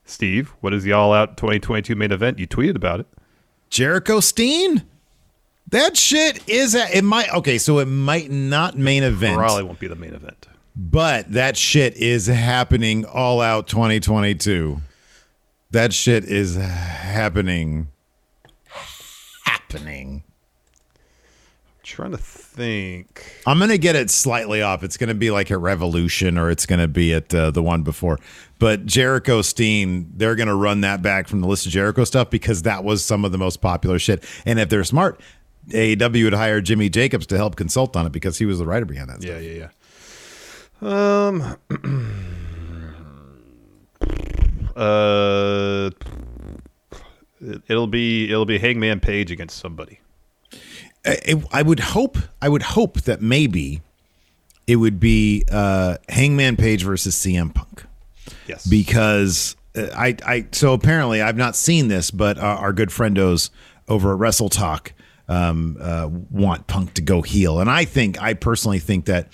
Steve, 0.04 0.52
what 0.60 0.74
is 0.74 0.84
the 0.84 0.92
All 0.92 1.14
Out 1.14 1.38
2022 1.38 1.94
main 1.96 2.12
event? 2.12 2.38
You 2.38 2.46
tweeted 2.46 2.76
about 2.76 3.00
it. 3.00 3.06
Jericho 3.70 4.20
Steen. 4.20 4.84
That 5.68 5.96
shit 5.96 6.46
is 6.46 6.74
a, 6.74 6.98
it 6.98 7.02
might 7.02 7.32
okay, 7.32 7.56
so 7.56 7.78
it 7.78 7.86
might 7.86 8.30
not 8.30 8.76
main 8.76 9.04
event. 9.04 9.38
Probably 9.38 9.62
won't 9.62 9.80
be 9.80 9.88
the 9.88 9.96
main 9.96 10.12
event. 10.12 10.48
But 10.76 11.32
that 11.32 11.56
shit 11.56 11.96
is 11.96 12.26
happening 12.26 13.04
all 13.04 13.40
out 13.40 13.66
2022. 13.68 14.80
That 15.72 15.92
shit 15.92 16.24
is 16.24 16.56
happening. 16.56 17.88
Happening. 19.44 20.22
I'm 20.96 21.82
trying 21.84 22.10
to 22.12 22.18
think. 22.18 23.24
I'm 23.46 23.58
going 23.58 23.70
to 23.70 23.78
get 23.78 23.96
it 23.96 24.10
slightly 24.10 24.62
off. 24.62 24.82
It's 24.82 24.96
going 24.96 25.08
to 25.08 25.14
be 25.14 25.30
like 25.30 25.50
a 25.50 25.58
Revolution 25.58 26.38
or 26.38 26.50
it's 26.50 26.66
going 26.66 26.80
to 26.80 26.88
be 26.88 27.12
at 27.14 27.34
uh, 27.34 27.50
the 27.50 27.62
one 27.62 27.82
before. 27.82 28.18
But 28.58 28.86
Jericho 28.86 29.42
Steen, 29.42 30.10
they're 30.16 30.34
going 30.36 30.48
to 30.48 30.54
run 30.54 30.80
that 30.82 31.02
back 31.02 31.28
from 31.28 31.40
the 31.40 31.46
list 31.48 31.66
of 31.66 31.72
Jericho 31.72 32.04
stuff 32.04 32.30
because 32.30 32.62
that 32.62 32.84
was 32.84 33.04
some 33.04 33.24
of 33.24 33.32
the 33.32 33.38
most 33.38 33.60
popular 33.60 33.98
shit. 33.98 34.24
And 34.44 34.58
if 34.58 34.68
they're 34.68 34.84
smart, 34.84 35.20
AEW 35.68 36.24
would 36.24 36.34
hire 36.34 36.60
Jimmy 36.60 36.88
Jacobs 36.88 37.26
to 37.28 37.36
help 37.36 37.56
consult 37.56 37.96
on 37.96 38.06
it 38.06 38.12
because 38.12 38.38
he 38.38 38.44
was 38.46 38.58
the 38.58 38.66
writer 38.66 38.86
behind 38.86 39.08
that 39.08 39.22
Yeah, 39.22 39.34
stuff. 39.34 39.42
yeah, 39.42 39.52
yeah. 39.52 39.68
Um, 40.82 41.56
uh, 44.76 45.90
it- 47.40 47.62
it'll 47.68 47.86
be 47.86 48.30
it'll 48.30 48.46
be 48.46 48.58
Hangman 48.58 49.00
Page 49.00 49.30
against 49.30 49.58
somebody. 49.58 50.00
I, 51.04 51.42
I 51.52 51.62
would 51.62 51.80
hope 51.80 52.18
I 52.42 52.48
would 52.48 52.62
hope 52.62 53.02
that 53.02 53.22
maybe 53.22 53.80
it 54.66 54.76
would 54.76 55.00
be 55.00 55.44
uh, 55.50 55.96
Hangman 56.08 56.56
Page 56.56 56.84
versus 56.84 57.14
CM 57.16 57.54
Punk. 57.54 57.84
Yes. 58.46 58.66
Because 58.66 59.56
uh, 59.76 59.86
I 59.96 60.16
I 60.26 60.46
so 60.52 60.72
apparently 60.74 61.22
I've 61.22 61.36
not 61.36 61.56
seen 61.56 61.88
this, 61.88 62.10
but 62.10 62.38
uh, 62.38 62.42
our 62.42 62.72
good 62.72 62.90
friendos 62.90 63.50
over 63.88 64.12
at 64.12 64.18
Wrestle 64.18 64.50
Talk 64.50 64.92
um, 65.28 65.76
uh, 65.80 66.08
want 66.30 66.66
Punk 66.66 66.94
to 66.94 67.02
go 67.02 67.22
heel, 67.22 67.60
and 67.60 67.70
I 67.70 67.84
think 67.84 68.20
I 68.20 68.34
personally 68.34 68.80
think 68.80 69.06
that 69.06 69.28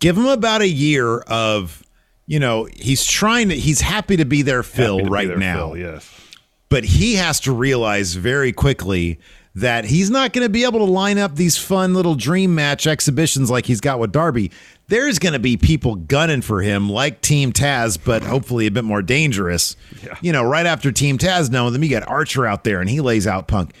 give 0.00 0.18
him 0.18 0.26
about 0.26 0.60
a 0.62 0.68
year 0.68 1.20
of 1.20 1.82
you 2.26 2.40
know 2.40 2.64
he's 2.74 3.04
trying 3.06 3.50
to 3.50 3.56
he's 3.56 3.80
happy 3.80 4.16
to 4.16 4.24
be 4.24 4.42
their 4.42 4.62
Phil 4.62 4.96
Happy 4.96 5.04
to 5.04 5.10
be 5.10 5.14
right 5.14 5.28
there, 5.28 5.38
now 5.38 5.68
Phil, 5.68 5.76
yes. 5.78 6.20
but 6.68 6.84
he 6.84 7.14
has 7.14 7.38
to 7.40 7.52
realize 7.52 8.14
very 8.14 8.52
quickly 8.52 9.20
that 9.54 9.84
he's 9.84 10.10
not 10.10 10.32
going 10.32 10.44
to 10.44 10.48
be 10.48 10.64
able 10.64 10.78
to 10.78 10.84
line 10.92 11.18
up 11.18 11.34
these 11.34 11.56
fun 11.56 11.92
little 11.92 12.14
dream 12.14 12.54
match 12.54 12.86
exhibitions 12.86 13.50
like 13.50 13.66
he's 13.66 13.80
got 13.80 13.98
with 13.98 14.12
Darby. 14.12 14.50
There's 14.86 15.18
going 15.18 15.32
to 15.32 15.38
be 15.38 15.56
people 15.56 15.96
gunning 15.96 16.42
for 16.42 16.62
him 16.62 16.88
like 16.88 17.20
Team 17.20 17.52
Taz, 17.52 17.98
but 18.02 18.22
hopefully 18.22 18.66
a 18.66 18.70
bit 18.70 18.84
more 18.84 19.02
dangerous. 19.02 19.76
Yeah. 20.04 20.16
You 20.20 20.32
know, 20.32 20.44
right 20.44 20.66
after 20.66 20.92
Team 20.92 21.18
Taz 21.18 21.50
knowing 21.50 21.72
them, 21.72 21.82
you 21.82 21.90
got 21.90 22.08
Archer 22.08 22.46
out 22.46 22.64
there 22.64 22.80
and 22.80 22.88
he 22.88 23.00
lays 23.00 23.26
out 23.26 23.48
Punk. 23.48 23.72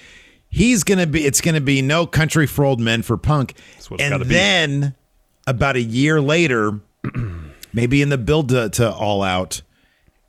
He's 0.48 0.82
going 0.82 0.98
to 0.98 1.06
be, 1.06 1.24
it's 1.24 1.40
going 1.40 1.54
to 1.54 1.60
be 1.60 1.82
no 1.82 2.06
country 2.06 2.46
for 2.46 2.64
old 2.64 2.80
men 2.80 3.02
for 3.02 3.16
Punk. 3.16 3.54
And 3.98 4.22
then 4.22 4.96
about 5.50 5.76
a 5.76 5.82
year 5.82 6.20
later, 6.20 6.80
maybe 7.72 8.00
in 8.02 8.08
the 8.08 8.18
build 8.18 8.48
to, 8.50 8.70
to 8.70 8.90
All 8.90 9.22
Out, 9.22 9.62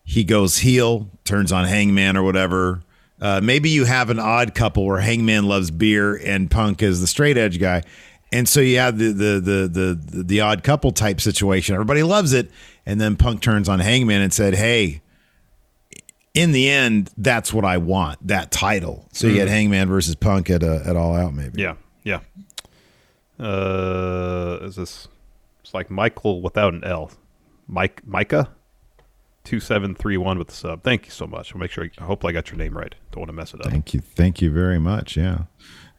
he 0.03 0.23
goes 0.23 0.57
heel, 0.57 1.09
turns 1.23 1.51
on 1.51 1.65
Hangman 1.65 2.17
or 2.17 2.23
whatever. 2.23 2.83
Uh, 3.21 3.39
maybe 3.41 3.69
you 3.69 3.85
have 3.85 4.09
an 4.09 4.19
odd 4.19 4.55
couple 4.55 4.85
where 4.85 4.99
Hangman 4.99 5.47
loves 5.47 5.69
beer 5.69 6.15
and 6.15 6.49
Punk 6.49 6.81
is 6.81 7.01
the 7.01 7.07
straight 7.07 7.37
edge 7.37 7.59
guy, 7.59 7.83
and 8.31 8.49
so 8.49 8.59
you 8.61 8.79
have 8.79 8.97
the 8.97 9.11
the 9.11 9.39
the 9.39 9.99
the 10.11 10.23
the, 10.23 10.41
odd 10.41 10.63
couple 10.63 10.91
type 10.91 11.21
situation. 11.21 11.75
Everybody 11.75 12.01
loves 12.01 12.33
it, 12.33 12.49
and 12.83 12.99
then 12.99 13.15
Punk 13.15 13.41
turns 13.41 13.69
on 13.69 13.79
Hangman 13.79 14.21
and 14.21 14.33
said, 14.33 14.55
"Hey." 14.55 15.01
In 16.33 16.53
the 16.53 16.69
end, 16.69 17.09
that's 17.17 17.51
what 17.51 17.65
I 17.65 17.75
want. 17.75 18.25
That 18.25 18.51
title. 18.51 19.05
So 19.11 19.27
you 19.27 19.41
had 19.41 19.49
Hangman 19.49 19.89
versus 19.89 20.15
Punk 20.15 20.49
at 20.49 20.63
uh, 20.63 20.79
at 20.85 20.95
All 20.95 21.13
Out, 21.13 21.33
maybe. 21.33 21.61
Yeah, 21.61 21.75
yeah. 22.03 22.21
Uh, 23.37 24.59
is 24.61 24.77
this? 24.77 25.09
It's 25.71 25.73
like 25.73 25.89
Michael 25.89 26.41
without 26.41 26.73
an 26.73 26.83
L. 26.83 27.11
Mike 27.65 28.05
Micah, 28.05 28.49
two 29.45 29.61
seven 29.61 29.95
three 29.95 30.17
one 30.17 30.37
with 30.37 30.49
the 30.49 30.53
sub. 30.53 30.83
Thank 30.83 31.05
you 31.05 31.11
so 31.11 31.25
much. 31.25 31.55
I'll 31.55 31.61
make 31.61 31.71
sure. 31.71 31.85
I, 31.85 31.89
I 31.97 32.03
hope 32.03 32.25
I 32.25 32.33
got 32.33 32.49
your 32.49 32.57
name 32.57 32.77
right. 32.77 32.93
Don't 33.11 33.21
want 33.21 33.29
to 33.29 33.33
mess 33.33 33.53
it 33.53 33.61
up. 33.61 33.71
Thank 33.71 33.93
you. 33.93 34.01
Thank 34.01 34.41
you 34.41 34.51
very 34.51 34.79
much. 34.79 35.15
Yeah. 35.15 35.43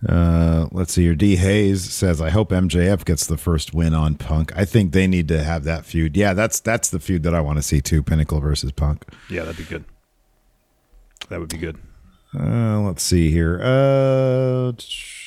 Uh, 0.07 0.67
let's 0.73 0.93
see 0.93 1.05
here. 1.05 1.15
D 1.15 1.37
Hayes 1.37 1.91
says, 1.91 2.21
I 2.21 2.29
hope 2.29 2.51
MJF 2.51 3.07
gets 3.07 3.25
the 3.25 3.39
first 3.39 3.73
win 3.73 3.95
on 3.95 4.17
Punk. 4.17 4.53
I 4.55 4.67
think 4.67 4.93
they 4.93 5.07
need 5.07 5.27
to 5.29 5.43
have 5.43 5.65
that 5.65 5.87
feud. 5.87 6.19
Yeah, 6.19 6.35
that's 6.35 6.61
that's 6.61 6.91
the 6.91 7.01
feud 7.01 7.23
that 7.23 7.35
I 7.35 7.41
want 7.41 7.57
to 7.57 7.63
see 7.63 7.81
too. 7.81 8.03
Pinnacle 8.03 8.41
versus 8.41 8.73
Punk. 8.73 9.07
Yeah, 9.31 9.45
that'd 9.45 9.57
be 9.57 9.65
good. 9.65 9.87
That 11.31 11.41
would 11.41 11.49
be 11.49 11.57
good. 11.57 11.79
Uh, 12.39 12.79
let's 12.81 13.03
see 13.03 13.31
here. 13.31 13.59
Uh, 13.63 14.73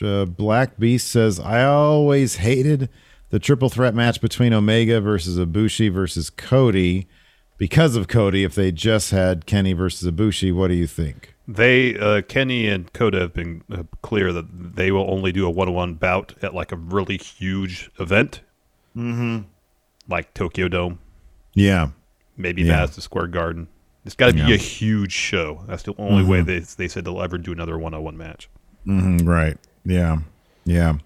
uh, 0.04 0.26
Black 0.26 0.78
Beast 0.78 1.08
says, 1.08 1.40
I 1.40 1.64
always 1.64 2.36
hated 2.36 2.90
the 3.30 3.40
triple 3.40 3.70
threat 3.70 3.94
match 3.96 4.22
between 4.22 4.54
Omega 4.54 5.02
versus 5.02 5.38
Ibushi 5.38 5.92
versus 5.92 6.30
Cody 6.30 7.08
because 7.58 7.96
of 7.96 8.08
Cody. 8.08 8.44
If 8.44 8.56
they 8.56 8.72
just 8.72 9.12
had 9.12 9.46
Kenny 9.46 9.74
versus 9.74 10.10
Ibushi, 10.12 10.54
what 10.54 10.68
do 10.70 10.74
you 10.76 10.88
think? 10.88 11.34
They 11.48 11.98
uh, 11.98 12.22
Kenny 12.24 12.68
and 12.68 12.92
Kota 12.94 13.20
have 13.20 13.34
been 13.34 13.64
uh, 13.72 13.84
clear 14.02 14.34
that 14.34 14.76
they 14.76 14.92
will 14.92 15.10
only 15.10 15.32
do 15.32 15.46
a 15.46 15.50
one-on-one 15.50 15.96
bout 15.96 16.34
at 16.42 16.56
like 16.56 16.72
a 16.72 16.76
really 16.76 17.18
huge 17.18 17.92
event, 18.00 18.42
mm-hmm. 18.96 19.40
like 20.08 20.34
Tokyo 20.34 20.68
Dome, 20.68 20.98
Yeah. 21.54 21.90
maybe 22.36 22.64
Yeah. 22.64 22.78
Madison 22.78 23.02
Square 23.02 23.28
Garden. 23.28 23.68
It's 24.06 24.16
got 24.16 24.28
to 24.28 24.34
be 24.34 24.40
Yeah. 24.40 24.54
a 24.56 24.58
huge 24.58 25.12
show. 25.12 25.64
That's 25.68 25.84
the 25.84 25.94
only 26.00 26.24
way 26.24 26.42
Mhm. 26.42 26.46
they 26.46 26.60
they 26.60 26.88
said 26.88 27.06
they'll 27.06 27.22
ever 27.22 27.38
do 27.38 27.52
another 27.52 27.78
one-on-one 27.78 28.18
match. 28.18 28.50
hmm 28.86 29.18
right. 29.18 29.58
Yeah. 29.84 30.18
Yeah. 30.66 30.98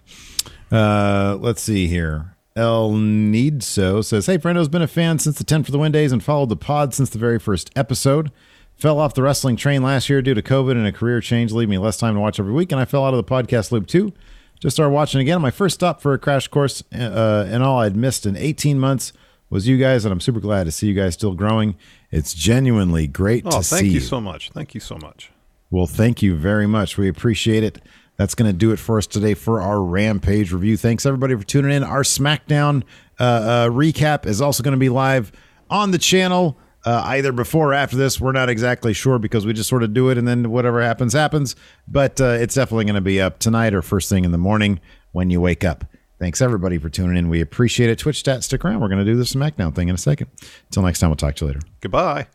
Uh, 0.72 1.38
let's 1.40 1.62
see 1.62 1.88
here. 1.88 2.36
El 2.56 2.92
Needso 2.92 4.04
says, 4.04 4.26
Hey, 4.26 4.38
Friendo's 4.38 4.68
been 4.68 4.82
a 4.82 4.88
fan 4.88 5.18
since 5.20 5.38
the 5.38 5.44
10 5.44 5.64
for 5.64 5.72
the 5.72 5.80
Win 5.80 5.92
days 5.92 6.12
and 6.12 6.24
followed 6.24 6.50
the 6.50 6.56
pod 6.58 6.94
since 6.94 7.10
the 7.10 7.20
very 7.20 7.40
first 7.40 7.72
episode. 7.76 8.32
Fell 8.76 9.00
off 9.00 9.14
the 9.14 9.24
wrestling 9.24 9.56
train 9.56 9.82
last 9.84 10.10
year 10.10 10.22
due 10.22 10.34
to 10.34 10.42
COVID 10.42 10.72
and 10.72 10.86
a 10.88 10.92
career 10.92 11.22
change, 11.22 11.52
leaving 11.52 11.72
me 11.72 11.78
less 11.78 11.98
time 11.98 12.14
to 12.16 12.20
watch 12.20 12.40
every 12.40 12.54
week, 12.54 12.72
and 12.72 12.80
I 12.80 12.86
fell 12.86 13.06
out 13.06 13.14
of 13.14 13.18
the 13.18 13.30
podcast 13.30 13.72
loop 13.72 13.88
too. 13.88 14.14
Just 14.60 14.76
started 14.76 14.92
watching 14.94 15.22
again. 15.22 15.42
My 15.42 15.52
first 15.52 15.76
stop 15.76 16.02
for 16.02 16.14
a 16.14 16.20
crash 16.20 16.48
course 16.48 16.84
uh, 16.94 17.48
and 17.50 17.64
all 17.64 17.80
I'd 17.80 17.96
missed 17.96 18.26
in 18.26 18.36
18 18.36 18.78
months 18.80 19.14
was 19.50 19.68
you 19.68 19.78
guys, 19.78 20.06
and 20.06 20.12
I'm 20.12 20.20
super 20.20 20.40
glad 20.40 20.66
to 20.66 20.72
see 20.72 20.88
you 20.88 20.94
guys 20.94 21.14
still 21.14 21.34
growing. 21.34 21.76
It's 22.12 22.34
genuinely 22.34 23.08
great 23.08 23.44
Oh, 23.46 23.52
to 23.52 23.64
see 23.64 23.76
you. 23.76 23.82
thank 23.82 23.94
you 23.94 24.00
so 24.02 24.22
much. 24.22 24.50
Thank 24.52 24.74
you 24.74 24.80
so 24.82 24.98
much. 24.98 25.32
Well, 25.72 25.88
thank 25.88 26.22
you 26.22 26.36
very 26.36 26.68
much. 26.68 26.98
We 26.98 27.08
appreciate 27.08 27.64
it. 27.64 27.82
That's 28.20 28.36
going 28.36 28.52
to 28.52 28.58
do 28.58 28.74
it 28.74 28.80
for 28.80 28.98
us 28.98 29.08
today 29.08 29.34
for 29.34 29.62
our 29.62 29.82
Rampage 29.82 30.52
review. 30.52 30.76
Thanks 30.76 31.06
everybody 31.06 31.36
for 31.36 31.44
tuning 31.44 31.72
in. 31.72 31.86
Our 31.86 32.04
SmackDown 32.04 32.84
uh, 33.18 33.24
uh, 33.24 33.70
recap 33.70 34.26
is 34.26 34.42
also 34.42 34.62
going 34.62 34.74
to 34.74 34.78
be 34.78 34.90
live 34.90 35.32
on 35.70 35.92
the 35.92 35.98
channel 35.98 36.58
uh, 36.84 37.02
either 37.06 37.32
before 37.32 37.70
or 37.70 37.74
after 37.74 37.96
this. 37.96 38.20
We're 38.20 38.34
not 38.34 38.50
exactly 38.50 38.92
sure 38.92 39.20
because 39.20 39.46
we 39.46 39.54
just 39.54 39.70
sort 39.70 39.84
of 39.84 39.94
do 39.94 40.10
it 40.10 40.18
and 40.18 40.28
then 40.28 40.52
whatever 40.52 40.82
happens, 40.82 41.14
happens. 41.14 41.56
But 41.88 42.20
uh, 42.20 42.32
it's 42.42 42.56
definitely 42.56 42.84
going 42.84 42.96
to 42.96 43.02
be 43.02 43.22
up 43.22 43.40
tonight 43.40 43.74
or 43.74 43.82
first 43.82 44.10
thing 44.10 44.26
in 44.26 44.34
the 44.34 44.38
morning 44.38 44.82
when 45.14 45.30
you 45.30 45.40
wake 45.40 45.64
up. 45.64 45.86
Thanks 46.20 46.42
everybody 46.42 46.78
for 46.78 46.90
tuning 46.90 47.16
in. 47.16 47.30
We 47.30 47.40
appreciate 47.40 47.90
it. 47.90 48.00
Twitch 48.00 48.22
stats, 48.22 48.44
stick 48.44 48.66
around. 48.66 48.82
We're 48.82 48.90
going 48.90 49.06
to 49.06 49.10
do 49.10 49.16
the 49.16 49.24
SmackDown 49.24 49.74
thing 49.74 49.88
in 49.88 49.96
a 49.96 49.98
second. 49.98 50.28
Until 50.66 50.84
next 50.84 51.00
time, 51.00 51.10
we'll 51.10 51.16
talk 51.16 51.36
to 51.36 51.46
you 51.46 51.54
later. 51.54 51.62
Goodbye. 51.80 52.28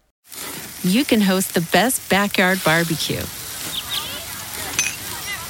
you 0.83 1.05
can 1.05 1.21
host 1.21 1.53
the 1.53 1.61
best 1.61 2.09
backyard 2.09 2.63
barbecue. 2.65 3.21